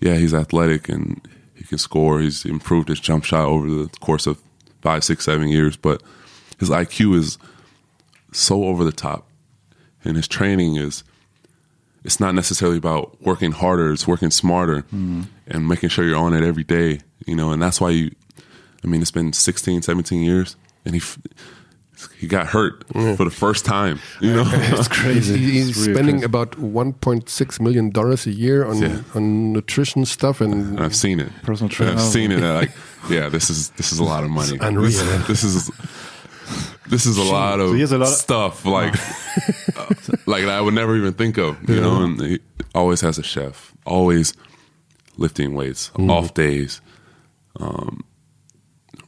[0.01, 1.21] yeah, he's athletic and
[1.55, 2.21] he can score.
[2.21, 4.41] He's improved his jump shot over the course of
[4.81, 6.03] five, six, seven years, but
[6.59, 7.37] his IQ is
[8.33, 9.29] so over the top,
[10.05, 11.03] and his training is.
[12.03, 15.23] It's not necessarily about working harder; it's working smarter mm-hmm.
[15.49, 17.01] and making sure you're on it every day.
[17.27, 18.15] You know, and that's why you.
[18.83, 20.57] I mean, it's been 16, 17 years,
[20.87, 21.03] and he
[22.21, 22.85] he got hurt
[23.17, 23.99] for the first time.
[24.21, 24.45] You know,
[24.79, 25.37] It's crazy.
[25.39, 26.25] He- He's It's really spending crazy.
[26.27, 29.03] about 1.6 million dollars a year on Yeah.
[29.15, 31.29] on nutrition stuff and And I've seen it.
[31.43, 31.93] Personal And trainer.
[31.93, 32.39] I've seen it.
[32.43, 32.73] and like,
[33.09, 34.55] yeah, this is this is a lot of money.
[34.55, 34.91] It's unreal.
[34.91, 35.71] This, this is
[36.89, 38.95] this is a lot of So he has a lot of- stuff like
[39.77, 39.95] uh,
[40.27, 41.57] like that I would never even think of.
[41.69, 42.39] You know, and he
[42.75, 43.73] always has a chef.
[43.87, 44.35] Always
[45.17, 46.11] lifting weights, Mm.
[46.11, 46.81] off days,
[47.61, 48.03] um,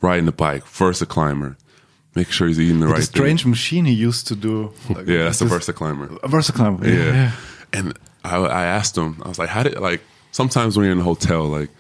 [0.01, 1.57] riding the bike, first a climber,
[2.15, 4.69] make sure he's eating the The right strange machine he used to do.
[4.69, 4.97] thing.
[5.07, 6.09] Yeah, that's the Versa climber.
[6.09, 6.87] Versaclimber.
[6.87, 7.33] Yeah.
[7.73, 11.01] And I, I asked him, I was like, how did, like, sometimes when you're in
[11.01, 11.71] a hotel, like,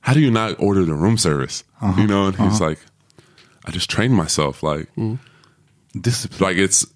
[0.00, 1.64] how do you not order the room service?
[1.80, 2.00] Uh-huh.
[2.00, 2.26] You know?
[2.26, 2.70] And he's uh-huh.
[2.70, 2.78] like,
[3.64, 4.62] I just trained myself.
[4.62, 5.16] Like, mm-hmm.
[5.98, 6.40] Discipline.
[6.40, 6.86] like it's,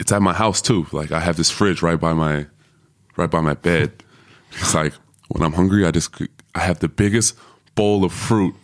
[0.00, 0.86] it's at my house too.
[0.92, 2.46] Like, I have this fridge right by my,
[3.16, 3.92] right by my bed.
[4.60, 4.92] It's like,
[5.28, 6.14] when I'm hungry, I just,
[6.54, 7.38] I have the biggest
[7.74, 8.54] bowl of fruit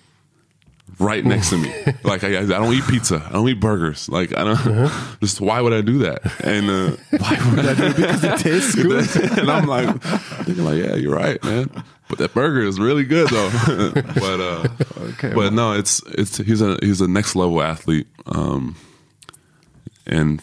[0.98, 1.72] right next to me.
[2.04, 3.22] Like I, I don't eat pizza.
[3.28, 4.08] I don't eat burgers.
[4.08, 4.90] Like I don't.
[5.20, 6.20] Just why would I do that?
[6.42, 7.96] And uh, why would I do it?
[7.96, 9.38] Because it tastes good.
[9.38, 10.00] and I'm like
[10.46, 11.70] thinking like, yeah, you're right, man.
[12.08, 13.50] But that burger is really good though.
[14.14, 14.68] but uh,
[15.12, 18.06] Okay, but no, it's it's he's a he's a next level athlete.
[18.26, 18.76] Um,
[20.06, 20.40] and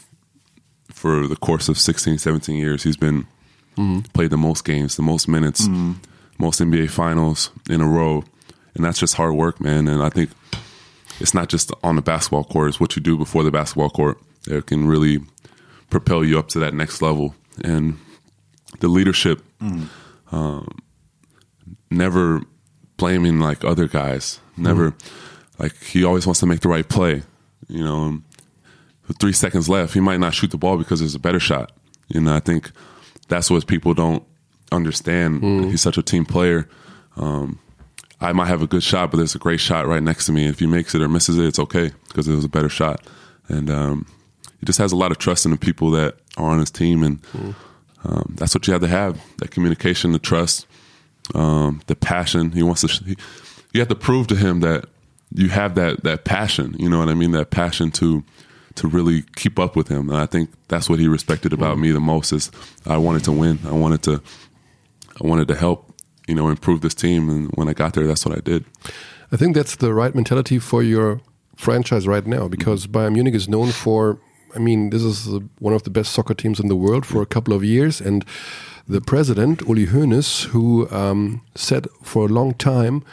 [0.92, 3.26] for the course of 16, 17 years, he's been
[4.14, 5.68] played the most games, the most minutes,
[6.38, 8.24] most NBA finals in a row.
[8.76, 9.88] And that's just hard work, man.
[9.88, 10.30] And I think
[11.20, 14.20] it's not just on the basketball court, it's what you do before the basketball court
[14.44, 15.20] that can really
[15.90, 17.36] propel you up to that next level.
[17.64, 17.98] And
[18.80, 19.42] the leadership,
[20.32, 20.68] um,
[21.90, 22.42] never
[22.98, 24.94] blaming like other guys, never
[25.58, 27.24] like he always wants to make the right play.
[27.68, 28.22] You know,
[29.08, 31.72] with three seconds left, he might not shoot the ball because there's a better shot.
[32.10, 32.72] You know, I think
[33.30, 34.24] that's what people don't
[34.72, 35.42] understand.
[35.72, 36.68] He's such a team player.
[37.16, 37.60] Um,
[38.22, 40.48] I might have a good shot, but there's a great shot right next to me.
[40.48, 43.06] If he makes it or misses it, it's okay because it was a better shot.
[43.48, 44.08] And um,
[44.60, 47.04] he just has a lot of trust in the people that are on his team,
[47.04, 47.20] and
[48.04, 50.66] um, that's what you have to have: that communication, the trust,
[51.34, 52.52] um, the passion.
[52.52, 52.88] He wants to.
[53.04, 53.16] He,
[53.74, 54.86] you have to prove to him that
[55.34, 56.76] you have that that passion.
[56.80, 57.32] You know what I mean?
[57.32, 58.24] That passion to
[58.76, 60.10] to really keep up with him.
[60.10, 62.32] And I think that's what he respected about me the most.
[62.32, 62.52] Is
[62.86, 63.60] I wanted to win.
[63.66, 64.22] I wanted to.
[65.22, 65.92] I wanted to help.
[66.28, 67.30] You know, improve this team.
[67.30, 68.66] And when I got there, that's what I did.
[69.32, 71.22] I think that's the right mentality for your
[71.56, 74.20] franchise right now because Bayern Munich is known for.
[74.56, 75.28] I mean, this is
[75.60, 78.24] one of the best soccer teams in the world for a couple of years, and
[78.88, 83.04] the president Uli Hoeneß, who um, said for a long time,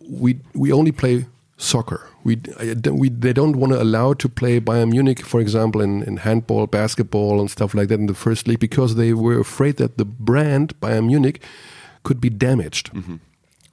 [0.00, 2.08] we we only play soccer.
[2.24, 2.40] We
[2.84, 6.66] we they don't want to allow to play Bayern Munich, for example, in, in handball,
[6.66, 10.04] basketball, and stuff like that in the first league because they were afraid that the
[10.04, 11.42] brand Bayern Munich
[12.02, 12.90] could be damaged.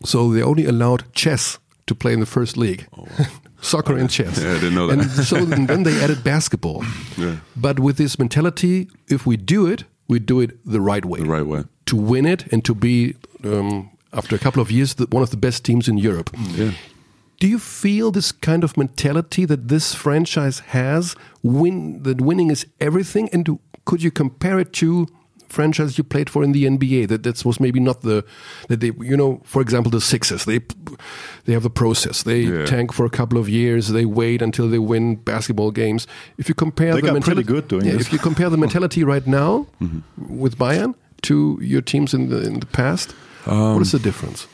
[0.03, 2.87] So they only allowed chess to play in the first league.
[3.61, 4.41] Soccer and chess.
[4.41, 4.99] Yeah, I didn't know that.
[4.99, 6.83] And so then, they added basketball.
[7.57, 11.19] But with this mentality, if we do it, we do it the right way.
[11.19, 11.63] The right way.
[11.85, 15.31] To win it and to be, um, after a couple of years, the, one of
[15.31, 16.29] the best teams in Europe.
[16.55, 16.71] Yeah.
[17.39, 21.15] Do you feel this kind of mentality that this franchise has?
[21.41, 25.07] Win that winning is everything, and do, could you compare it to
[25.49, 27.07] franchise you played for in the NBA?
[27.07, 28.23] That that was maybe not the
[28.67, 30.59] that they you know for example the Sixers they
[31.45, 32.65] they have the process they Yeah.
[32.65, 36.07] tank for a couple of years they wait until they win basketball games.
[36.37, 38.07] If you compare They the got pretty good doing yeah, this.
[38.07, 40.39] if you compare the mentality right now mm-hmm.
[40.39, 43.11] with Bayern to your teams in the in the past,
[43.45, 44.47] what is um, the difference?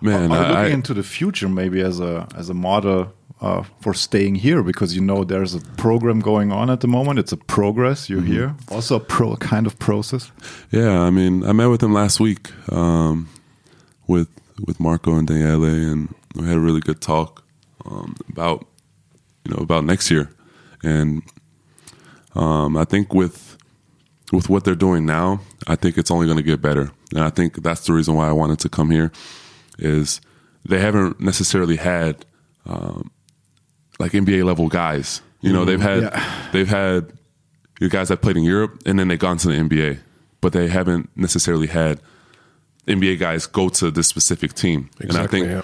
[0.00, 3.12] Man, Are you looking I, I, into the future maybe as a as a model
[3.44, 7.18] uh, for staying here because you know there's a program going on at the moment.
[7.18, 8.08] It's a progress.
[8.08, 10.32] You're here, also a pro kind of process.
[10.70, 13.28] yeah, I mean, I met with him last week um,
[14.06, 14.28] with
[14.66, 17.44] with Marco and Daniele, and we had a really good talk
[17.84, 18.66] um, about
[19.44, 20.30] you know about next year,
[20.82, 21.22] and
[22.34, 23.58] um, I think with
[24.32, 27.28] with what they're doing now, I think it's only going to get better, and I
[27.28, 29.12] think that's the reason why I wanted to come here.
[29.78, 30.22] Is
[30.64, 32.24] they haven't necessarily had
[32.64, 33.10] um,
[33.98, 35.22] like NBA level guys.
[35.40, 36.48] You know, they've had Yeah.
[36.52, 37.12] they've had
[37.80, 39.98] you guys that played in Europe, and then they've gone to the NBA,
[40.40, 42.00] but they haven't necessarily had
[42.86, 44.88] NBA guys go to this specific team.
[45.00, 45.62] and I think yeah.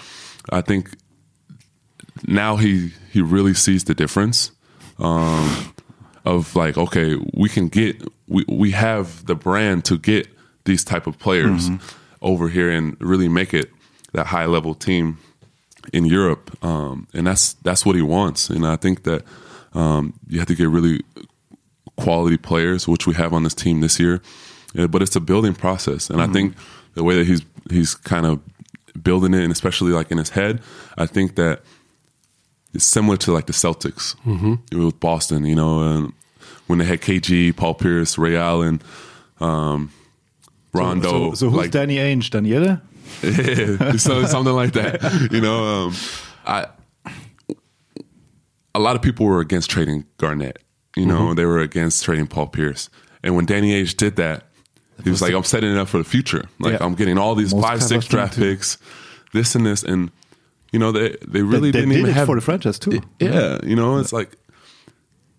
[0.50, 0.90] I think
[2.26, 4.50] now he he really sees the difference
[4.98, 5.72] um,
[6.24, 10.28] of like okay we can get we we have the brand to get
[10.64, 11.68] these type of players
[12.20, 13.70] over here and really make it
[14.12, 15.16] that high level team
[15.92, 18.50] in Europe um, and that's that's what he wants.
[18.50, 19.22] And I think that
[19.74, 21.00] um, you have to get really
[21.96, 24.20] quality players which we have on this team this year.
[24.74, 26.10] Yeah, but it's a building process.
[26.10, 26.54] And I think
[26.94, 28.40] the way that he's he's kind of
[29.02, 30.60] building it and especially like in his head
[30.98, 31.62] I think that
[32.74, 34.14] it's similar to like the Celtics
[34.72, 36.12] with Boston, you know, and
[36.68, 38.80] when they had KG, Paul Pierce, Ray Allen,
[39.40, 39.90] um,
[40.72, 42.30] Rondo, So, so who's like Danny Ainge?
[42.30, 42.80] Daniele?
[43.98, 45.64] so something like that, you know.
[45.88, 45.94] Um,
[46.46, 46.66] I
[48.74, 50.58] a lot of people were against trading Garnett,
[50.96, 51.34] you know, Mm-hmm.
[51.34, 52.88] they were against trading Paul Pierce,
[53.22, 54.44] and when Danny Ainge did that,
[55.04, 56.44] he was like, "I'm setting it up for the future.
[56.58, 56.84] Like Yeah.
[56.86, 58.78] I'm getting all these Most five, six draft picks,
[59.32, 60.10] this and this, and."
[60.72, 63.00] You know they they really they didn't did even it have for the franchise too.
[63.18, 64.30] yeah, you know, it's like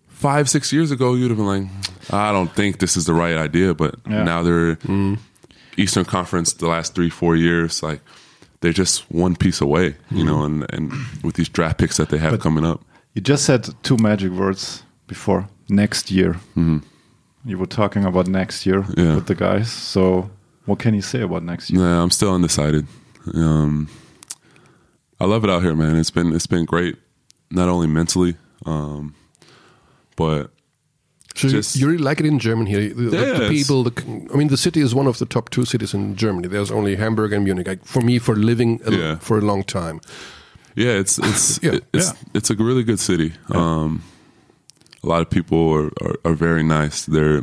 [0.08, 1.64] five, six years ago, you'd have been like,
[2.12, 3.72] I don't think this is the right idea.
[3.72, 4.24] But Yeah.
[4.24, 4.76] now they're
[5.76, 8.00] Eastern Conference the last three, four years, like
[8.60, 10.92] they're just one piece away, you know, and, and
[11.24, 12.80] with these draft picks that they have coming up.
[13.14, 16.36] You just said two magic words before next year.
[17.44, 19.16] You were talking about next year Yeah.
[19.16, 19.70] with the guys.
[19.72, 20.30] So
[20.66, 21.80] what can you say about next year?
[21.82, 22.86] Yeah, I'm still undecided.
[23.34, 23.88] Um,
[25.18, 25.96] I love it out here, man.
[25.96, 26.96] It's been it's been great,
[27.50, 28.36] not only mentally,
[28.66, 29.14] um,
[30.16, 30.50] but
[31.34, 32.88] So you- Just- you really like it in Germany here.
[32.94, 35.26] The, the- Yeah, the it's- people, the, I mean, the city is one of the
[35.26, 36.48] top two cities in Germany.
[36.48, 37.66] There's only Hamburg and Munich.
[37.66, 39.16] Like, for me, for living a, Yeah.
[39.18, 40.00] for a long time.
[40.74, 42.12] Yeah, it's it's Yeah, it's yeah.
[42.34, 43.32] it's a really good city.
[43.50, 44.02] Um,
[45.04, 47.04] a lot of people are, are, are very nice.
[47.06, 47.42] They're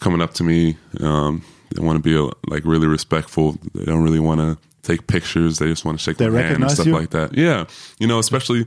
[0.00, 0.76] coming up to me.
[1.00, 1.42] Um,
[1.74, 3.58] they want to be uh, like really respectful.
[3.74, 5.58] They don't really want to take pictures.
[5.58, 6.92] They just want to shake They my hand and stuff you?
[6.92, 7.36] like that.
[7.36, 7.64] Yeah,
[7.98, 8.66] you know, especially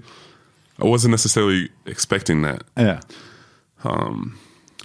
[0.80, 2.64] I wasn't necessarily expecting that.
[2.76, 3.00] Yeah,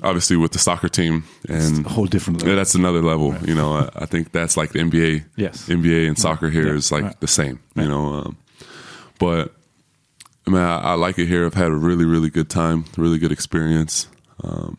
[0.02, 2.56] Obviously, with the soccer team and a whole different yeah, level.
[2.56, 3.36] that's another level.
[3.46, 5.24] You know, I, I think that's like the NBA.
[5.36, 5.68] Yes.
[5.68, 6.96] NBA and soccer here is Yeah.
[6.96, 7.20] like Right.
[7.20, 7.60] the same.
[7.76, 8.36] You know, um,
[9.18, 9.54] but
[10.46, 11.44] I mean, I, I like it here.
[11.46, 14.08] I've had a really, really good time, really good experience.
[14.42, 14.78] Um,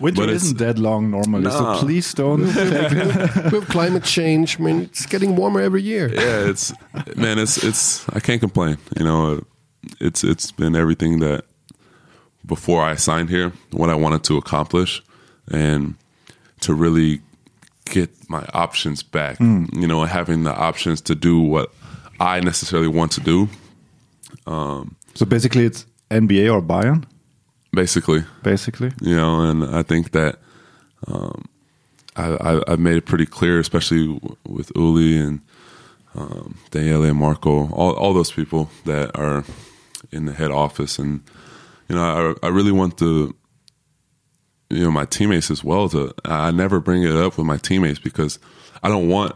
[0.00, 1.50] Winter but isn't that long normally, No.
[1.50, 2.46] so please don't.
[2.52, 3.52] take it.
[3.52, 6.08] With climate change, I mean, it's getting warmer every year.
[6.12, 6.72] yeah, it's
[7.16, 8.08] man, it's it's.
[8.10, 8.76] I can't complain.
[8.98, 9.44] You know,
[10.00, 11.44] it's it's been everything that
[12.48, 15.02] before I signed here, what I wanted to accomplish,
[15.50, 15.94] and
[16.60, 17.20] to really
[17.84, 19.38] get my options back.
[19.40, 21.72] You know, having the options to do what
[22.18, 23.48] I necessarily want to do.
[25.14, 27.04] so basically, it's NBA or Bayern.
[27.72, 30.38] Basically, Basically, you know, and I think that
[31.06, 31.44] um,
[32.16, 35.40] I, I, I've made it pretty clear, especially w- with Uli and
[36.14, 39.44] um, Daniele and Marco, all, all those people that are
[40.10, 41.20] in the head office, and
[41.88, 43.32] you know, I, I really want the
[44.70, 46.12] you know my teammates as well to.
[46.24, 48.38] I never bring it up with my teammates because
[48.82, 49.34] I don't want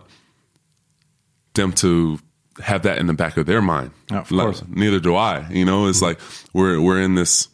[1.55, 2.19] them to
[2.63, 3.93] have that in the back of their mind.
[4.11, 4.63] Of Like, course.
[4.69, 5.49] neither do I.
[5.51, 6.07] You know, it's mm-hmm.
[6.07, 6.21] like
[6.53, 7.49] we're we're in this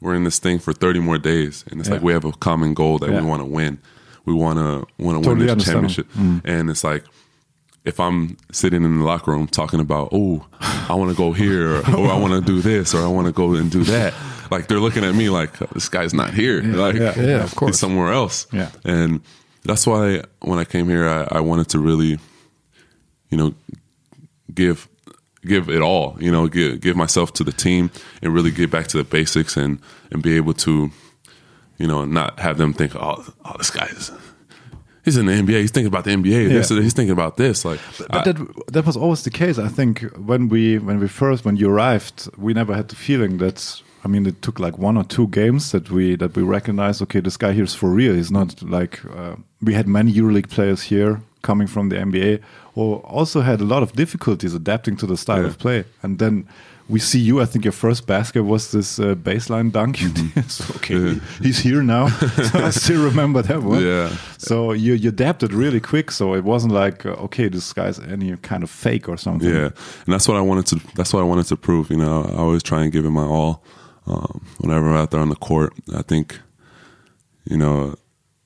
[0.00, 1.96] we're in this thing for 30 more days and it's Yeah.
[1.96, 3.20] like we have a common goal that Yeah.
[3.20, 3.78] we want to win
[4.24, 6.38] we want to want to win this championship mm-hmm.
[6.44, 7.04] and it's like
[7.84, 11.76] if i'm sitting in the locker room talking about oh i want to go here
[11.76, 14.14] or, or i want to do this or i want to go and do that
[14.50, 17.18] like they're looking at me like oh, this guy's not here like Yeah.
[17.20, 17.70] Yeah, of course.
[17.70, 18.70] he's somewhere else Yeah.
[18.84, 19.20] and
[19.64, 22.18] that's why when i came here i, I wanted to really
[23.30, 23.54] you know
[24.54, 24.88] give
[25.46, 26.16] give it all.
[26.20, 27.90] You know, give give myself to the team
[28.22, 29.78] and really get back to the basics and
[30.10, 30.90] and be able to,
[31.78, 34.10] you know, not have them think, oh, oh this guy is.
[35.04, 35.60] He's in the NBA.
[35.60, 36.48] He's thinking about the NBA.
[36.48, 36.80] This, Yeah.
[36.82, 37.64] he's thinking about this.
[37.64, 39.58] Like, But I- that that was always the case.
[39.58, 43.38] I think when we when we first when you arrived, we never had the feeling
[43.38, 43.82] that.
[44.04, 47.02] I mean, it took like one or two games that we that we recognized.
[47.02, 48.14] Okay, this guy here's for real.
[48.14, 52.40] He's not like uh, we had many EuroLeague players here coming from the NBA,
[52.74, 55.48] or also had a lot of difficulties adapting to the style Yeah.
[55.48, 55.84] of play.
[56.02, 56.44] And then
[56.88, 57.40] we see you.
[57.42, 60.00] I think your first basket was this uh, baseline dunk.
[60.00, 60.40] you Mm-hmm.
[60.48, 62.08] so, okay, he's here now.
[62.08, 63.82] so I still remember that one.
[63.84, 64.08] Yeah.
[64.38, 66.10] So you, you adapted really quick.
[66.10, 69.50] So it wasn't like uh, okay, this guy's any kind of fake or something.
[69.50, 69.70] Yeah,
[70.06, 70.76] and that's what I wanted to.
[70.94, 71.90] That's what I wanted to prove.
[71.90, 73.60] You know, I always try and give it my all.
[74.08, 76.38] Um, whenever I'm out there on the court, I think,
[77.44, 77.94] you know,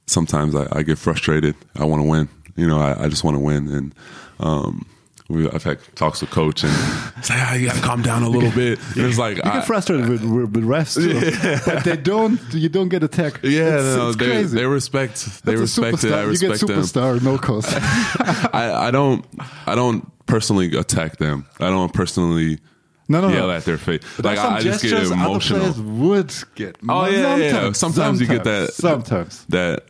[0.07, 1.55] sometimes I, I get frustrated.
[1.77, 2.29] I want to win.
[2.57, 3.95] You know, I, I just want to win, and
[4.41, 4.85] um,
[5.29, 6.73] we, I've had talks with coach and
[7.25, 8.79] say, ah, you got to calm down a little bit.
[8.97, 11.63] And it's like, You I- get frustrated with, with, with refs, too.
[11.65, 12.39] but they don't.
[12.53, 13.43] You don't get attacked.
[13.45, 14.57] yeah, it's, no, it's they, crazy.
[14.59, 15.45] they respect.
[15.45, 16.13] They That's respect it.
[16.13, 16.33] I superstar.
[16.33, 16.81] You get respect them.
[16.83, 17.69] superstar, no cost.
[18.55, 19.25] I, I don't.
[19.67, 21.47] I don't personally attack them.
[21.61, 22.59] I don't personally
[23.09, 23.35] No, no, no.
[23.35, 24.03] yell at their face.
[24.19, 25.73] Like Some I, I just get emotional.
[25.99, 26.77] would get.
[26.89, 27.73] Oh yeah, yeah, yeah.
[27.73, 28.73] Sometimes, you get that.
[28.73, 29.45] Sometimes.
[29.49, 29.85] that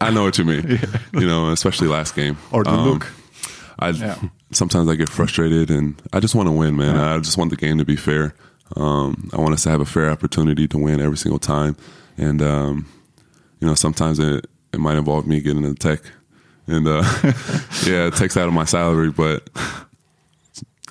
[0.00, 0.78] I know what you mean.
[1.12, 3.06] You know, especially last game Or the Um, look.
[3.78, 4.16] I Yeah.
[4.52, 6.96] sometimes I get frustrated and I just want to win, man.
[6.96, 8.34] I just want the game to be fair.
[8.76, 11.76] Um, I want us to have a fair opportunity to win every single time,
[12.16, 12.86] and um,
[13.60, 16.00] you know, sometimes it it might involve me getting a tech,
[16.66, 17.02] and uh,
[17.84, 19.50] yeah, it takes out of my salary, but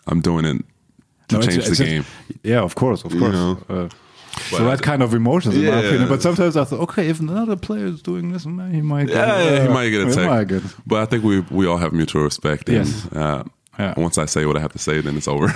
[0.07, 0.63] I'm doing it
[1.31, 2.05] to No, change it's the just- game.
[2.43, 3.33] Yeah, of course, of course.
[3.33, 3.57] know?
[3.69, 3.87] Uh,
[4.49, 6.07] But so that kind of emotions, in my opinion.
[6.07, 9.07] But sometimes I thought, okay, if another player is doing this, man, he might.
[9.07, 10.29] Get, Yeah, yeah, he uh, might get he attacked.
[10.29, 12.69] might get- But I think we we all have mutual respect.
[12.69, 13.07] And, Yes.
[13.11, 13.43] Uh,
[13.81, 13.93] Yeah.
[13.97, 15.47] Once I say what I have to say, then it's over.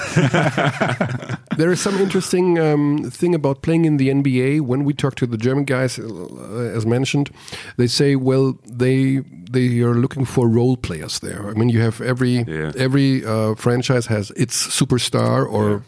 [1.57, 4.59] There is some interesting um, thing about playing in the NBA.
[4.61, 7.29] When we talk to the German guys, uh, as mentioned,
[7.77, 9.21] they say, well, they
[9.51, 11.47] they are looking for role players there.
[11.49, 12.71] I mean, you have every Yeah.
[12.75, 15.81] every uh, franchise has its superstar or.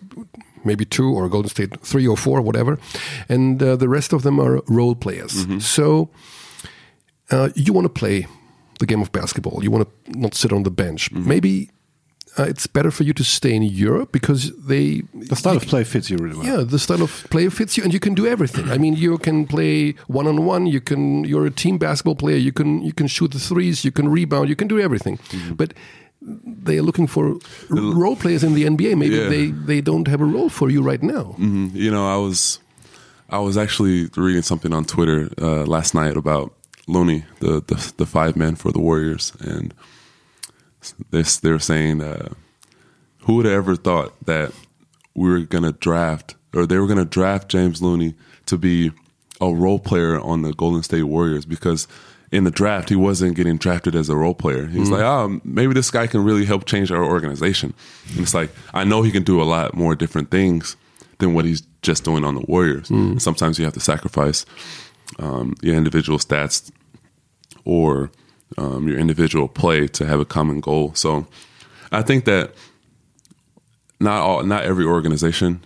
[0.65, 2.77] Maybe two or Golden State three or four, whatever,
[3.29, 5.45] and uh, the rest of them are role players.
[5.65, 6.09] So
[7.31, 8.27] uh, you want to play
[8.79, 9.63] the game of basketball.
[9.63, 11.09] You want to not sit on the bench.
[11.11, 11.69] Maybe
[12.39, 15.83] uh, it's better for you to stay in Europe because they The style of play
[15.83, 16.45] fits you really well.
[16.45, 18.69] yeah, the style of play fits you, and you can do everything.
[18.69, 20.65] I mean, you can play one on one.
[20.67, 21.23] You can.
[21.25, 22.37] You're a team basketball player.
[22.37, 22.81] You can.
[22.83, 23.83] You can shoot the threes.
[23.83, 24.49] You can rebound.
[24.49, 25.17] You can do everything.
[25.55, 25.73] But
[26.65, 27.37] they are looking for
[27.69, 28.95] role players in the NBA.
[28.95, 29.29] Maybe Yeah.
[29.29, 31.35] they they don't have a role for you right now.
[31.37, 31.71] Mhm.
[31.73, 32.59] You know, I was
[33.29, 36.51] I was actually reading something on Twitter uh, last night about
[36.87, 39.73] Looney, the, the the five men for the Warriors, and
[41.11, 42.29] this they're saying, uh,
[43.19, 44.51] who would have ever thought that
[45.15, 48.15] we were gonna draft or they were gonna draft James Looney
[48.45, 48.91] to be
[49.41, 51.87] a role player on the Golden State Warriors because.
[52.29, 54.65] In the draft, he wasn't getting drafted as a role player.
[54.65, 57.73] He's like, oh, maybe this guy can really help change our organization.
[58.09, 60.75] And it's like, I know he can do a lot more different things
[61.19, 62.89] than what he's just doing on the Warriors.
[62.89, 64.45] And sometimes you have to sacrifice
[65.19, 66.69] um, your individual stats
[67.63, 68.11] or
[68.57, 70.93] um, your individual play to have a common goal.
[70.95, 71.27] So
[71.91, 72.53] I think that
[73.99, 75.63] not all, not every organization,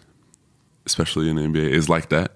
[0.85, 2.33] especially in the NBA, is like that.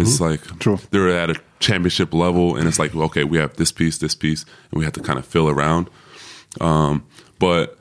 [0.00, 0.78] It's like True.
[0.90, 4.44] they're at a championship level, and it's like okay, we have this piece, this piece,
[4.70, 5.88] and we have to kind of fill around.
[6.60, 7.06] Um,
[7.38, 7.78] but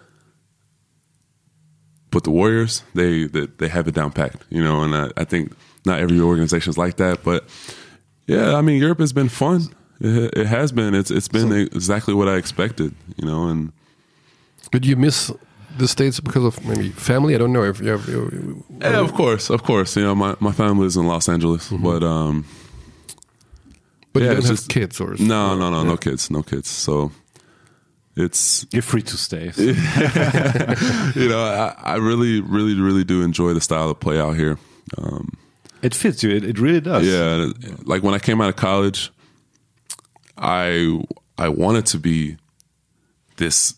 [2.11, 5.23] but the Warriors, they, they they have it down packed, you know, and I, I
[5.23, 5.53] think
[5.85, 7.23] not every organization is like that.
[7.23, 7.47] But
[8.27, 9.73] yeah, I mean, Europe has been fun.
[10.03, 10.95] It, it has been.
[10.95, 13.72] It's it's been exactly what I expected, you know, and
[14.72, 15.32] did you miss
[15.78, 17.36] the states because of maybe family.
[17.36, 18.07] I don't know if you have.
[18.07, 21.69] You, yeah, of course, of course, you know, my my family is in Los Angeles,
[21.69, 22.45] but um,
[24.14, 26.41] but yeah, you don't it's have just- kids or no, no, no, no kids, no
[26.41, 26.68] kids.
[26.68, 27.11] So
[28.15, 29.52] it's You're free to stay.
[29.57, 34.57] you know, I, I really, really, really do enjoy the style of play out here.
[34.98, 35.38] Um,
[35.82, 36.32] It fits you.
[36.36, 37.06] It, it really does.
[37.06, 37.52] Yeah,
[37.86, 39.11] like when I came out of college,
[40.41, 41.01] I
[41.38, 42.38] I wanted to be
[43.38, 43.76] this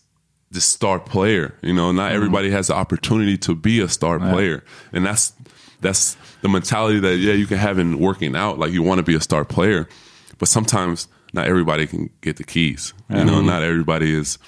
[0.50, 1.54] this star player.
[1.62, 2.16] You know, not mm-hmm.
[2.16, 5.34] everybody has the opportunity to be a star player, and that's
[5.80, 8.58] that's the mentality that yeah you can have in working out.
[8.58, 9.88] Like you want to be a star player,
[10.38, 12.94] but sometimes not everybody can get the keys.
[13.10, 13.46] You know, mm-hmm.
[13.46, 14.38] not everybody is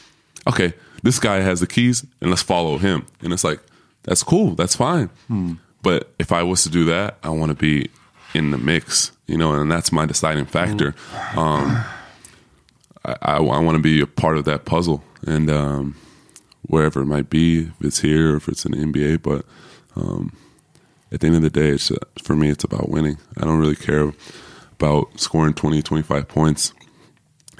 [0.46, 0.72] okay.
[1.02, 3.06] This guy has the keys, and let's follow him.
[3.20, 3.60] And it's like
[4.04, 5.10] that's cool, that's fine.
[5.28, 5.54] Hmm.
[5.82, 7.90] But if I was to do that, I want to be
[8.34, 9.12] in the mix.
[9.26, 10.92] You know, and that's my deciding factor.
[10.92, 11.36] Mm.
[11.36, 11.84] Um,
[13.06, 15.96] I, I, I want to be a part of that puzzle, and um,
[16.62, 19.22] wherever it might be, if it's here or if it's in the NBA.
[19.22, 19.44] But
[19.94, 20.36] um,
[21.12, 23.18] at the end of the day, it's, uh, for me, it's about winning.
[23.38, 24.12] I don't really care
[24.72, 26.74] about scoring 20, 25 points.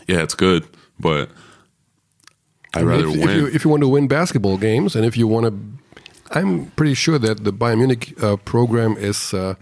[0.06, 0.66] Yeah, it's good,
[1.00, 1.30] but
[2.74, 3.28] I'd rather if, win.
[3.28, 6.66] If you, if you want to win basketball games, and if you want to, I'm
[6.72, 9.54] pretty sure that the Bayern Munich uh, program is, uh,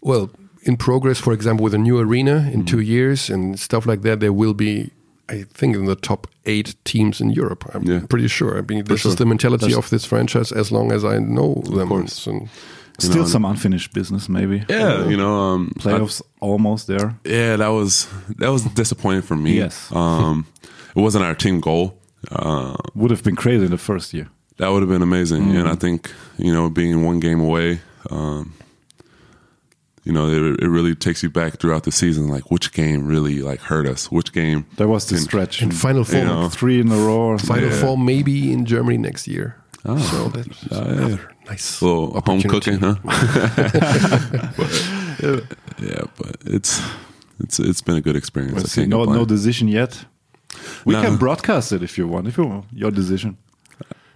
[0.00, 0.30] well,
[0.68, 1.18] in progress.
[1.20, 2.54] For example, with a new arena Mm-hmm.
[2.54, 4.90] in two years and stuff like that, there will be,
[5.28, 7.64] I think, in the top eight teams in Europe.
[7.74, 8.00] I'm Yeah.
[8.08, 8.58] pretty sure.
[8.58, 9.10] I mean, this sure.
[9.12, 11.88] is the mentality That's- of this franchise as long as I know them.
[11.88, 12.26] course.
[12.30, 12.48] And
[13.00, 14.64] Still some unfinished business, maybe.
[14.68, 17.14] yeah, you know, um, I- Playoffs almost there.
[17.24, 18.06] yeah, that was
[18.38, 19.50] that was disappointing for me.
[19.58, 19.88] Yes.
[19.92, 20.44] um,
[20.96, 21.92] it wasn't our team goal.
[22.32, 24.26] Uh, Would have been crazy in the first year.
[24.56, 25.58] that would have been amazing, Mm-hmm.
[25.60, 27.78] and I think you know, being one game away,
[28.10, 28.52] um,
[30.08, 32.28] you know, it, it really takes you back throughout the season.
[32.28, 34.10] Like, which game really like hurt us?
[34.10, 34.64] Which game?
[34.76, 35.62] There was the can- stretch.
[35.62, 37.36] and Final Four, You know, three in a row.
[37.38, 37.80] Final something.
[37.86, 39.54] Four maybe in Germany next year.
[39.84, 39.96] Ah.
[39.98, 41.16] so that's Oh, ah, yeah.
[41.50, 42.48] nice little home opportunity.
[42.48, 42.96] cooking, huh?
[45.20, 45.42] But,
[45.80, 46.80] yeah, but it's
[47.40, 48.62] it's it's been a good experience.
[48.64, 48.86] I see.
[48.86, 49.18] No, complain.
[49.18, 50.04] no decision yet.
[50.84, 51.02] We No.
[51.02, 52.26] can broadcast it if you want.
[52.28, 53.36] If you want your decision.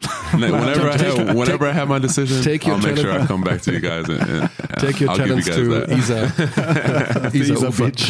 [0.33, 3.43] whenever I have, whenever I have my decision, take your I'll make sure I come
[3.43, 5.91] back to you guys and, and Take your I'll give you guys to that.
[5.93, 6.25] Isa.
[7.37, 7.91] Isa, Isa Ufer.
[7.91, 8.09] bitch.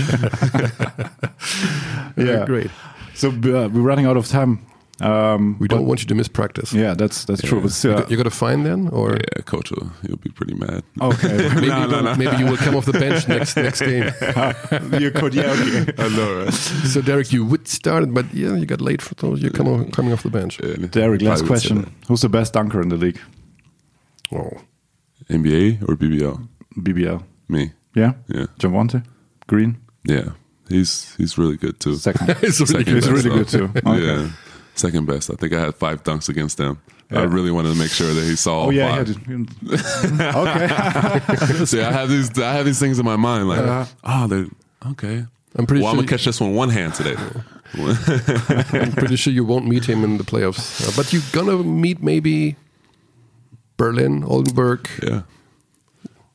[2.17, 2.71] Yeah, great.
[3.15, 3.33] So uh,
[3.69, 4.61] we're running out of time.
[5.05, 6.73] Um, We don't want you to miss practice.
[6.73, 7.61] yeah, that's that's true.
[7.61, 10.83] But still, You got a fine then, or Yeah, coach will he'll be pretty mad.
[11.01, 11.37] okay.
[11.55, 14.05] maybe, you don't- maybe you will come off the bench next next game.
[15.03, 15.93] you could, yeah, okay.
[16.05, 16.55] I know, right?
[16.93, 19.43] So Derrick, you would start, but yeah, you got late for those.
[19.43, 20.59] You're coming coming off the bench.
[20.59, 21.77] Derrick, last Probably would say question.
[22.09, 23.21] Who's the best dunker in the league?
[24.31, 24.51] Oh.
[25.31, 26.37] NBA or BBL?
[26.77, 27.23] BBL.
[27.49, 27.73] Me.
[27.95, 28.13] Yeah?
[28.29, 28.47] Yeah.
[28.59, 29.05] Javonte?
[29.47, 29.77] Green?
[30.05, 30.31] Yeah,
[30.69, 31.95] he's he's really good too.
[31.97, 32.31] Second.
[32.43, 33.71] it's really Second He's really good too.
[33.87, 34.03] Okay.
[34.07, 34.29] Yeah,
[34.75, 35.31] second best.
[35.31, 36.81] I think I had five dunks against them.
[37.11, 38.61] I really wanted to make sure that he saw.
[38.61, 39.07] Oh all yeah, five.
[39.09, 40.37] he had it.
[40.37, 41.65] okay.
[41.67, 43.85] See, I have these I have these things in my mind like, Uh-huh.
[44.05, 44.47] oh, they're
[44.93, 45.27] okay.
[45.55, 47.15] I'm pretty well, I'm gonna catch this one one hand today.
[47.75, 52.03] I'm pretty sure you won't meet him in the playoffs, uh, but you're gonna meet
[52.03, 52.57] maybe
[53.77, 54.89] Berlin, Oldenburg.
[55.03, 55.23] yeah,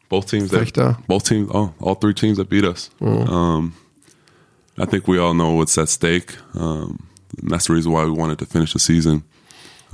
[0.09, 0.51] both teams.
[0.51, 1.05] That, Vechta.
[1.07, 1.49] both teams.
[1.53, 2.89] Oh, all three teams that beat us.
[3.01, 3.73] Um,
[4.77, 6.35] I think we all know what's at stake.
[6.53, 7.07] Um,
[7.41, 9.23] and that's the reason why we wanted to finish the season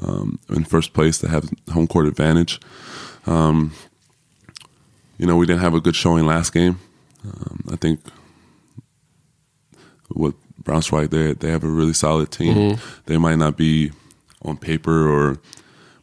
[0.02, 2.60] um, in first place to have home court advantage.
[3.26, 3.74] Um,
[5.18, 6.80] you know, we didn't have a good showing last game.
[7.26, 8.02] Um, I think
[10.14, 12.56] with Braunschweig, they they have a really solid team.
[13.06, 13.92] They might not be
[14.44, 15.38] on paper or,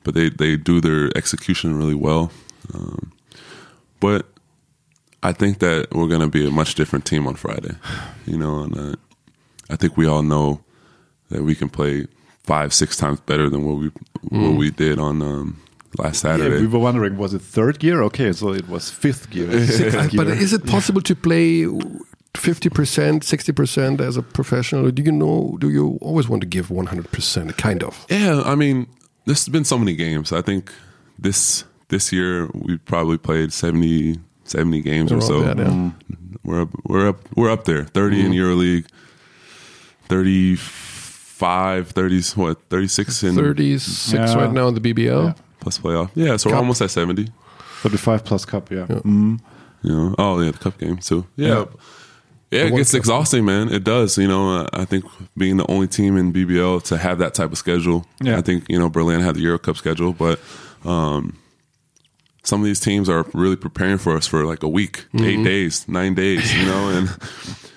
[0.05, 2.31] but they they do their execution really well.
[2.73, 3.13] Um,
[4.01, 4.27] but
[5.23, 7.75] I think that we're going to be a much different team on Friday.
[8.27, 8.97] You know, and uh,
[9.69, 10.61] I think we all know
[11.31, 12.07] that we can play
[12.45, 13.91] five, six times better than what we
[14.39, 15.61] what we did on um,
[15.99, 16.61] last Yeah, Saturday.
[16.61, 18.03] we were wondering, was it third gear?
[18.03, 19.51] Okay, so it was fifth gear.
[19.67, 21.65] Sixth But is it possible to play
[22.35, 24.91] 50%, 60% as a professional?
[24.91, 27.57] Do you know, do you always want to give 100%?
[27.57, 28.07] Kind of.
[28.09, 28.87] Yeah, I mean,
[29.25, 30.33] there's been so many games.
[30.33, 30.73] I think
[31.19, 35.43] this this year we probably played 70, 70 games or so.
[35.43, 35.65] that, yeah.
[35.65, 35.95] Mm.
[36.45, 37.85] We're up, we're up, we're up there.
[37.85, 38.87] 30 in EuroLeague,
[41.41, 44.35] 35, 30s, what, 36 in 36 Yeah.
[44.35, 45.35] right now in the BBL.
[45.61, 46.11] plus playoff.
[46.15, 47.29] Yeah, so we're almost at 70.
[47.83, 48.87] 35 plus cup, yeah.
[48.87, 49.41] Mm.
[49.83, 51.27] You know, oh yeah, the cup game too.
[51.37, 51.65] Yeah, Yeah.
[52.51, 53.73] yeah, it gets exhausting, man.
[53.73, 54.19] It does.
[54.19, 55.05] You know, uh, I think
[55.37, 58.07] being the only team in BBL to have that type of schedule.
[58.23, 58.37] Yeah.
[58.39, 60.39] I think you know Berlin had the Euro Cup schedule, but
[60.85, 61.39] um,
[62.43, 65.25] some of these teams are really preparing for us for like a week, Mm-hmm.
[65.27, 66.55] eight days, nine days.
[66.55, 67.09] You know, and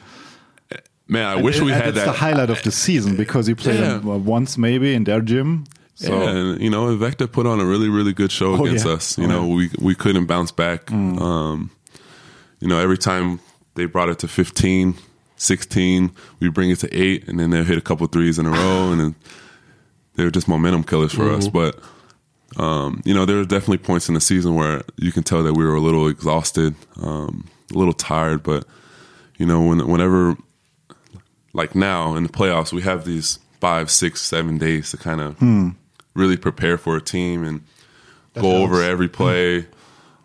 [1.08, 2.06] man, I wish And- we had that.
[2.06, 3.98] the highlight of the season because you play Yeah.
[3.98, 5.66] them uh, once maybe in their gym.
[5.96, 8.86] So Yeah, and you know, Vechta put on a really, really good show Oh, against
[8.86, 8.94] yeah.
[8.94, 9.18] us.
[9.18, 9.44] You Oh, know.
[9.44, 9.56] Mm.
[9.58, 10.92] we we couldn't bounce back.
[10.92, 11.70] Um,
[12.60, 13.40] you know, every time
[13.76, 14.96] they brought it to 15,
[15.38, 18.50] 16, we bring it to eight, and then they'll hit a couple threes in a
[18.52, 19.16] row, and then
[20.16, 21.48] they were just momentum killers for us.
[21.48, 21.58] Mm-hmm.
[21.58, 21.80] But
[22.64, 25.54] um, you know, there were definitely points in the season where you can tell that
[25.54, 28.42] we were a little exhausted, um, a little tired.
[28.44, 28.66] But
[29.38, 30.38] you know, when whenever
[31.54, 35.38] like now in the playoffs, we have these five, six, seven days to kind of
[36.16, 37.62] really prepare for a team and
[38.34, 39.68] go over every play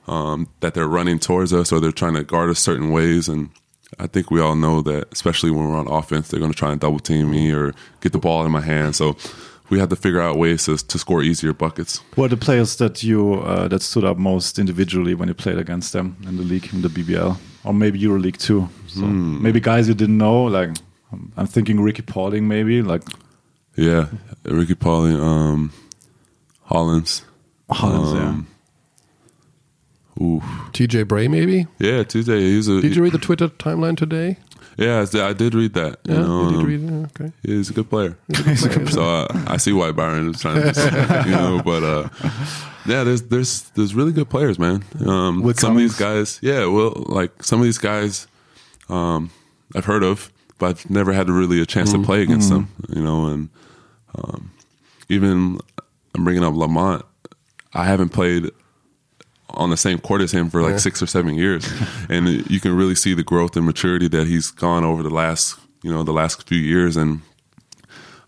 [0.07, 3.29] um, that they're running towards us or they're trying to guard us certain ways.
[3.29, 3.51] And
[3.99, 6.73] I think we all know that, especially when we're on offense, they're going to try
[6.73, 8.97] and double team me or get the ball in my hand.
[8.97, 9.17] So
[9.71, 11.99] we have to figure out ways to, to score easier buckets.
[12.15, 15.59] what are the players that you uh, that stood up most individually when you played
[15.59, 18.69] against them in the league, in the BBL, or maybe EuroLeague too?
[18.87, 19.43] So Hmm.
[19.43, 20.71] maybe guys you didn't know, like
[21.13, 23.03] I'm- I'm thinking Rickey Paulding, maybe like
[23.77, 24.07] Yeah,
[24.45, 25.73] Rickey Paulding, um,
[26.65, 27.23] Hollins.
[27.71, 28.47] Hollins, um,
[30.21, 31.67] Ooh, TJ Bray, maybe?
[31.79, 32.41] yeah, Tuesday.
[32.41, 34.37] He's a Did you read the Twitter timeline today?
[34.77, 35.05] yeah.
[35.15, 35.99] I did read that.
[36.05, 37.21] you Yeah, know, you did um, read it?
[37.21, 37.33] Okay.
[37.43, 38.17] He's a good player.
[38.91, 42.09] so uh, I see why Byron is trying to, you know, but uh,
[42.87, 44.83] yeah, there's there's there's really good players, man.
[45.07, 48.27] Um, With some of these guys, yeah, well, like some of these guys,
[48.89, 49.31] um,
[49.77, 53.03] I've heard of, but I've never had really a chance to play against them, you
[53.03, 53.49] know, and
[54.15, 54.51] um,
[55.09, 55.59] even
[56.15, 57.05] I'm bringing up Lamont.
[57.75, 58.51] I haven't played
[59.51, 61.71] on the same court as him for like six or seven years,
[62.09, 65.59] and you can really see the growth and maturity that he's gone over the last,
[65.83, 66.97] you know, the last few years.
[66.97, 67.23] And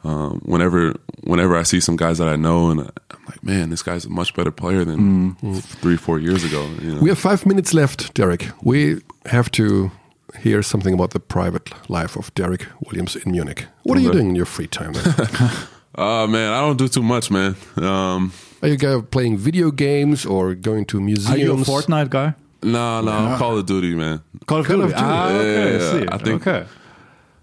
[0.04, 0.94] um, whenever,
[1.24, 4.10] whenever I see some guys that I know, and I'm like, man, this guy's a
[4.10, 6.66] much better player than three, four years ago.
[6.82, 7.00] You know?
[7.00, 8.48] We have five minutes left, Derrick.
[8.62, 9.90] We have to
[10.38, 13.66] hear something about the private life of Derrick Williams in Munich.
[13.82, 14.92] What are you doing in your free time?
[14.96, 17.56] Oh Uh, man, I don't do too much, man.
[17.76, 18.32] Um,
[18.62, 21.30] are you guys playing video games or going to museums?
[21.34, 22.34] Are you a Fortnite guy?
[22.62, 24.20] no, no, Call of Duty, man.
[24.46, 24.92] Call of Call Duty.
[24.92, 25.02] of Duty.
[25.04, 26.06] Ah, okay, Yeah, I see.
[26.12, 26.66] I think- okay.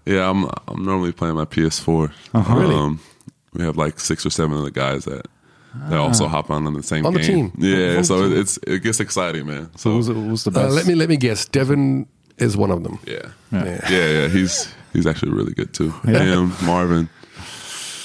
[0.06, 2.10] Yeah, I'm I'm normally playing my PS4.
[2.32, 2.74] Really?
[2.74, 3.00] Um,
[3.52, 5.26] we have like six or seven of the guys that
[5.90, 7.50] that also hop on on the same On the game.
[7.50, 7.52] team.
[7.58, 8.40] Yeah, On so team.
[8.40, 9.68] it's it gets exciting, man.
[9.76, 10.74] So Who's, who's the Uh, best?
[10.74, 11.44] let me let me guess.
[11.44, 12.06] Devin
[12.38, 12.98] is one of them.
[13.06, 13.30] yeah.
[13.52, 13.80] Yeah.
[13.90, 15.92] yeah, yeah, He's he's actually really good too.
[16.06, 16.18] Yeah.
[16.22, 17.08] Him, Marvin.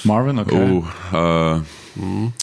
[0.05, 0.84] Marvin, okay.
[1.14, 1.64] Oh,
[1.95, 2.34] uh,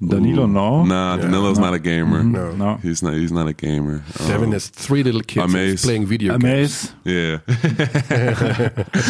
[0.00, 0.84] Danilo, no.
[0.84, 2.22] nah, Danilo's not a gamer.
[2.22, 2.52] No.
[2.52, 2.76] No.
[2.76, 3.14] he's not.
[3.14, 4.04] He's not a gamer.
[4.28, 5.82] Devin Um, has three little kids Amaze.
[5.82, 6.92] playing video games.
[7.04, 7.38] Yeah.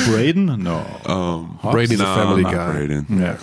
[0.06, 0.78] Braydon, no.
[1.04, 2.72] Um, Brady's a family not guy.
[2.72, 3.06] Braydon.
[3.10, 3.36] yeah.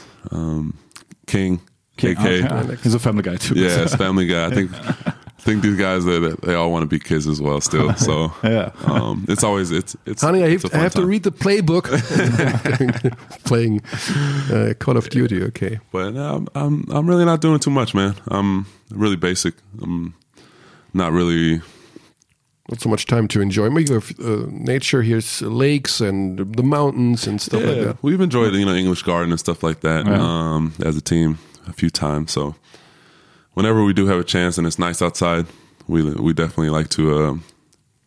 [1.28, 1.62] King.
[1.98, 2.18] KK.
[2.18, 2.76] Okay.
[2.82, 3.54] He's a family guy too.
[3.56, 4.48] Yeah, it's Family Guy.
[4.48, 5.14] I think I
[5.46, 7.94] think these guys they, they all want to be kids as well still.
[7.96, 8.72] So Yeah.
[8.86, 11.86] um, it's always it's it's Honey, I have, I have to read the playbook.
[13.46, 13.82] playing
[14.52, 15.44] uh, Call of Duty.
[15.44, 15.80] Okay.
[15.92, 18.16] But uh, I'm I'm really not doing too much, man.
[18.28, 19.54] I'm really basic.
[19.82, 20.14] I'm
[20.94, 21.62] not really.
[22.70, 23.70] Not so much time to enjoy.
[23.70, 25.04] We have uh, nature.
[25.04, 27.98] Here's lakes and the mountains and stuff like that.
[28.02, 30.18] we've enjoyed you know English Garden and stuff like that Yeah.
[30.20, 32.32] um, as a team a few times.
[32.32, 32.56] So
[33.56, 35.48] whenever we do have a chance and it's nice outside,
[35.88, 37.36] we we definitely like to uh,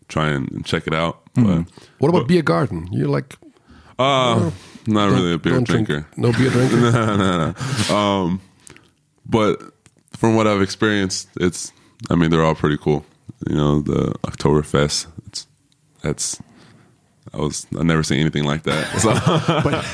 [0.09, 1.25] try and, and check it out.
[1.35, 1.63] Mm-hmm.
[1.63, 2.89] But What about beer garden?
[2.93, 3.37] You like
[3.99, 4.51] uh,
[4.87, 6.07] not really a beer don't drink- drinker.
[6.17, 6.81] no beer drinker.
[6.93, 7.55] no, no,
[7.89, 7.95] no.
[7.97, 8.41] Um,
[9.27, 9.61] but
[10.17, 11.73] from what I've experienced, it's.
[12.11, 13.05] I mean, they're all pretty cool.
[13.49, 15.07] You know, the Oktoberfest.
[15.27, 15.47] It's
[16.03, 16.41] that's.
[17.35, 17.67] I was.
[17.79, 18.87] I never seen anything like that.
[19.01, 19.13] So
[19.63, 19.85] but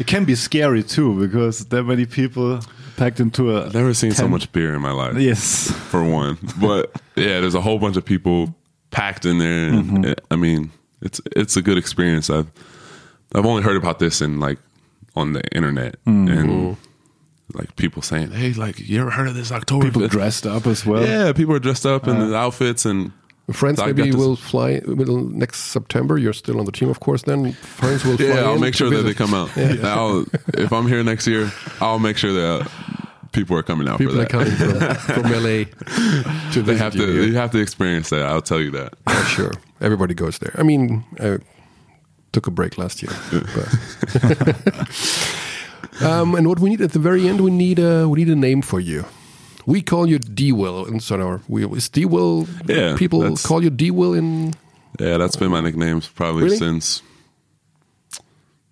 [0.00, 2.60] it can be scary too because there are many people
[2.96, 3.66] packed into a.
[3.66, 5.16] I've never seen so much beer in my life.
[5.18, 5.70] Yes.
[5.90, 6.38] for one.
[6.60, 8.54] But yeah, there's a whole bunch of people
[8.90, 10.04] packed in there, and Mm-hmm.
[10.04, 10.70] it- I mean,
[11.00, 12.30] it's it's a good experience.
[12.30, 12.50] I've
[13.34, 14.58] I've only heard about this in like
[15.16, 16.28] on the internet Mm-hmm.
[16.28, 16.76] and
[17.54, 20.86] like people saying, "Hey, like you ever heard of this October?" People dressed up as
[20.86, 21.06] well.
[21.06, 23.12] Yeah, people are dressed up in the outfits and.
[23.52, 26.18] Friends I maybe will fly will next September.
[26.18, 27.22] You're still on the team, of course.
[27.22, 28.26] Then friends will fly.
[28.26, 29.56] Yeah, I'll make sure that they come out.
[29.84, 30.24] I'll,
[30.54, 31.50] if I'm here next year,
[31.80, 32.70] I'll make sure that
[33.32, 35.64] people are coming out People for are coming from, from LA
[36.52, 37.26] to they have you to.
[37.26, 38.22] You have to experience that.
[38.22, 38.94] I'll tell you that.
[39.08, 39.52] Yeah, sure.
[39.80, 40.54] Everybody goes there.
[40.58, 41.38] I mean, I
[42.32, 43.12] took a break last year.
[46.00, 48.36] Um, and what we need at the very end, we need a we need a
[48.36, 49.04] name for you.
[49.66, 51.40] We call you D Will in Sonor.
[51.48, 52.46] We is D Will.
[52.66, 54.54] Yeah, people that's- call you D Will in.
[55.00, 56.56] Yeah, that's been my nickname probably Really?
[56.58, 57.02] since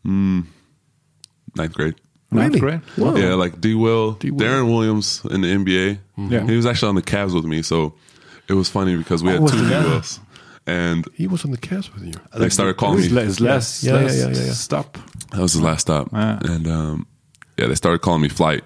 [0.06, 0.44] mm,
[1.56, 1.94] ninth grade.
[2.30, 2.60] Ninth Really?
[2.60, 2.80] grade?
[2.96, 3.16] Wow.
[3.16, 3.74] Yeah, like D.
[3.74, 4.30] Will, D.
[4.30, 4.38] Will.
[4.46, 5.98] Deron Williams in the NBA.
[6.30, 6.46] Yeah.
[6.46, 7.94] he was actually on the Cavs with me, so
[8.48, 10.20] it was funny because we had two D Wills.
[10.66, 12.12] and He was on the Cavs with you.
[12.36, 13.16] they started calling His, me.
[13.16, 14.52] la- his last, Yeah, yeah, last yeah, yeah, yeah.
[14.52, 14.98] stop.
[15.32, 16.38] That was his last stop, Yeah.
[16.44, 17.06] and um,
[17.56, 18.62] yeah, they started calling me Flight,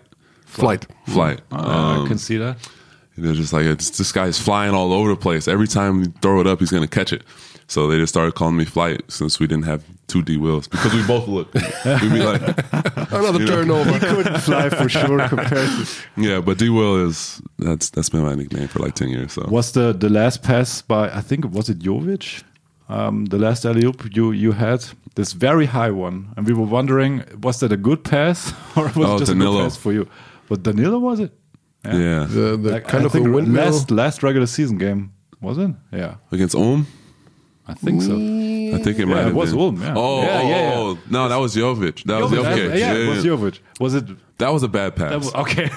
[0.54, 0.86] Flight.
[1.06, 1.40] Flight.
[1.52, 2.56] Uh, Um, I can see that.
[3.16, 5.46] And they're just like, it's, this guy's flying all over the place.
[5.46, 7.22] Every time we throw it up, he's going to catch it.
[7.66, 10.92] So they just started calling me Flight since we didn't have two D Wills because
[10.92, 11.52] we both look.
[11.84, 12.42] We'd be like,
[13.10, 13.46] Another You know.
[13.46, 13.98] turnover.
[14.00, 15.86] Couldn't fly for sure compared to.
[16.18, 19.32] yeah, but D Will is that's that's been my nickname for like ten years.
[19.32, 22.42] So Was the the last pass by I think was it Jovic?
[22.90, 26.66] Um, the last alley oop you you had this very high one, and we were
[26.66, 29.52] wondering was that a good pass or was Oh, it just a Danilo.
[29.52, 30.06] good pass for you?
[30.48, 31.32] But Danilo was it?
[31.84, 33.64] yeah, The, the Like, kind I of a think windmill.
[33.64, 35.70] last last regular season game was it?
[35.92, 36.14] Yeah.
[36.32, 36.86] against Ulm.
[37.66, 38.14] I think so.
[38.14, 39.60] I think it might it have was been.
[39.60, 39.94] Ulm, yeah.
[39.96, 40.74] Oh, Yeah, oh, yeah, yeah.
[40.76, 42.04] oh, no, that was Jovic.
[42.04, 42.78] That was Jovic.
[42.78, 43.58] yeah, it was Jovic.
[43.80, 44.04] Was it?
[44.38, 45.10] That was a bad pass.
[45.12, 45.68] That was, okay.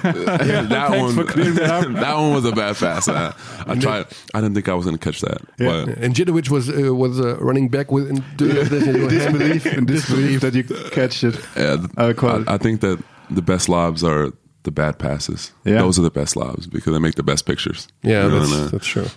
[0.68, 1.94] that one, for clearing that up.
[2.04, 3.08] that one was a bad pass.
[3.08, 3.34] I,
[3.68, 4.08] I tried.
[4.34, 5.40] I didn't think I was going to catch that.
[5.60, 5.86] Yeah.
[5.86, 10.54] But And Jidovic was uh, was uh, running back with in, disbelief and disbelief that
[10.56, 11.36] you catch it.
[11.56, 12.24] yeah, I it.
[12.24, 14.32] I, I think that the best lobs are
[14.68, 15.52] the bad passes.
[15.64, 15.82] Yeah.
[15.82, 17.88] Those are the best lobs because they make the best pictures.
[18.04, 19.08] Yeah, You know, that's, and, uh, that's true.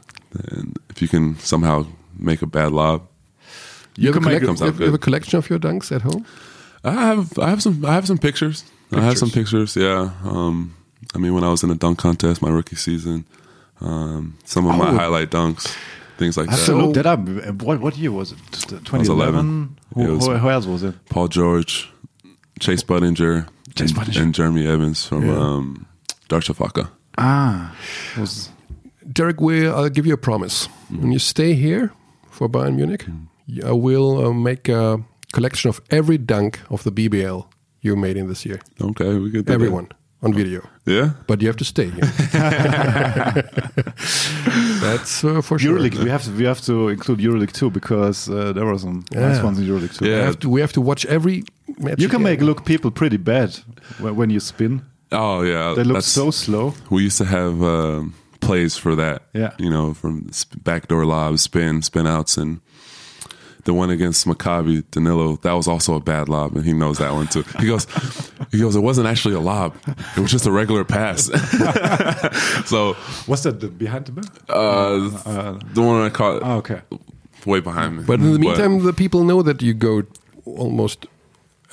[0.52, 1.86] and if you can somehow
[2.18, 2.98] make a bad lob,
[3.96, 5.90] You, have, a collect- it- comes out you have- have a collection of your dunks
[5.96, 6.24] at home.
[6.84, 8.64] I have I have some I have some pictures.
[8.92, 9.76] I have some pictures.
[9.76, 10.10] Yeah.
[10.24, 10.56] Um,
[11.14, 13.24] I mean, when I was in a dunk contest my rookie season,
[13.80, 14.96] um, some of my Oh.
[14.96, 15.66] highlight dunks,
[16.18, 16.66] things like I that.
[16.66, 17.20] to look that up.
[17.66, 18.38] What what year was it?
[18.84, 19.76] 2011.
[19.94, 20.94] Who, It was- who, who else was it?
[21.10, 21.90] Paul George,
[22.60, 25.86] Chase Budinger, Chase and, and Jeremy Evans from um,
[26.28, 26.88] Darüşşafaka.
[27.18, 27.72] Ah,
[28.18, 28.50] was
[29.12, 30.68] Derrick, we, I'll give you a promise.
[30.90, 31.90] When you stay here
[32.30, 33.04] for Bayern Munich,
[33.64, 34.98] I will uh, make a
[35.32, 37.44] collection of every dunk of the BBL
[37.82, 38.60] you made in this year.
[38.80, 39.88] Okay, we could do Everyone
[40.22, 40.60] on video.
[40.86, 41.10] Yeah.
[41.26, 42.04] But you have to stay here.
[44.80, 45.78] That's uh, for sure.
[45.78, 46.02] EuroLeague.
[46.04, 49.28] We have to we have to include EuroLeague too because uh, there were some Yeah.
[49.28, 50.04] nice ones in EuroLeague too.
[50.04, 50.24] We Yeah.
[50.24, 51.44] have to, we have to watch every match.
[51.98, 53.54] You can make look people pretty bad
[53.98, 54.82] when, when you spin.
[55.12, 55.74] Oh yeah.
[55.74, 56.74] They look that's- so slow.
[56.90, 59.22] We used to have um, plays for that.
[59.32, 59.52] Yeah.
[59.58, 62.60] You know, from sp- backdoor lobs, spin, spin outs, and
[63.64, 67.12] the one against Maccabi, Danilo, that was also a bad lob, and he knows that
[67.12, 67.44] one too.
[67.58, 67.86] He goes,
[68.50, 69.76] he goes, it wasn't actually a lob;
[70.16, 71.24] it was just a regular pass.
[72.66, 72.94] so
[73.26, 73.60] What's that?
[73.60, 74.30] The behind the back?
[74.48, 76.80] uh, the one I caught Oh, okay.
[77.44, 78.04] way behind me.
[78.06, 80.04] But in the meantime, the people know that you go
[80.46, 81.06] almost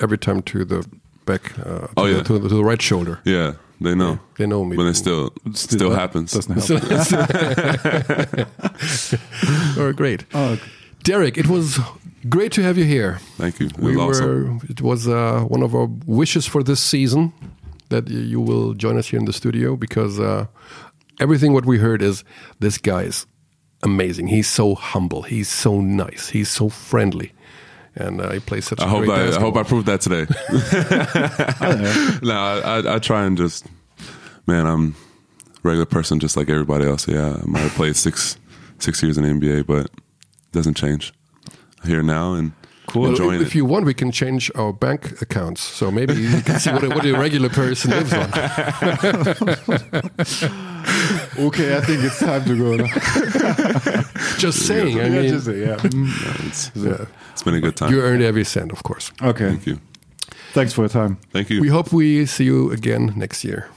[0.00, 0.86] every time to the
[1.26, 2.22] back, uh, to, Oh, the, yeah.
[2.22, 3.20] to, the, to the right shoulder.
[3.24, 4.18] yeah, they know.
[4.36, 4.76] They know me.
[4.76, 6.32] But it still still, happens.
[6.32, 8.48] Doesn't help.
[9.78, 10.24] oh, great.
[10.34, 10.62] Oh, okay.
[11.04, 11.78] Derrick, it was
[12.28, 13.18] great to have you here.
[13.36, 13.66] Thank you.
[13.66, 14.42] It We was were.
[14.56, 14.60] awesome.
[14.68, 17.32] It was uh, one of our wishes for this season
[17.88, 20.46] that you will join us here in the studio because uh,
[21.20, 22.24] everything what we heard is
[22.60, 23.26] this guy is
[23.82, 24.26] amazing.
[24.26, 25.22] He's so humble.
[25.22, 26.28] He's so nice.
[26.30, 27.32] He's so friendly,
[27.98, 28.80] and uh, he plays such.
[28.80, 30.26] I a hope great I, I hope I proved that today.
[32.26, 33.66] no, I, I, I try and just,
[34.46, 34.94] man, I'm
[35.46, 37.08] a regular person just like everybody else.
[37.08, 38.38] Yeah, I might have played six
[38.78, 41.12] six years in the NBA, but it doesn't change.
[41.84, 42.52] Here now and
[42.94, 43.54] Well, enjoying if it.
[43.54, 45.60] you want, we can change our bank accounts.
[45.62, 48.28] So maybe you can see what a, what a regular person lives on.
[51.38, 52.86] okay, I think it's time to go now.
[54.38, 54.98] Just saying.
[55.00, 55.76] I Yeah, mean, just say, yeah.
[55.88, 56.46] Mm.
[56.46, 57.06] it's, yeah.
[57.32, 57.92] it's been a good time.
[57.92, 59.12] you earned every cent, of course.
[59.22, 59.48] Okay.
[59.50, 59.80] Thank you.
[60.52, 61.18] Thanks for your time.
[61.32, 61.60] Thank you.
[61.60, 63.68] We hope we see you again next year.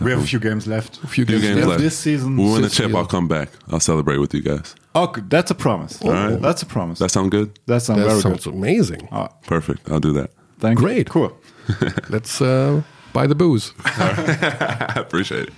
[0.00, 0.98] We have a few games left.
[1.02, 1.68] A few Few games games left.
[1.68, 1.80] left.
[1.82, 2.36] This season.
[2.36, 2.86] we win the chip.
[2.86, 2.96] season.
[2.96, 3.48] I'll come back.
[3.68, 4.74] I'll celebrate with you guys.
[4.94, 5.98] Okay, that's a promise.
[6.04, 6.40] right.
[6.40, 6.98] That's a promise.
[7.00, 7.50] That sound good?
[7.66, 8.54] that sounds That very sounds good.
[8.54, 9.08] amazing.
[9.10, 9.88] Ah, Perfect.
[9.90, 10.30] I'll do that.
[10.60, 11.08] thank Great.
[11.08, 11.12] you.
[11.12, 11.32] Cool.
[12.10, 13.72] Let's uh, buy the booze.
[13.84, 15.52] I appreciate it.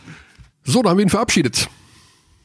[0.65, 1.69] So, da haben wir ihn verabschiedet.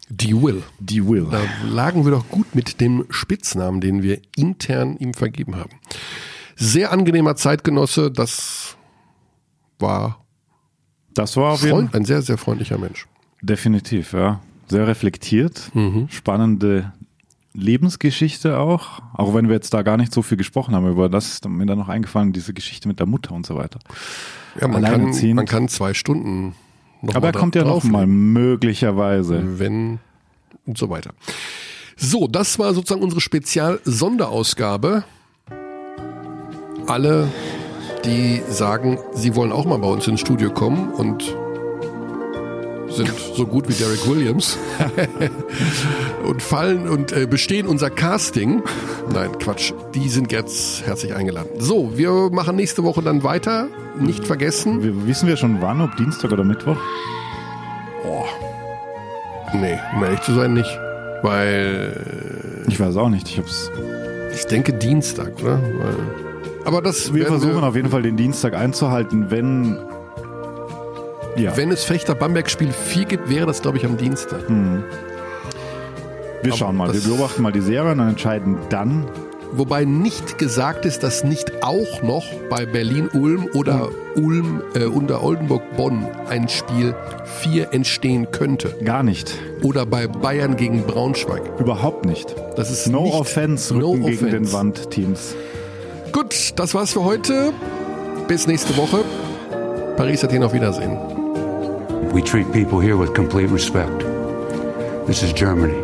[0.10, 0.64] Die Will.
[0.80, 1.28] Die will.
[1.32, 5.80] Da lagen wir doch gut mit dem Spitznamen, den wir intern ihm vergeben haben.
[6.56, 8.78] Sehr angenehmer Zeitgenosse, das
[9.80, 10.24] war
[11.16, 13.08] Das war auf jeden Freund, ein sehr, sehr freundlicher Mensch.
[13.42, 14.40] Definitiv, ja.
[14.68, 16.08] Sehr reflektiert, Mhm.
[16.10, 16.94] spannende
[17.54, 19.02] Lebensgeschichte auch.
[19.14, 21.66] Auch wenn wir jetzt da gar nicht so viel gesprochen haben über das, ist mir
[21.66, 23.80] dann noch eingefallen, diese Geschichte mit der Mutter und so weiter.
[24.60, 26.54] Ja, man, kann, man kann zwei Stunden
[27.02, 29.60] noch Aber er kommt ja drauf noch mal nehmen, möglicherweise.
[29.60, 30.00] wenn
[30.66, 31.12] und so weiter.
[31.98, 35.04] So, das war sozusagen unsere Spezial-Sonderausgabe.
[36.88, 37.30] Alle,
[38.06, 41.36] die sagen, sie wollen auch mal bei uns ins Studio kommen und
[42.90, 44.58] sind so gut wie Derek Williams
[46.24, 48.64] und fallen und äh, bestehen unser Casting.
[49.12, 49.74] Nein, Quatsch.
[49.94, 51.50] Die sind jetzt herzlich eingeladen.
[51.60, 53.68] So, wir machen nächste Woche dann weiter.
[54.00, 54.82] Nicht vergessen.
[54.84, 56.78] Wir, wissen wir schon wann, ob Dienstag oder Mittwoch?
[59.54, 60.80] Nee, um ehrlich zu sein, nicht.
[61.22, 63.28] Weil Ich weiß auch nicht.
[63.30, 63.72] Ich hab's.
[64.34, 65.60] ich denke Dienstag, oder?
[65.62, 66.35] Weil,
[66.66, 69.78] aber das Wir versuchen auf jeden Fall den Dienstag einzuhalten, wenn.
[71.38, 74.40] Ja, Wenn es Fechter-Bamberg-Spiel 4 gibt, wäre das, glaube ich, am Dienstag.
[76.42, 76.94] wir schauen mal.
[76.94, 79.06] Wir beobachten mal die Serie und entscheiden dann.
[79.52, 86.06] Wobei nicht gesagt ist, dass nicht auch noch bei Berlin-Ulm oder Ulm äh, unter Oldenburg-Bonn
[86.30, 86.94] ein Spiel
[87.42, 88.76] 4 entstehen könnte.
[88.84, 89.34] Gar nicht.
[89.62, 91.42] Oder bei Bayern gegen Braunschweig.
[91.60, 92.36] Überhaupt nicht.
[92.58, 94.54] Das ist No nicht, offense, no Rücken gegen den.
[94.54, 95.36] Wandteams.
[96.16, 97.52] Gut, das war's für heute.
[98.30, 99.04] Bis nächste Woche.
[99.98, 100.98] Paris Athen auf Wiedersehen.
[102.14, 104.06] We treat people here with complete respect.
[105.08, 105.76] This is Germany.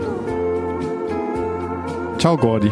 [2.17, 2.71] Ciao, Gordi.